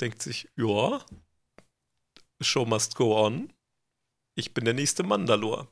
[0.00, 1.04] Denkt sich, ja,
[2.40, 3.52] Show must go on.
[4.34, 5.68] Ich bin der nächste Mandalor.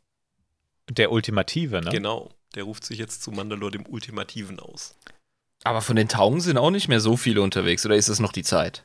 [0.89, 1.91] Der Ultimative, ne?
[1.91, 2.31] Genau.
[2.55, 4.97] Der ruft sich jetzt zu Mandalor dem Ultimativen aus.
[5.65, 8.33] Aber von den Taugen sind auch nicht mehr so viele unterwegs, oder ist es noch
[8.33, 8.85] die Zeit?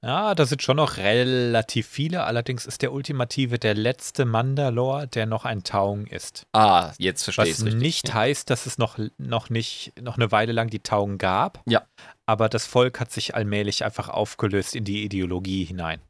[0.00, 2.22] Ja, da sind schon noch relativ viele.
[2.22, 6.46] Allerdings ist der Ultimative der letzte Mandalor, der noch ein Taung ist.
[6.52, 7.82] Ah, jetzt verstehe ich Was richtig.
[7.82, 11.62] nicht heißt, dass es noch, noch nicht noch eine Weile lang die Taugen gab.
[11.66, 11.84] Ja.
[12.26, 16.00] Aber das Volk hat sich allmählich einfach aufgelöst in die Ideologie hinein.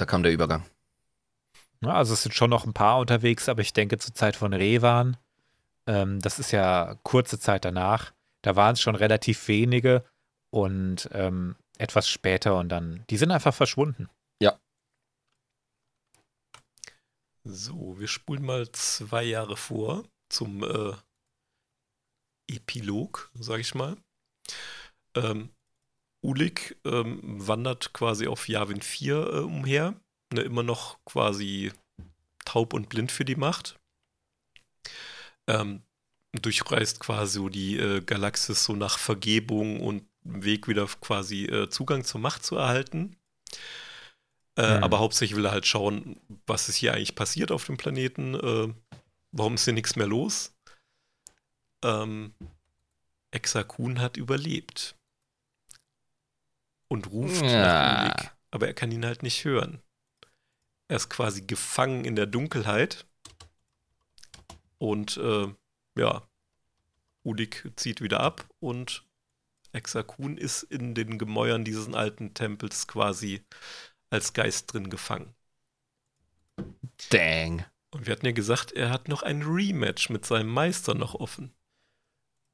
[0.00, 0.64] Da kam der Übergang.
[1.82, 4.52] Ja, also es sind schon noch ein paar unterwegs, aber ich denke zur Zeit von
[4.52, 5.16] Revan,
[5.86, 8.12] ähm, das ist ja kurze Zeit danach,
[8.42, 10.04] da waren es schon relativ wenige
[10.50, 14.10] und ähm, etwas später und dann, die sind einfach verschwunden.
[17.44, 20.92] So, wir spulen mal zwei Jahre vor zum äh,
[22.46, 23.96] Epilog, sag ich mal.
[25.14, 25.50] Ähm,
[26.22, 29.94] Ulik ähm, wandert quasi auf Yavin 4 äh, umher,
[30.32, 31.72] ne, immer noch quasi
[32.44, 33.78] taub und blind für die Macht.
[35.46, 35.82] Ähm,
[36.32, 42.04] durchreist quasi so die äh, Galaxis so nach Vergebung und Weg wieder quasi äh, Zugang
[42.04, 43.16] zur Macht zu erhalten.
[44.56, 44.84] Äh, Hm.
[44.84, 48.34] Aber hauptsächlich will er halt schauen, was ist hier eigentlich passiert auf dem Planeten.
[48.34, 48.74] Äh,
[49.32, 50.52] warum ist hier nichts mehr los?
[51.82, 52.34] Ähm,
[53.30, 54.96] Exakun hat überlebt.
[56.88, 57.62] Und ruft Ja.
[57.62, 59.80] nach Ulik, aber er kann ihn halt nicht hören.
[60.90, 63.06] Er ist quasi gefangen in der Dunkelheit.
[64.78, 65.46] Und äh,
[65.96, 66.28] ja,
[67.22, 69.04] Ulik zieht wieder ab und
[69.70, 73.44] Exakun ist in den Gemäuern dieses alten Tempels quasi
[74.10, 75.32] als Geist drin gefangen.
[77.10, 77.64] Dang.
[77.92, 81.54] Und wir hatten ja gesagt, er hat noch ein Rematch mit seinem Meister noch offen.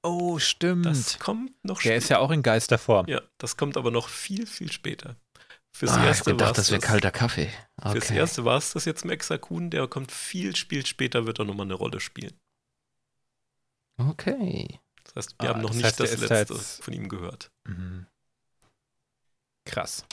[0.03, 0.85] Oh, stimmt.
[0.85, 3.07] Das kommt noch Der ist ja auch in Geisterform.
[3.09, 5.17] Ja, das kommt aber noch viel, viel später.
[5.77, 7.51] Fürs Ah, ich erste gedacht, war's das wäre kalter Kaffee.
[7.83, 8.17] Fürs Okay.
[8.17, 11.67] erste war es das jetzt mit Exakun, der kommt viel, viel später, wird er nochmal
[11.67, 12.33] eine Rolle spielen.
[13.99, 14.81] Okay.
[15.05, 17.51] Das heißt, wir Ah, haben noch das nicht heißt, das letzte jetzt- von ihm gehört.
[17.65, 18.07] Mhm.
[19.67, 20.05] Krass.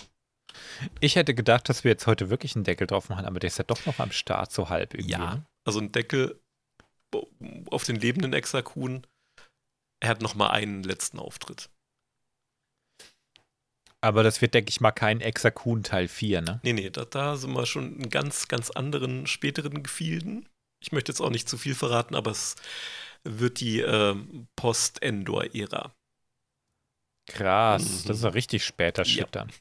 [0.99, 3.57] Ich hätte gedacht, dass wir jetzt heute wirklich einen Deckel drauf machen, aber der ist
[3.57, 5.11] ja doch noch am Start, so halb irgendwie.
[5.11, 5.35] Ja.
[5.35, 5.45] ne?
[5.63, 6.39] Also ein Deckel
[7.71, 9.07] auf den lebenden Exakun.
[10.01, 11.69] Er hat nochmal einen letzten Auftritt.
[14.03, 16.59] Aber das wird, denke ich mal, kein Exakun Teil 4, ne?
[16.63, 20.49] Nee, nee, da, da sind wir schon in ganz, ganz anderen späteren Gefilden.
[20.81, 22.55] Ich möchte jetzt auch nicht zu viel verraten, aber es
[23.23, 25.93] wird die ähm, Post-Endor-Ära.
[27.27, 28.07] Krass, Mhm.
[28.07, 29.27] das ist ja richtig später Shit Ja.
[29.31, 29.51] dann.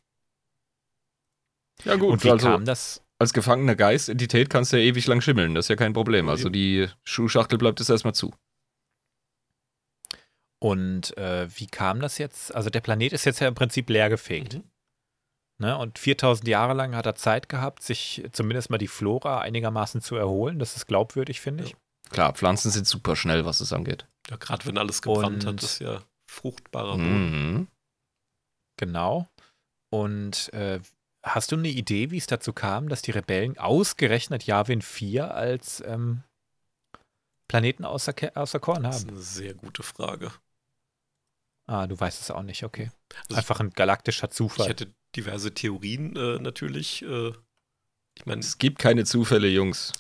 [1.85, 2.11] Ja, gut.
[2.11, 3.01] Und wie also, kam das?
[3.21, 5.55] als gefangener Geist, Entität kannst du ja ewig lang schimmeln.
[5.55, 6.29] Das ist ja kein Problem.
[6.29, 8.35] Also, die Schuhschachtel bleibt jetzt erstmal zu.
[10.63, 12.55] Und äh, wie kam das jetzt?
[12.55, 14.55] Also der Planet ist jetzt ja im Prinzip leergefegt.
[14.55, 14.65] Mhm.
[15.59, 15.77] Ne?
[15.77, 20.15] Und 4000 Jahre lang hat er Zeit gehabt, sich zumindest mal die Flora einigermaßen zu
[20.17, 20.59] erholen.
[20.61, 21.77] Das ist glaubwürdig, finde ich.
[22.11, 24.07] Klar, Pflanzen sind super schnell, was es angeht.
[24.31, 27.55] Ja, gerade wenn alles gebrannt Und- hat, ist ja fruchtbarer Boden.
[27.59, 27.69] Mhm.
[28.79, 29.29] Genau.
[29.91, 30.81] Und äh,
[31.25, 35.83] hast du eine Idee, wie es dazu kam, dass die Rebellen ausgerechnet Yavin 4 als
[35.87, 36.23] ähm,
[37.49, 39.11] Planeten außer, außer Korn Das ist haben?
[39.15, 40.31] eine sehr gute Frage.
[41.67, 42.91] Ah, du weißt es auch nicht, okay.
[43.29, 44.69] Also Einfach ein galaktischer Ich Zufall.
[44.69, 47.03] hätte diverse Theorien äh, natürlich.
[47.03, 47.33] Äh,
[48.19, 49.93] ich meine, Es gibt keine Zufälle, Jungs.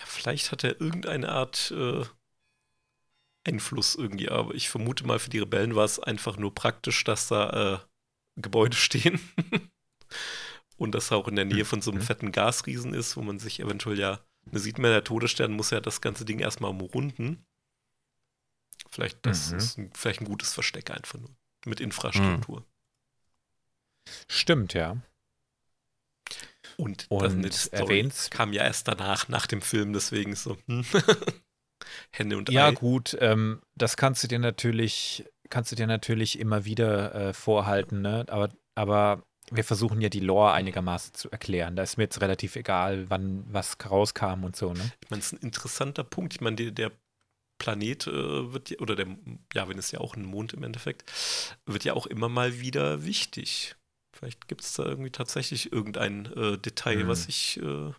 [0.00, 2.04] ja, vielleicht hat er irgendeine Art äh,
[3.46, 7.28] Einfluss irgendwie, aber ich vermute mal, für die Rebellen war es einfach nur praktisch, dass
[7.28, 7.78] da äh,
[8.40, 9.20] Gebäude stehen.
[10.76, 12.04] Und dass er auch in der Nähe von so einem Mhm.
[12.04, 14.20] fetten Gasriesen ist, wo man sich eventuell ja,
[14.50, 17.44] da sieht man, der Todesstern muss ja das ganze Ding erstmal umrunden.
[18.94, 19.58] Vielleicht, das Mhm.
[19.58, 21.30] ist ein, vielleicht ein gutes Versteck einfach nur.
[21.66, 22.64] Mit Infrastruktur.
[24.28, 24.98] Stimmt, ja.
[26.76, 30.84] Und, Und das erwähnt's- kam ja erst danach, nach dem Film, deswegen so, hm.
[32.12, 32.72] Hände und Ja, Ei.
[32.72, 38.00] gut, ähm, das kannst du dir natürlich, kannst du dir natürlich immer wieder äh, vorhalten,
[38.00, 38.24] ne?
[38.28, 41.74] Aber, aber wir versuchen ja die Lore einigermaßen zu erklären.
[41.76, 44.92] Da ist mir jetzt relativ egal, wann was rauskam und so, ne?
[45.02, 46.34] Ich meine, es ist ein interessanter Punkt.
[46.34, 46.92] Ich meine, der, der
[47.64, 49.06] Planet äh, wird, ja- oder der,
[49.54, 51.10] ja, wenn es ja auch ein Mond im Endeffekt,
[51.64, 53.74] wird ja auch immer mal wieder wichtig.
[54.14, 57.08] Vielleicht gibt es da irgendwie tatsächlich irgendein äh, Detail, Hm.
[57.08, 57.92] was ich äh,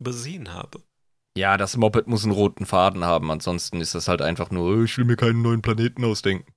[0.00, 0.82] übersehen habe.
[1.38, 4.82] Ja, das Moped muss einen roten Faden haben, ansonsten ist das halt einfach nur, "Oh,
[4.82, 6.52] ich will mir keinen neuen Planeten ausdenken.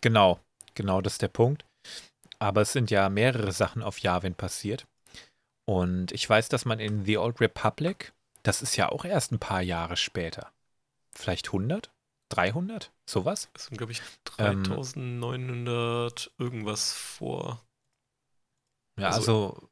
[0.00, 0.38] Genau,
[0.74, 1.64] genau, das ist der Punkt.
[2.38, 4.86] Aber es sind ja mehrere Sachen auf Yavin passiert.
[5.68, 8.12] Und ich weiß, dass man in The Old Republic,
[8.44, 10.52] das ist ja auch erst ein paar Jahre später.
[11.16, 11.90] Vielleicht 100?
[12.30, 12.92] 300?
[13.08, 13.48] Sowas?
[13.54, 14.02] Das sind, glaube ich,
[14.38, 14.64] Ähm.
[14.64, 17.62] 3900 irgendwas vor.
[18.98, 19.18] Ja, Also-
[19.52, 19.68] also,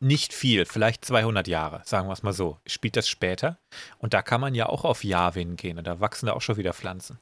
[0.00, 2.58] nicht viel, vielleicht 200 Jahre, sagen wir es mal so.
[2.66, 3.58] Spielt das später?
[3.98, 6.56] Und da kann man ja auch auf Yavin gehen und da wachsen da auch schon
[6.56, 7.18] wieder Pflanzen.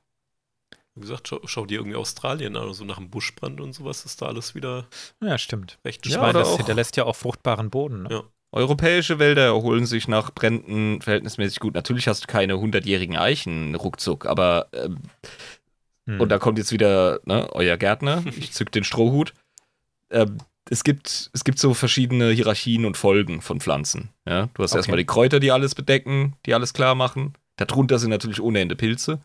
[0.95, 4.21] Wie gesagt, schau, schau dir irgendwie Australien an, also nach dem Buschbrand und sowas ist
[4.21, 4.87] da alles wieder
[5.21, 5.79] Ja, stimmt.
[5.85, 8.03] recht Ich Ja, meine, oder das auch- hinterlässt ja auch fruchtbaren Boden.
[8.05, 8.09] Ne?
[8.11, 8.23] Ja.
[8.53, 11.75] Europäische Wälder erholen sich nach Bränden verhältnismäßig gut.
[11.75, 14.99] Natürlich hast du keine hundertjährigen Eichen ruckzuck, aber ähm,
[16.07, 16.21] Hm.
[16.21, 18.23] und da kommt jetzt wieder ne, euer Gärtner.
[18.39, 19.35] Ich zück den Strohhut.
[20.11, 20.39] Ähm,
[20.69, 24.11] es gibt, es gibt so verschiedene Hierarchien und Folgen von Pflanzen.
[24.27, 24.49] Ja?
[24.55, 24.79] Du hast Okay.
[24.81, 27.35] erstmal die Kräuter, die alles bedecken, die alles klar machen.
[27.57, 29.21] Darunter sind natürlich ohne Ende Pilze.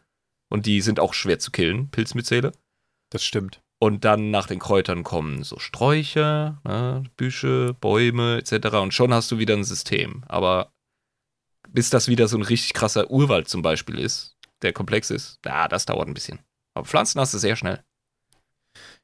[0.50, 2.52] Und die sind auch schwer zu killen, Pilzmyzele.
[3.10, 3.60] Das stimmt.
[3.80, 8.76] Und dann nach den Kräutern kommen so Sträucher, ne, Büsche, Bäume etc.
[8.78, 10.24] Und schon hast du wieder ein System.
[10.28, 10.72] Aber
[11.70, 15.68] bis das wieder so ein richtig krasser Urwald zum Beispiel ist, der komplex ist, ja,
[15.68, 16.40] das dauert ein bisschen.
[16.74, 17.84] Aber Pflanzen hast du sehr schnell.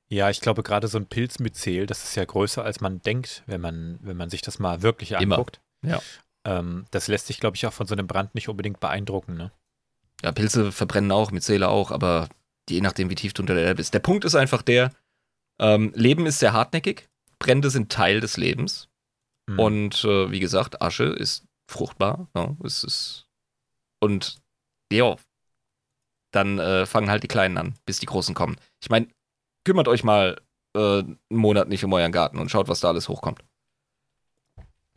[0.10, 3.62] Ja, ich glaube, gerade so ein Pilzmyzel, das ist ja größer, als man denkt, wenn
[3.62, 5.38] man, wenn man sich das mal wirklich Immer.
[5.38, 5.62] anguckt.
[5.84, 6.02] Ja.
[6.46, 9.36] Ähm, das lässt sich, glaube ich, auch von so einem Brand nicht unbedingt beeindrucken.
[9.36, 9.52] Ne?
[10.24, 12.30] Ja, Pilze verbrennen auch, Myzele auch, aber
[12.70, 13.94] je nachdem, wie tief du unter der Erde bist.
[13.94, 14.92] Der Punkt ist einfach der,
[15.60, 17.10] ähm, Leben ist sehr hartnäckig,
[17.40, 18.90] Brände sind Teil des Lebens.
[19.50, 19.60] Hm.
[19.60, 22.30] Und äh, wie gesagt, Asche ist fruchtbar.
[22.36, 23.28] Ja, es ist
[24.00, 24.42] und
[24.92, 25.16] ja,
[26.32, 28.58] dann äh, fangen halt die Kleinen an, bis die Großen kommen.
[28.82, 29.08] Ich meine,
[29.64, 30.42] kümmert euch mal
[30.76, 33.44] äh, einen Monat nicht um euren Garten und schaut, was da alles hochkommt.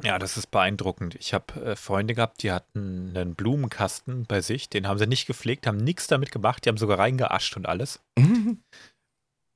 [0.03, 1.15] Ja, das ist beeindruckend.
[1.15, 5.27] Ich habe äh, Freunde gehabt, die hatten einen Blumenkasten bei sich, den haben sie nicht
[5.27, 8.01] gepflegt, haben nichts damit gemacht, die haben sogar reingeascht und alles.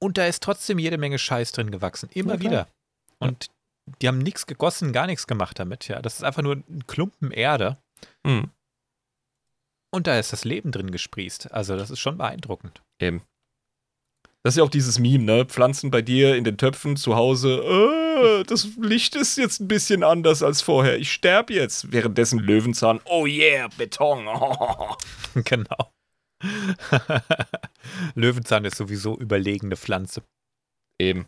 [0.02, 2.68] Und da ist trotzdem jede Menge Scheiß drin gewachsen, immer Ja, wieder.
[3.18, 3.50] Und
[4.00, 6.00] die haben nichts gegossen, gar nichts gemacht damit, ja.
[6.00, 7.76] Das ist einfach nur ein Klumpen Erde
[8.26, 8.50] Hm,
[9.92, 11.52] und da ist das Leben drin gesprießt.
[11.52, 12.82] Also, das ist schon beeindruckend.
[13.00, 13.22] eben.
[14.42, 15.44] Das ist ja auch dieses Meme, ne?
[15.44, 17.58] Pflanzen bei dir in den Töpfen zu Hause.
[17.58, 20.96] Äh, das Licht ist jetzt ein bisschen anders als vorher.
[20.98, 21.92] Ich sterb jetzt.
[21.92, 23.00] Währenddessen Löwenzahn.
[23.04, 24.24] Oh yeah, Beton.
[25.44, 25.92] genau.
[28.14, 30.22] Löwenzahn ist sowieso überlegene Pflanze.
[30.98, 31.26] Eben.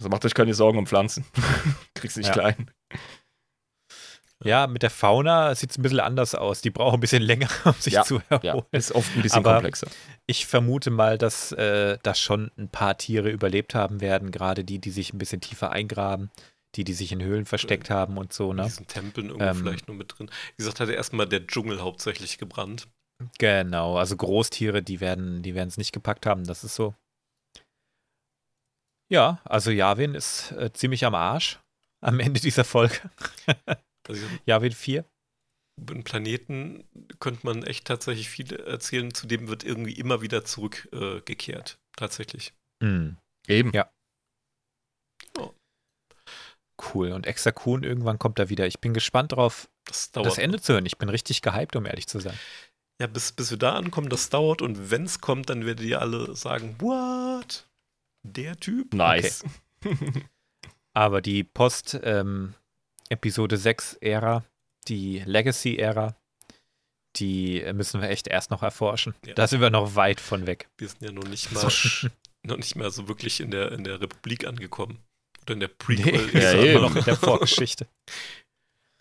[0.00, 1.24] Also macht euch keine Sorgen um Pflanzen.
[1.94, 2.32] Kriegst nicht Ja.
[2.32, 2.70] klein.
[4.44, 6.60] Ja, mit der Fauna sieht es ein bisschen anders aus.
[6.60, 8.66] Die brauchen ein bisschen länger, um sich Ja, zu Ja, erholen.
[8.72, 9.88] ist oft ein bisschen Aber- komplexer.
[10.26, 14.78] Ich vermute mal, dass äh, da schon ein paar Tiere überlebt haben werden, gerade die,
[14.78, 16.30] die sich ein bisschen tiefer eingraben,
[16.76, 18.64] die, die sich in Höhlen versteckt haben und so, in ne?
[18.64, 19.56] diesen Tempeln irgendwo Ähm.
[19.56, 20.30] vielleicht nur mit drin.
[20.56, 22.88] Wie gesagt, hat erstmal der Dschungel hauptsächlich gebrannt.
[23.38, 26.94] Genau, also Großtiere, die werden die es nicht gepackt haben, das ist so.
[29.10, 31.58] Ja, also Yavin ist äh, ziemlich am Arsch
[32.00, 33.00] am Ende dieser Folge.
[34.08, 34.26] Also
[34.74, 35.04] 4.
[35.80, 36.84] über den Planeten
[37.20, 39.14] könnte man echt tatsächlich viel erzählen.
[39.14, 41.78] Zudem wird irgendwie immer wieder zurückgekehrt.
[41.80, 41.96] Äh.
[41.96, 42.52] Tatsächlich.
[42.82, 43.16] Hm,
[43.46, 43.72] Eben.
[43.72, 43.90] Ja.
[45.36, 45.50] Ja.
[46.94, 47.12] cool.
[47.12, 48.66] Und Extra Kuhn irgendwann kommt er wieder.
[48.66, 50.86] Ich bin gespannt drauf, Das das Ende zu hören.
[50.86, 52.38] Ich bin richtig gehypt, um ehrlich zu sein.
[53.00, 54.62] Ja, bis, bis wir da ankommen, das dauert.
[54.62, 57.68] Und wenn es kommt, dann werdet ihr alle sagen, what?
[58.24, 58.92] Der Typ?
[58.94, 59.44] Nice.
[60.94, 61.44] Aber die
[63.08, 64.44] Post-Episode 6-Ära,
[64.86, 66.14] die Legacy-Ära,
[67.16, 69.14] die müssen wir echt erst noch erforschen.
[69.24, 69.32] Ja.
[69.34, 70.68] Da sind wir noch weit von weg.
[70.76, 71.70] Wir sind ja noch nicht mal,
[72.42, 74.98] noch nicht mal so wirklich in der, in der Republik angekommen.
[75.42, 76.30] Oder in der Prequel.
[76.32, 77.86] Nee, Ja, immer noch in der Vorgeschichte.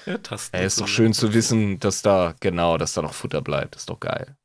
[0.06, 3.14] Ja, Tasten Ey, ist so, doch schön zu wissen, dass da, genau, dass da noch
[3.14, 3.76] Futter bleibt.
[3.76, 4.38] Ist doch geil.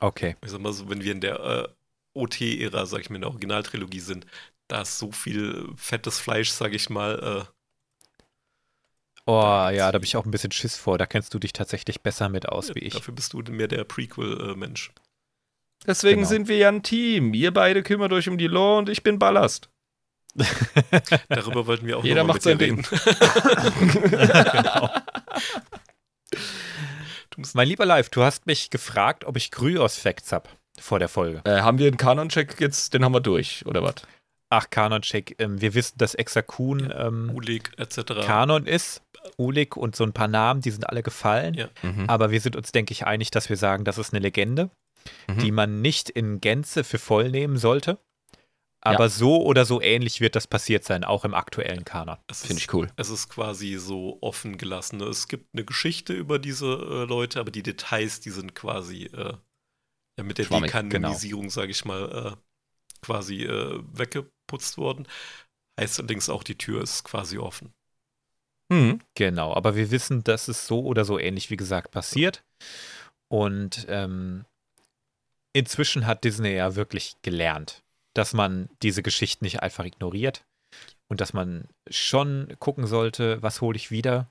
[0.00, 0.34] Okay.
[0.42, 1.68] Ich sag mal so, wenn wir in der äh,
[2.14, 4.26] OT-Ära, sag ich mal, in der Originaltrilogie sind,
[4.66, 7.46] da ist so viel fettes Fleisch, sag ich mal,
[9.32, 10.98] Oh ja, da habe ich auch ein bisschen Schiss vor.
[10.98, 12.94] Da kennst du dich tatsächlich besser mit aus wie äh, ich.
[12.94, 14.90] dafür bist du mehr der Prequel-Mensch.
[15.86, 16.28] Deswegen Genau.
[16.28, 17.32] sind wir ja ein Team.
[17.32, 19.70] Ihr beide kümmert euch um die Lore und ich bin Ballast.
[21.28, 22.82] Darüber wollten wir auch Jeder noch mal macht sein reden.
[24.52, 24.90] genau.
[27.30, 30.48] Du musst Mein lieber Live, du hast mich gefragt, ob ich Kryos-Facts habe
[30.80, 31.40] vor der Folge.
[31.44, 32.94] Äh, haben wir einen Kanon-Check jetzt?
[32.94, 33.94] Den haben wir durch, oder was?
[34.50, 35.36] Ach, Kanon-Check.
[35.38, 38.26] Ähm, wir wissen, dass Exakun ähm, Ulig etc.
[38.26, 39.02] Kanon ist.
[39.36, 41.54] Ulik und so ein paar Namen, die sind alle gefallen.
[41.54, 41.68] Ja.
[41.82, 42.08] Mhm.
[42.08, 44.70] Aber wir sind uns, denke ich, einig, dass wir sagen, das ist eine Legende,
[45.28, 45.38] Mhm.
[45.38, 47.98] die man nicht in Gänze für voll nehmen sollte.
[48.82, 52.16] Aber so oder so ähnlich wird das passiert sein, auch im aktuellen Kanon.
[52.32, 52.88] Finde ich cool.
[52.96, 55.02] Es ist quasi so offen gelassen.
[55.02, 59.34] Es gibt eine Geschichte über diese äh, Leute, aber die Details, die sind quasi äh,
[60.18, 62.36] ja, mit der Schwammig, Dekanonisierung, sage ich mal, äh,
[63.02, 65.06] quasi äh, weggeputzt worden.
[65.78, 67.72] Heißt allerdings auch, die Tür ist quasi offen.
[68.70, 69.00] Mhm.
[69.14, 72.44] Genau, aber wir wissen, dass es so oder so ähnlich, wie gesagt, passiert.
[73.28, 74.44] Und ähm,
[75.52, 77.82] inzwischen hat Disney ja wirklich gelernt,
[78.14, 80.44] dass man diese Geschichten nicht einfach ignoriert
[81.08, 84.30] und dass man schon gucken sollte, was hole ich wieder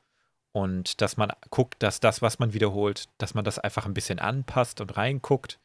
[0.54, 4.20] und dass man guckt, dass das, was man wiederholt, dass man das einfach ein bisschen
[4.20, 5.60] anpasst und reinguckt.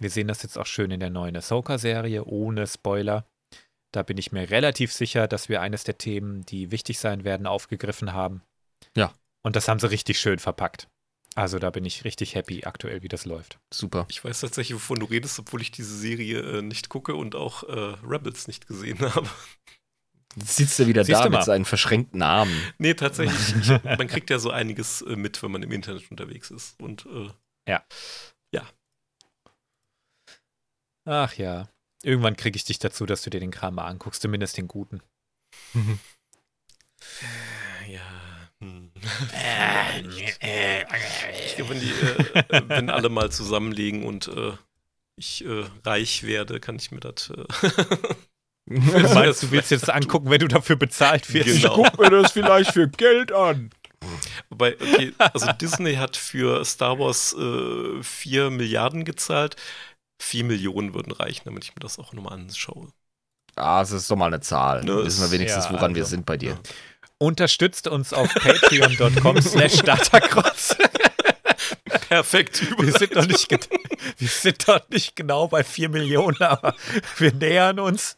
[0.00, 3.26] Wir sehen das jetzt auch schön in der neuen Ahsoka-Serie, ohne Spoiler.
[3.92, 7.46] Da bin ich mir relativ sicher, dass wir eines der Themen, die wichtig sein werden,
[7.46, 8.42] aufgegriffen haben.
[8.96, 9.12] Ja.
[9.42, 10.88] Und das haben sie richtig schön verpackt.
[11.34, 13.58] Also da bin ich richtig happy aktuell, wie das läuft.
[13.72, 14.06] Super.
[14.08, 17.62] Ich weiß tatsächlich, wovon du redest, obwohl ich diese Serie äh, nicht gucke und auch
[17.64, 19.28] äh, Rebels nicht gesehen habe.
[20.36, 21.42] Jetzt sitzt er wieder Siehst da mit mal.
[21.42, 22.56] seinen verschränkten Armen.
[22.78, 23.54] Nee, tatsächlich.
[23.56, 26.80] Ich, man kriegt ja so einiges äh, mit, wenn man im Internet unterwegs ist.
[26.80, 27.28] Und äh,
[31.04, 31.68] Ach ja.
[32.02, 35.02] Irgendwann kriege ich dich dazu, dass du dir den Kram mal anguckst, zumindest den guten.
[37.88, 38.00] ja.
[38.60, 38.90] Hm.
[41.46, 44.52] Ich glaube, wenn, die, äh, wenn alle mal zusammenlegen und äh,
[45.16, 47.30] ich äh, reich werde, kann ich mir das.
[47.30, 47.44] Äh,
[48.70, 51.62] Du meinst, du willst das angucken, wenn du dafür bezahlt wirst?
[51.62, 51.82] Genau.
[51.82, 53.70] Guck mir das vielleicht für Geld an.
[54.48, 59.56] wobei, okay, also Disney hat für Star Wars äh, 4 Milliarden gezahlt.
[60.20, 62.92] 4 Millionen würden reichen, damit ich mir das auch nochmal anschaue.
[63.56, 64.84] Ah, das ist doch mal eine Zahl.
[64.84, 66.50] Ne, Wissen wir wenigstens, ja, woran wir also, sind bei dir.
[66.50, 66.58] ja.
[67.18, 70.76] Unterstützt uns auf patreon.com slash datacross.
[72.08, 72.62] Perfekt.
[72.80, 76.74] Wir sind noch nicht, wir sind noch nicht genau bei 4 Millionen, aber
[77.18, 78.16] wir nähern uns.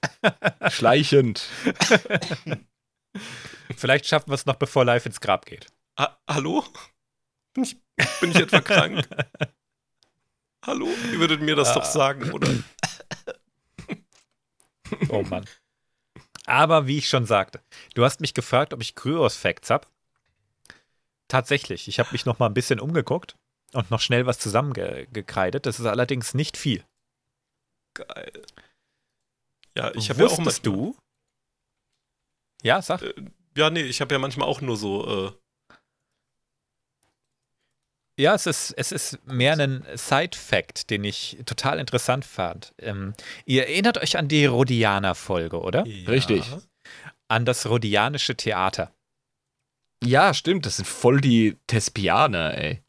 [0.68, 1.42] Schleichend.
[3.76, 5.66] Vielleicht schaffen wir es noch, bevor live ins Grab geht.
[5.98, 6.64] Ha Hallo?
[7.54, 7.76] Bin ich,
[8.20, 9.06] bin ich etwa krank?
[10.64, 10.86] Hallo?
[11.10, 12.48] Ihr würdet mir das doch sagen, oder?
[15.08, 15.44] Oh Mann.
[16.46, 17.62] Aber wie ich schon sagte,
[17.94, 19.86] du hast mich gefragt, ob ich Kryos-Facts habe.
[21.28, 23.36] Tatsächlich, ich habe mich noch mal ein bisschen umgeguckt
[23.72, 25.66] und noch schnell was zusammengekreidet.
[25.66, 26.84] Das ist allerdings nicht viel.
[27.94, 28.42] Geil.
[29.76, 30.96] Ja, ich habe ja auch manchmal, du?
[32.62, 33.02] Ja, sag.
[33.02, 33.14] Äh,
[33.56, 35.32] ja, nee, ich habe ja manchmal auch nur so, äh,
[38.18, 42.74] Ja, es ist, es ist mehr ein Side-Fact, den ich total interessant fand.
[42.78, 43.14] Ähm,
[43.46, 45.86] ihr erinnert euch an die Rhodianer-Folge, oder?
[45.86, 46.08] ja.
[46.08, 46.44] Richtig.
[47.28, 48.92] An das Rhodianische Theater.
[50.04, 50.66] Ja, stimmt.
[50.66, 52.82] Das sind voll die Thespianer, ey.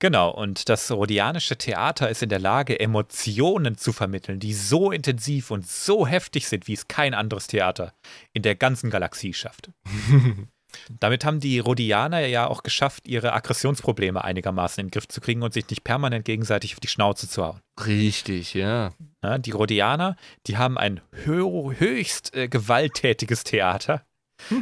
[0.00, 5.50] Genau, und das Rhodianische Theater ist in der Lage, Emotionen zu vermitteln, die so intensiv
[5.50, 7.92] und so heftig sind, wie es kein anderes Theater
[8.32, 9.70] in der ganzen Galaxie schafft.
[11.00, 15.42] Damit haben die Rhodianer ja auch geschafft, ihre Aggressionsprobleme einigermaßen in den Griff zu kriegen
[15.42, 17.60] und sich nicht permanent gegenseitig auf die Schnauze zu hauen.
[17.84, 18.92] Richtig, ja.
[19.22, 20.16] Ja, die Rhodianer,
[20.46, 24.04] die haben ein hö höchst äh, gewalttätiges Theater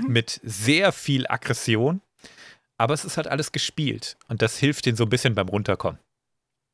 [0.07, 2.01] mit sehr viel Aggression,
[2.77, 6.01] aber es ist halt alles gespielt und das hilft ihnen so ein bisschen beim Runterkommen.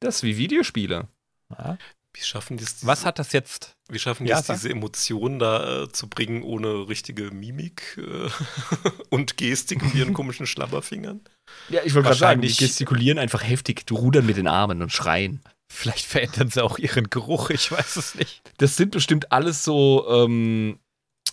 [0.01, 1.09] Das ist wie Videospiele.
[1.51, 1.79] Ja.
[2.17, 3.77] Wie schaffen die es, Was hat das jetzt?
[3.89, 8.31] wie schaffen die Ja, es, diese Emotionen da äh, zu bringen, ohne richtige Mimik äh,
[9.11, 11.21] und Gestik mit ihren komischen Schlabberfingern?
[11.69, 14.81] Ja, ich wollte gerade sagen, die Wahrscheinlich- gestikulieren einfach heftig, die rudern mit den Armen
[14.81, 15.43] und schreien.
[15.69, 18.43] Vielleicht verändern sie auch ihren Geruch, ich weiß es nicht.
[18.59, 20.79] Das sind bestimmt alles so, ähm,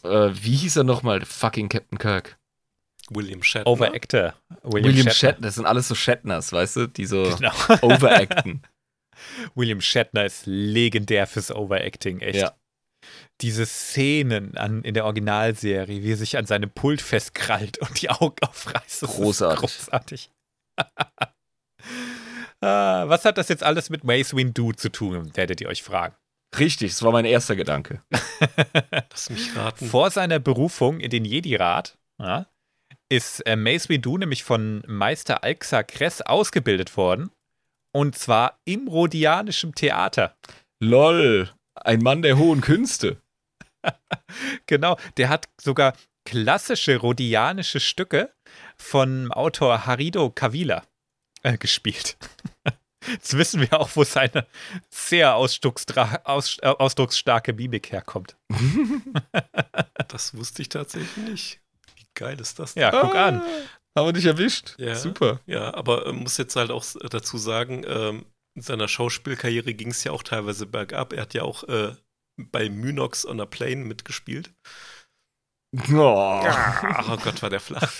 [0.03, 1.23] Äh, wie hieß er nochmal?
[1.23, 2.39] Fucking Captain Kirk.
[3.11, 3.67] William Shatner.
[3.67, 4.33] Overactor.
[4.63, 5.45] William, Shatner.
[5.47, 7.51] Das sind alles so Shatners, weißt du, die so Genau.
[7.81, 8.63] overacten.
[9.55, 12.39] William Shatner ist legendär fürs Overacting, echt.
[12.39, 12.55] Ja.
[13.41, 18.09] Diese Szenen an, in der Originalserie, wie er sich an seinem Pult festkrallt und die
[18.09, 19.01] Augen aufreißt.
[19.01, 19.59] Großartig.
[19.59, 20.29] großartig.
[22.61, 26.15] ah, was hat das jetzt alles mit Mace Windu zu tun, werdet ihr euch fragen.
[26.57, 28.01] Richtig, das war mein erster Gedanke.
[29.09, 29.87] Lass mich raten.
[29.87, 32.45] Vor seiner Berufung in den Jedi-Rat ja,
[33.09, 37.31] ist äh, Mace Windu nämlich von Meister Alxa Kress ausgebildet worden.
[37.93, 40.35] Und zwar im Rhodianischen Theater.
[40.79, 43.21] Lol, ein Mann der hohen Künste.
[44.67, 45.93] Genau, der hat sogar
[46.25, 48.31] klassische rhodianische Stücke
[48.77, 50.83] von Autor Harido Kavila
[51.43, 52.17] äh, gespielt.
[53.07, 54.45] Jetzt wissen wir auch, wo seine
[54.89, 58.37] sehr aus, äh, ausdrucksstarke Mimik herkommt.
[60.07, 61.59] Das wusste ich tatsächlich nicht.
[61.95, 62.75] Wie geil ist das?
[62.75, 63.41] Ja, guck an.
[63.97, 64.75] Haben wir dich erwischt?
[64.77, 64.95] Ja.
[64.95, 65.39] Super.
[65.45, 69.89] Ja, aber äh, muss jetzt halt auch s- dazu sagen, ähm, in seiner Schauspielkarriere ging
[69.91, 71.13] es ja auch teilweise bergab.
[71.13, 71.95] Er hat ja auch äh,
[72.37, 74.51] bei Mynox on a Plane mitgespielt.
[75.89, 76.43] Oh.
[76.43, 77.91] Oh Gott, war der flach.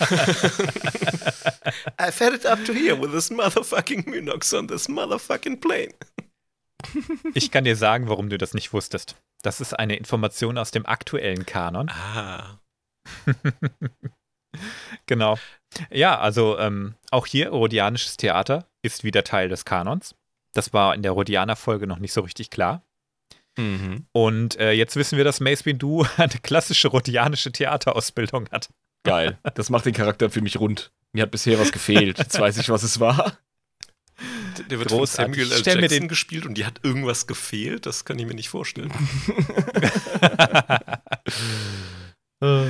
[1.98, 5.94] I've had it up to here with this motherfucking Mynox on this motherfucking plane.
[7.34, 9.16] Ich kann dir sagen, warum du das nicht wusstest.
[9.42, 11.88] Das ist eine Information aus dem aktuellen Kanon.
[11.90, 12.58] Ah,
[15.06, 15.38] Genau.
[15.90, 20.14] Ja, also ähm, auch hier Rhodianisches Theater ist wieder Teil des Kanons.
[20.54, 22.82] Das war in der Rhodianer-Folge noch nicht so richtig klar.
[23.58, 24.06] Mhm.
[24.12, 28.68] Und äh, jetzt wissen wir, dass Mace Windu eine klassische rhodianische Theaterausbildung hat.
[29.04, 29.38] Geil.
[29.54, 30.92] Das macht den Charakter für mich rund.
[31.12, 32.18] Mir hat bisher was gefehlt.
[32.18, 33.38] Jetzt weiß ich, was es war.
[34.70, 35.34] der- wird Großartig.
[35.36, 35.58] von Samuel L.
[35.58, 37.86] Stell mir Jackson den- gespielt und die hat irgendwas gefehlt.
[37.86, 38.92] Das kann ich mir nicht vorstellen.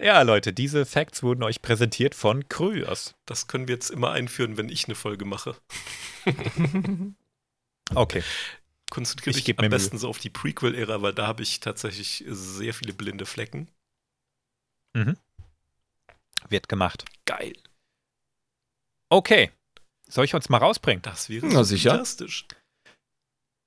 [0.00, 3.14] Ja, Leute, diese Facts wurden euch präsentiert von Kryos.
[3.26, 5.56] Das können wir jetzt immer einführen, wenn ich eine Folge mache.
[7.92, 8.22] Okay.
[8.88, 9.76] Konzentriere Ich dich am mir Mühe.
[9.76, 13.68] besten so auf die Prequel-Ära, weil da habe ich tatsächlich sehr viele blinde Flecken.
[16.48, 17.04] Wird gemacht.
[17.24, 17.54] Geil.
[19.08, 19.50] Okay.
[20.06, 21.02] Soll ich uns mal rausbringen?
[21.02, 22.04] Das wäre Na, so sicher.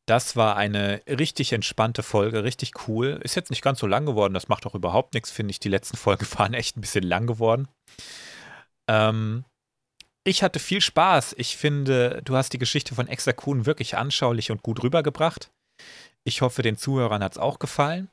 [0.05, 3.19] Das war eine richtig entspannte Folge, richtig cool.
[3.23, 5.59] Ist jetzt nicht ganz so lang geworden, das macht auch überhaupt nichts, finde ich.
[5.59, 7.67] Die letzten Folgen waren echt ein bisschen lang geworden.
[8.89, 9.45] Ähm,
[10.25, 11.35] ich hatte viel Spaß.
[11.37, 15.51] Ich finde, du hast die Geschichte von Exakun wirklich anschaulich und gut rübergebracht.
[16.25, 18.09] Ich hoffe, den Zuhörern hat es auch gefallen.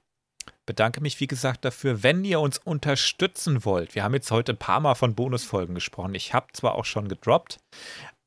[0.66, 2.02] Bedanke mich, wie gesagt, dafür.
[2.02, 6.14] Wenn ihr uns unterstützen wollt, wir haben jetzt heute ein paar Mal von Bonusfolgen gesprochen.
[6.14, 7.58] Ich habe zwar auch schon gedroppt,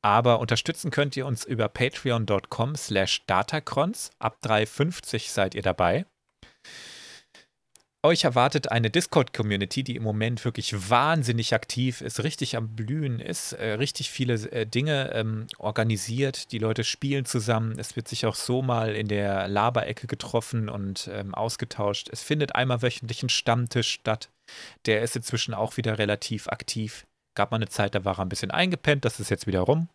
[0.04, 4.10] aber unterstützen könnt ihr uns über patreon.com slash datacrons.
[4.18, 6.04] Ab 3,50 seid ihr dabei.
[8.02, 13.54] Euch erwartet eine Discord-Community, die im Moment wirklich wahnsinnig aktiv ist, richtig am Blühen ist,
[13.54, 16.52] äh, richtig viele äh, Dinge ähm, organisiert.
[16.52, 17.78] Die Leute spielen zusammen.
[17.78, 22.10] Es wird sich auch so mal in der Laberecke getroffen und ähm, ausgetauscht.
[22.12, 24.28] Es findet einmal wöchentlich ein Stammtisch statt.
[24.84, 27.06] Der ist inzwischen auch wieder relativ aktiv.
[27.34, 29.04] Gab mal eine Zeit, da war er ein bisschen eingepennt.
[29.04, 29.88] Das ist jetzt wieder rum.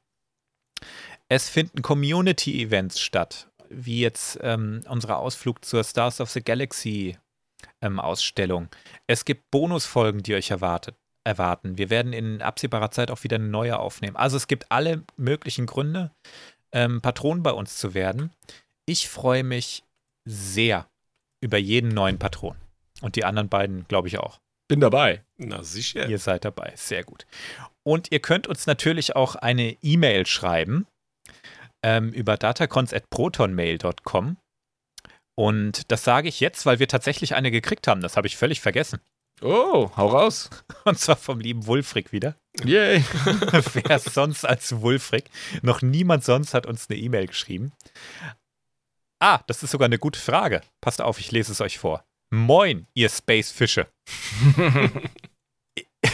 [1.28, 7.18] Es finden Community-Events statt, wie jetzt ähm, unser Ausflug zur Stars of the Galaxy
[7.82, 8.70] ähm, Ausstellung.
[9.08, 11.78] Es gibt Bonusfolgen, die euch erwartet, erwarten.
[11.78, 14.16] Wir werden in absehbarer Zeit auch wieder eine neue aufnehmen.
[14.16, 16.12] Also es gibt alle möglichen Gründe,
[16.72, 18.32] ähm, Patron bei uns zu werden.
[18.86, 19.84] Ich freue mich
[20.26, 20.88] sehr
[21.42, 22.56] über jeden neuen Patron.
[23.02, 24.40] Und die anderen beiden, glaube ich, auch.
[24.68, 25.24] Bin dabei.
[25.40, 26.08] Na sicher.
[26.08, 26.74] Ihr seid dabei.
[26.76, 27.26] Sehr gut.
[27.84, 30.86] Und ihr könnt uns natürlich auch eine E-Mail schreiben
[31.82, 34.38] ähm, über datacons.protonmail.com.
[35.36, 38.02] Und das sage ich jetzt, weil wir tatsächlich eine gekriegt haben.
[38.02, 39.00] Das habe ich völlig vergessen.
[39.42, 40.50] Oh, hau raus.
[40.84, 42.36] Und zwar vom lieben Wulfric wieder.
[42.66, 43.00] Yay.
[43.74, 45.30] Wer sonst als Wulfric?
[45.62, 47.72] Noch niemand sonst hat uns eine E-Mail geschrieben.
[49.20, 50.60] Ah, das ist sogar eine gute Frage.
[50.82, 52.04] Passt auf, ich lese es euch vor.
[52.32, 53.88] Moin, ihr Space-Fische.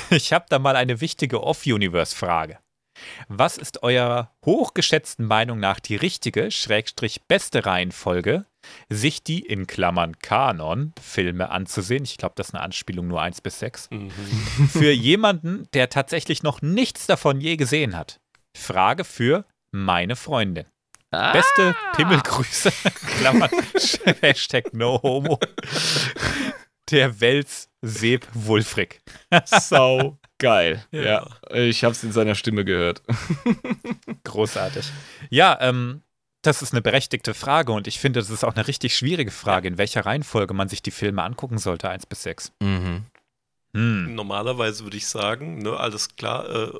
[0.10, 2.60] ich habe da mal eine wichtige Off-Universe-Frage.
[3.28, 8.46] Was ist eurer hochgeschätzten Meinung nach die richtige, schrägstrich beste Reihenfolge,
[8.90, 12.06] sich die in Klammern Kanon Filme anzusehen?
[12.06, 14.12] Ich glaube, das ist eine Anspielung nur 1 bis 6 Mhm.
[14.70, 18.22] für jemanden, der tatsächlich noch nichts davon je gesehen hat.
[18.58, 20.66] Frage für meine Freundin.
[21.12, 22.72] Beste Pimmelgrüße.
[23.20, 23.50] Klammern.
[24.22, 25.38] Hashtag no homo.
[26.92, 29.02] Der Wels Seb Wulfric.
[29.46, 30.86] Sau geil.
[30.92, 31.02] Ja.
[31.02, 31.52] Ja.
[31.56, 33.02] Ich hab's in seiner Stimme gehört.
[34.24, 34.92] Großartig.
[35.30, 36.02] Ja, ähm,
[36.42, 39.68] das ist eine berechtigte Frage und ich finde, das ist auch eine richtig schwierige Frage,
[39.68, 42.52] in welcher Reihenfolge man sich die Filme angucken sollte, 1 bis 6.
[42.62, 43.06] Mhm.
[43.74, 44.16] Hm.
[44.16, 46.72] Normalerweise würde ich sagen, ne, alles klar, äh,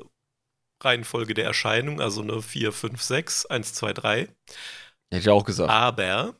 [0.82, 4.18] Reihenfolge der Erscheinung, also ne 4, 5, 6, 1, 2, 3.
[4.18, 4.34] Hätte
[5.10, 5.70] ich auch gesagt.
[5.70, 6.34] Aber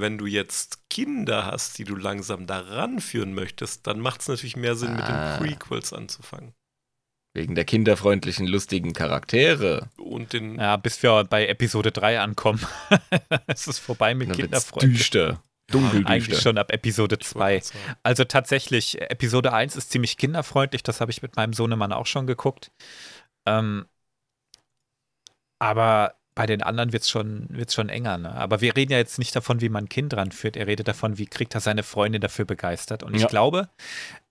[0.00, 4.56] wenn du jetzt Kinder hast, die du langsam daran führen möchtest, dann macht es natürlich
[4.56, 5.38] mehr Sinn, mit Ah.
[5.38, 6.54] den Prequels anzufangen.
[7.36, 9.90] Wegen der kinderfreundlichen, lustigen Charaktere.
[9.96, 12.64] Und den Ja, bis wir bei Episode 3 ankommen.
[13.48, 14.82] es ist vorbei mit Dann wird's Kinderfreund.
[14.84, 15.42] düster.
[15.68, 17.40] Dunkel Eigentlich schon ab Episode ich 2.
[17.54, 21.54] wollte gerade sagen, Also tatsächlich, Episode 1 ist ziemlich kinderfreundlich, das habe ich mit meinem
[21.54, 22.70] Sohnemann auch schon geguckt.
[23.46, 23.86] Ähm,
[25.58, 28.18] aber bei den anderen wird es schon, wird's schon enger.
[28.18, 28.32] Ne?
[28.34, 30.56] Aber wir reden ja jetzt nicht davon, wie man ein Kind ranführt.
[30.56, 33.02] Er redet davon, wie kriegt er seine Freundin dafür begeistert.
[33.04, 33.28] Und ich Ja.
[33.28, 33.68] glaube,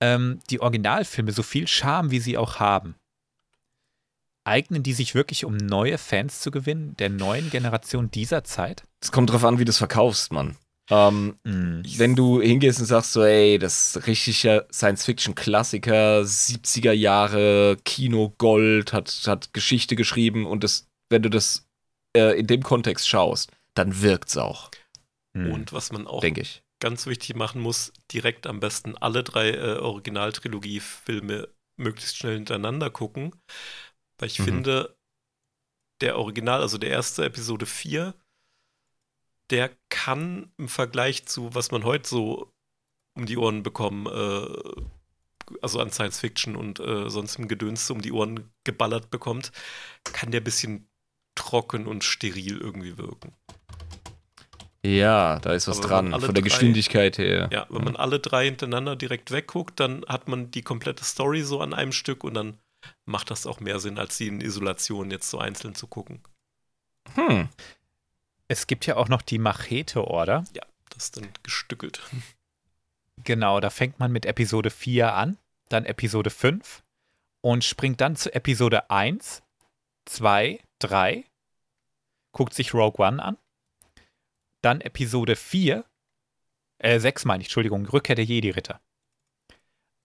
[0.01, 2.95] ähm, die Originalfilme, so viel Charme, wie sie auch haben,
[4.45, 8.84] eignen die sich wirklich, um neue Fans zu gewinnen, der neuen Generation dieser Zeit?
[9.01, 10.57] Es kommt drauf an, wie du es verkaufst, Mann.
[10.89, 11.84] Ähm, Hm.
[11.95, 18.91] wenn du hingehst und sagst so, ey, das ist richtiger Science-Fiction-Klassiker, 70er Jahre, Kino Gold,
[18.91, 21.65] hat, hat Geschichte geschrieben und das, wenn du das
[22.15, 24.72] äh, in dem Kontext schaust, dann wirkt's auch,
[25.35, 25.52] Hm.
[25.52, 26.64] Und was man auch denke ich.
[26.80, 33.35] ganz wichtig machen muss, direkt am besten alle drei äh, Originaltrilogie-Filme möglichst schnell hintereinander gucken.
[34.19, 34.44] Weil ich Mhm.
[34.44, 34.95] finde,
[36.02, 38.14] der Original, also der erste Episode 4,
[39.49, 42.52] der kann im Vergleich zu, was man heute so
[43.15, 44.81] um die Ohren bekommen, äh,
[45.61, 49.52] also an Science Fiction und äh, sonstigem Gedöns um die Ohren geballert bekommt,
[50.03, 50.88] kann der ein bisschen
[51.35, 53.34] trocken und steril irgendwie wirken.
[54.85, 57.49] Ja, da ist was Aber dran, von der drei- Geschwindigkeit her.
[57.53, 61.61] Ja, wenn man alle drei hintereinander direkt wegguckt, dann hat man die komplette Story so
[61.61, 62.57] an einem Stück und dann
[63.05, 66.22] macht das auch mehr Sinn, als sie in Isolation jetzt so einzeln zu gucken.
[67.15, 67.47] Hm.
[68.49, 70.43] Es gibt ja auch noch die Machete-Order.
[70.89, 72.01] Das ist dann gestückelt.
[73.23, 75.38] Genau, da fängt man mit Episode 4 an,
[75.69, 76.84] dann Episode 5
[77.41, 79.43] und springt dann zu Episode 1,
[80.05, 81.26] 2, 3,
[82.31, 83.38] guckt sich Rogue One an,
[84.61, 85.85] dann Episode 4,
[86.80, 88.81] äh, 6 meine ich, Entschuldigung, Rückkehr der Jedi-Ritter.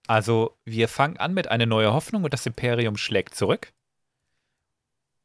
[0.07, 3.73] Also, wir fangen an mit Eine neue Hoffnung und das Imperium schlägt zurück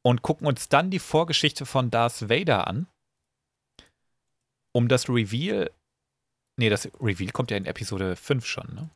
[0.03, 2.87] und gucken uns dann die Vorgeschichte von Darth Vader an,
[4.73, 5.71] um das Reveal
[6.57, 8.91] Nee, das Reveal kommt ja in Episode 5 schon, ne?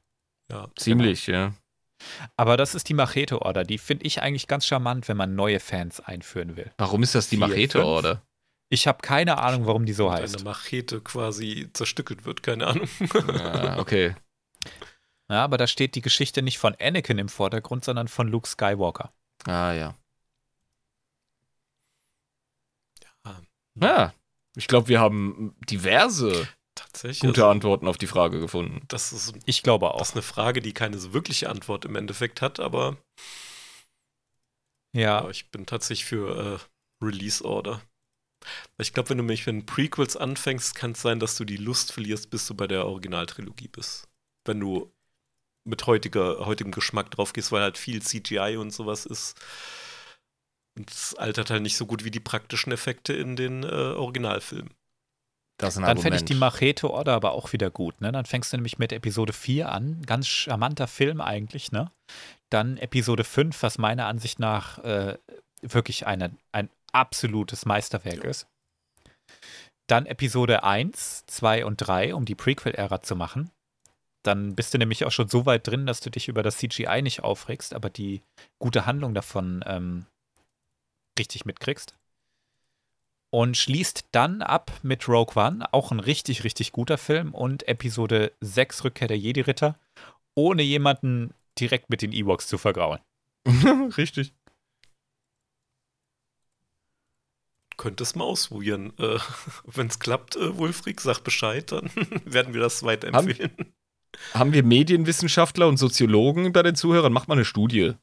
[0.50, 1.54] Ja, Ziemlich, ja.
[2.36, 3.64] Aber das ist die Machete-Order.
[3.64, 6.70] Die finde ich eigentlich ganz charmant, wenn man neue Fans einführen will.
[6.78, 8.22] Warum ist das die Vier, Machete-Order?
[8.70, 10.36] Ich habe keine Ahnung, warum die so heißt.
[10.36, 12.88] Eine Machete quasi zerstückelt wird, keine Ahnung.
[13.12, 14.14] Ah, okay.
[15.30, 19.12] Ja, aber da steht die Geschichte nicht von Anakin im Vordergrund, sondern von Luke Skywalker.
[19.44, 19.94] Ah, ja.
[23.26, 23.42] Ja.
[23.74, 24.14] Ja,
[24.56, 26.48] ich glaube, wir haben diverse
[26.98, 27.20] Tatsächlich.
[27.20, 28.84] gute also, Antworten auf die Frage gefunden.
[28.88, 30.00] das ist, Ich glaube das auch.
[30.00, 32.96] ist eine Frage, die keine so wirkliche Antwort im Endeffekt hat, aber
[34.94, 37.80] Ja, ja, ich bin tatsächlich für äh, Release Order.
[38.78, 41.92] Ich glaube, wenn du mich mit Prequels anfängst, kann es sein, dass du die Lust
[41.92, 44.08] verlierst, bis du bei der Originaltrilogie bist.
[44.44, 44.92] Wenn du
[45.64, 49.38] mit heutiger, heutigem Geschmack drauf gehst, weil halt viel CGI und sowas ist.
[50.76, 54.77] Und es altert halt nicht so gut wie die praktischen Effekte in den äh, Originalfilmen.
[55.58, 56.52] Das ist ein dann fände ich die Argument.
[56.54, 58.00] Machete-Order aber auch wieder gut.
[58.00, 58.12] Ne?
[58.12, 60.02] Dann fängst du nämlich mit Episode 4 an.
[60.06, 61.72] Ganz charmanter Film eigentlich.
[61.72, 61.90] Ne?
[62.50, 65.18] Dann Episode 5, was meiner Ansicht nach äh,
[65.60, 68.30] wirklich eine, ein absolutes Meisterwerk Ja.
[68.30, 68.46] ist.
[69.88, 73.50] Dann Episode 1, 2 und 3, um die Prequel-Ära zu machen.
[74.24, 77.02] Dann bist du nämlich auch schon so weit drin, dass du dich über das CGI
[77.02, 78.22] nicht aufregst, aber die
[78.60, 80.06] gute Handlung davon ähm,
[81.18, 81.94] richtig mitkriegst.
[83.30, 88.32] Und schließt dann ab mit Rogue One, auch ein richtig, richtig guter Film, und Episode
[88.40, 89.78] 6, Rückkehr der Jedi-Ritter,
[90.34, 93.00] ohne jemanden direkt mit den Ewoks zu vergrauen.
[93.96, 94.32] Richtig.
[97.76, 98.92] Könntest mal ausprobieren.
[98.98, 99.18] Äh,
[99.64, 101.90] Wenn es klappt, äh, Wulfric, sag Bescheid, dann
[102.24, 103.52] werden wir das weiterempfehlen.
[104.34, 107.12] Haben wir Medienwissenschaftler und Soziologen bei den Zuhörern?
[107.12, 107.94] Macht mal eine Studie.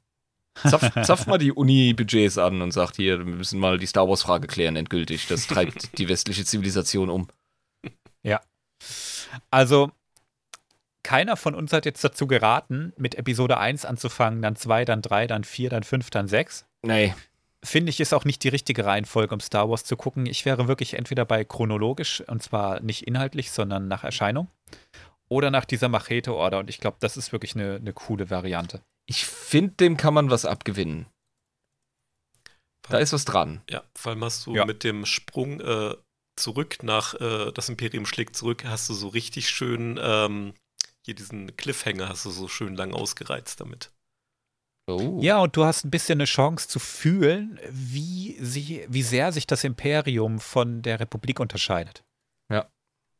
[0.56, 4.48] Zapf, zapft mal die Uni-Budgets an und sagt hier, wir müssen mal die Star Wars-Frage
[4.48, 5.28] klären, endgültig.
[5.28, 7.28] Das treibt die westliche Zivilisation um.
[9.52, 9.92] Also,
[11.04, 15.28] keiner von uns hat jetzt dazu geraten, mit Episode 1 anzufangen, dann 2, dann 3,
[15.28, 16.66] dann 4, dann 5, dann 6.
[16.82, 17.14] Nee.
[17.64, 20.26] Finde ich, ist auch nicht die richtige Reihenfolge, um Star Wars zu gucken.
[20.26, 24.48] Ich wäre wirklich entweder bei chronologisch, und zwar nicht inhaltlich, sondern nach Erscheinung,
[25.28, 26.60] oder nach dieser Machete-Order.
[26.60, 28.82] Und ich glaube, das ist wirklich eine, eine coole Variante.
[29.08, 31.08] Ich finde, dem kann man was abgewinnen.
[32.90, 33.62] Da ist was dran.
[33.70, 34.66] Ja, vor allem hast du Ja.
[34.66, 35.96] mit dem Sprung äh,
[36.36, 40.54] zurück nach äh, das Imperium schlägt zurück, hast du so richtig schön ähm,
[41.04, 43.92] hier diesen Cliffhanger hast du so schön lang ausgereizt damit.
[44.88, 45.20] Oh.
[45.22, 49.48] Ja, und du hast ein bisschen eine Chance zu fühlen, wie, sie, wie sehr sich
[49.48, 52.04] das Imperium von der Republik unterscheidet.
[52.52, 52.70] Ja.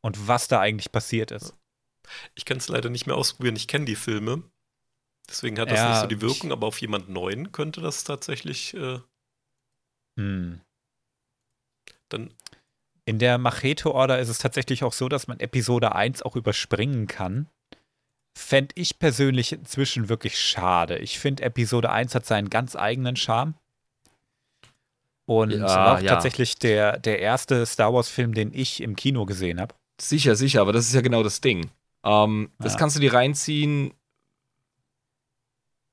[0.00, 1.54] Und was da eigentlich passiert ist.
[2.36, 4.44] Ich kann es leider nicht mehr ausprobieren, ich kenne die Filme.
[5.28, 8.04] Deswegen hat das Ja, nicht so die ich- Wirkung, aber auf jemand Neuen könnte das
[8.04, 9.00] tatsächlich äh,
[10.18, 10.60] Hm.
[12.08, 12.32] dann.
[13.04, 17.48] In der Machete-Order ist es tatsächlich auch so, dass man Episode 1 auch überspringen kann.
[18.36, 20.98] Fände ich persönlich inzwischen wirklich schade.
[20.98, 23.54] Ich finde, Episode 1 hat seinen ganz eigenen Charme.
[25.28, 26.12] Und Ja, war auch ja.
[26.14, 29.74] tatsächlich der, der erste Star Wars-Film, den ich im Kino gesehen habe.
[30.00, 31.70] Sicher, sicher, aber das ist ja genau das Ding.
[32.04, 32.78] Ähm, Das Ja.
[32.78, 33.92] kannst du dir reinziehen.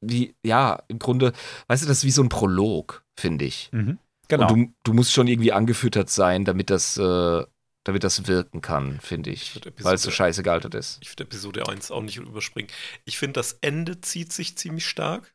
[0.09, 1.33] Wie, ja, im Grunde,
[1.67, 3.69] weißt du, das ist wie so ein Prolog, finde ich.
[3.71, 3.99] Mhm.
[4.27, 4.51] Genau.
[4.51, 7.45] Und du, du musst schon irgendwie angefüttert sein, damit das, äh,
[7.83, 9.55] damit das wirken kann, finde ich.
[9.57, 10.99] Episode- Weil es so scheiße gealtert ist.
[11.01, 12.69] Ich würde Episode 1 auch nicht überspringen.
[13.05, 15.33] Ich finde, das Ende zieht sich ziemlich stark,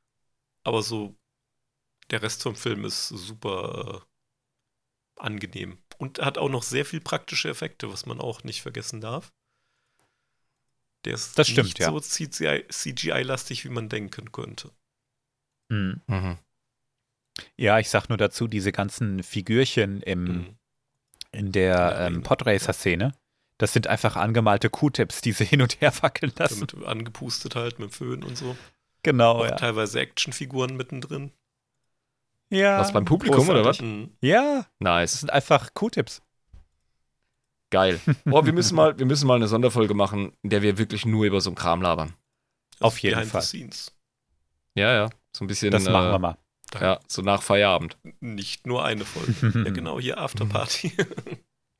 [0.64, 1.14] aber so
[2.10, 4.02] der Rest vom Film ist super
[5.18, 5.78] äh, angenehm.
[5.98, 9.32] Und hat auch noch sehr viel praktische Effekte, was man auch nicht vergessen darf.
[11.04, 11.90] Der ist Das stimmt, nicht ja.
[11.90, 14.70] so CGI CGI-lastig, wie man denken könnte.
[15.70, 16.00] Mhm.
[16.06, 16.38] Mhm.
[17.56, 20.56] Ja, ich sag nur dazu, diese ganzen Figürchen im, Mhm.
[21.32, 22.22] in der ähm.
[22.22, 23.14] Podracer-Szene,
[23.58, 26.66] das sind einfach angemalte Q-Tips, die sie hin und her wackeln lassen.
[26.66, 28.56] Damit angepustet halt mit Föhn und so.
[29.04, 29.54] Genau, auch ja.
[29.56, 31.30] teilweise Actionfiguren mittendrin.
[32.50, 32.80] ja.
[32.80, 33.80] Was beim Publikum oder was?
[33.80, 34.10] Mhm.
[34.20, 35.20] Ja, das Nice.
[35.20, 36.22] sind einfach Q-Tips.
[37.70, 38.00] Geil.
[38.30, 41.24] Oh, wir müssen mal, wir müssen mal eine Sonderfolge machen, in der wir wirklich nur
[41.24, 42.14] über so einen Kram labern.
[42.80, 43.42] Auf jeden Behind Fall.
[43.42, 43.92] The scenes.
[44.74, 45.10] Ja, ja.
[45.36, 45.70] So ein bisschen.
[45.70, 46.38] Das machen äh, wir mal.
[46.80, 47.96] Ja, so nach Feierabend.
[48.20, 49.34] Nicht nur eine Folge.
[49.64, 50.92] ja, genau, hier Afterparty.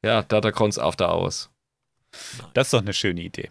[0.05, 1.51] Ja, Datacrons After Hours.
[2.55, 3.51] Das ist doch eine schöne Idee.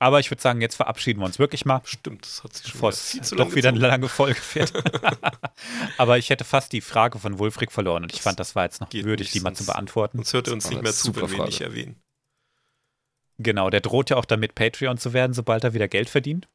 [0.00, 2.80] Aber ich würde sagen, jetzt verabschieden wir uns wirklich mal, Stimmt, das hat sich schon
[2.80, 4.72] wieder es viel zu doch wieder eine lange Folge wird.
[5.98, 8.64] Aber ich hätte fast die Frage von Wulfric verloren und ich Das fand, das war
[8.64, 10.18] jetzt noch würdig, nicht, die mal zu beantworten.
[10.18, 12.00] Sonst hört er uns nicht mehr zu, wenn wir nicht erwähnen.
[13.38, 16.48] Genau, der droht ja auch damit, Patreon zu werden, sobald er wieder Geld verdient.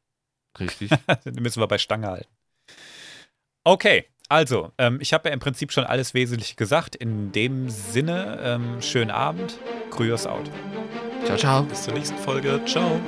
[0.58, 0.90] Richtig.
[1.24, 2.28] Den müssen wir bei Stange halten.
[3.64, 6.96] Okay, also, ähm, ich habe ja im Prinzip schon alles Wesentliche gesagt.
[6.96, 9.58] In dem Sinne, ähm, schönen Abend.
[9.90, 10.50] Grüß out.
[11.24, 11.62] Ciao, ciao.
[11.62, 12.60] Bis zur nächsten Folge.
[12.66, 13.00] Ciao.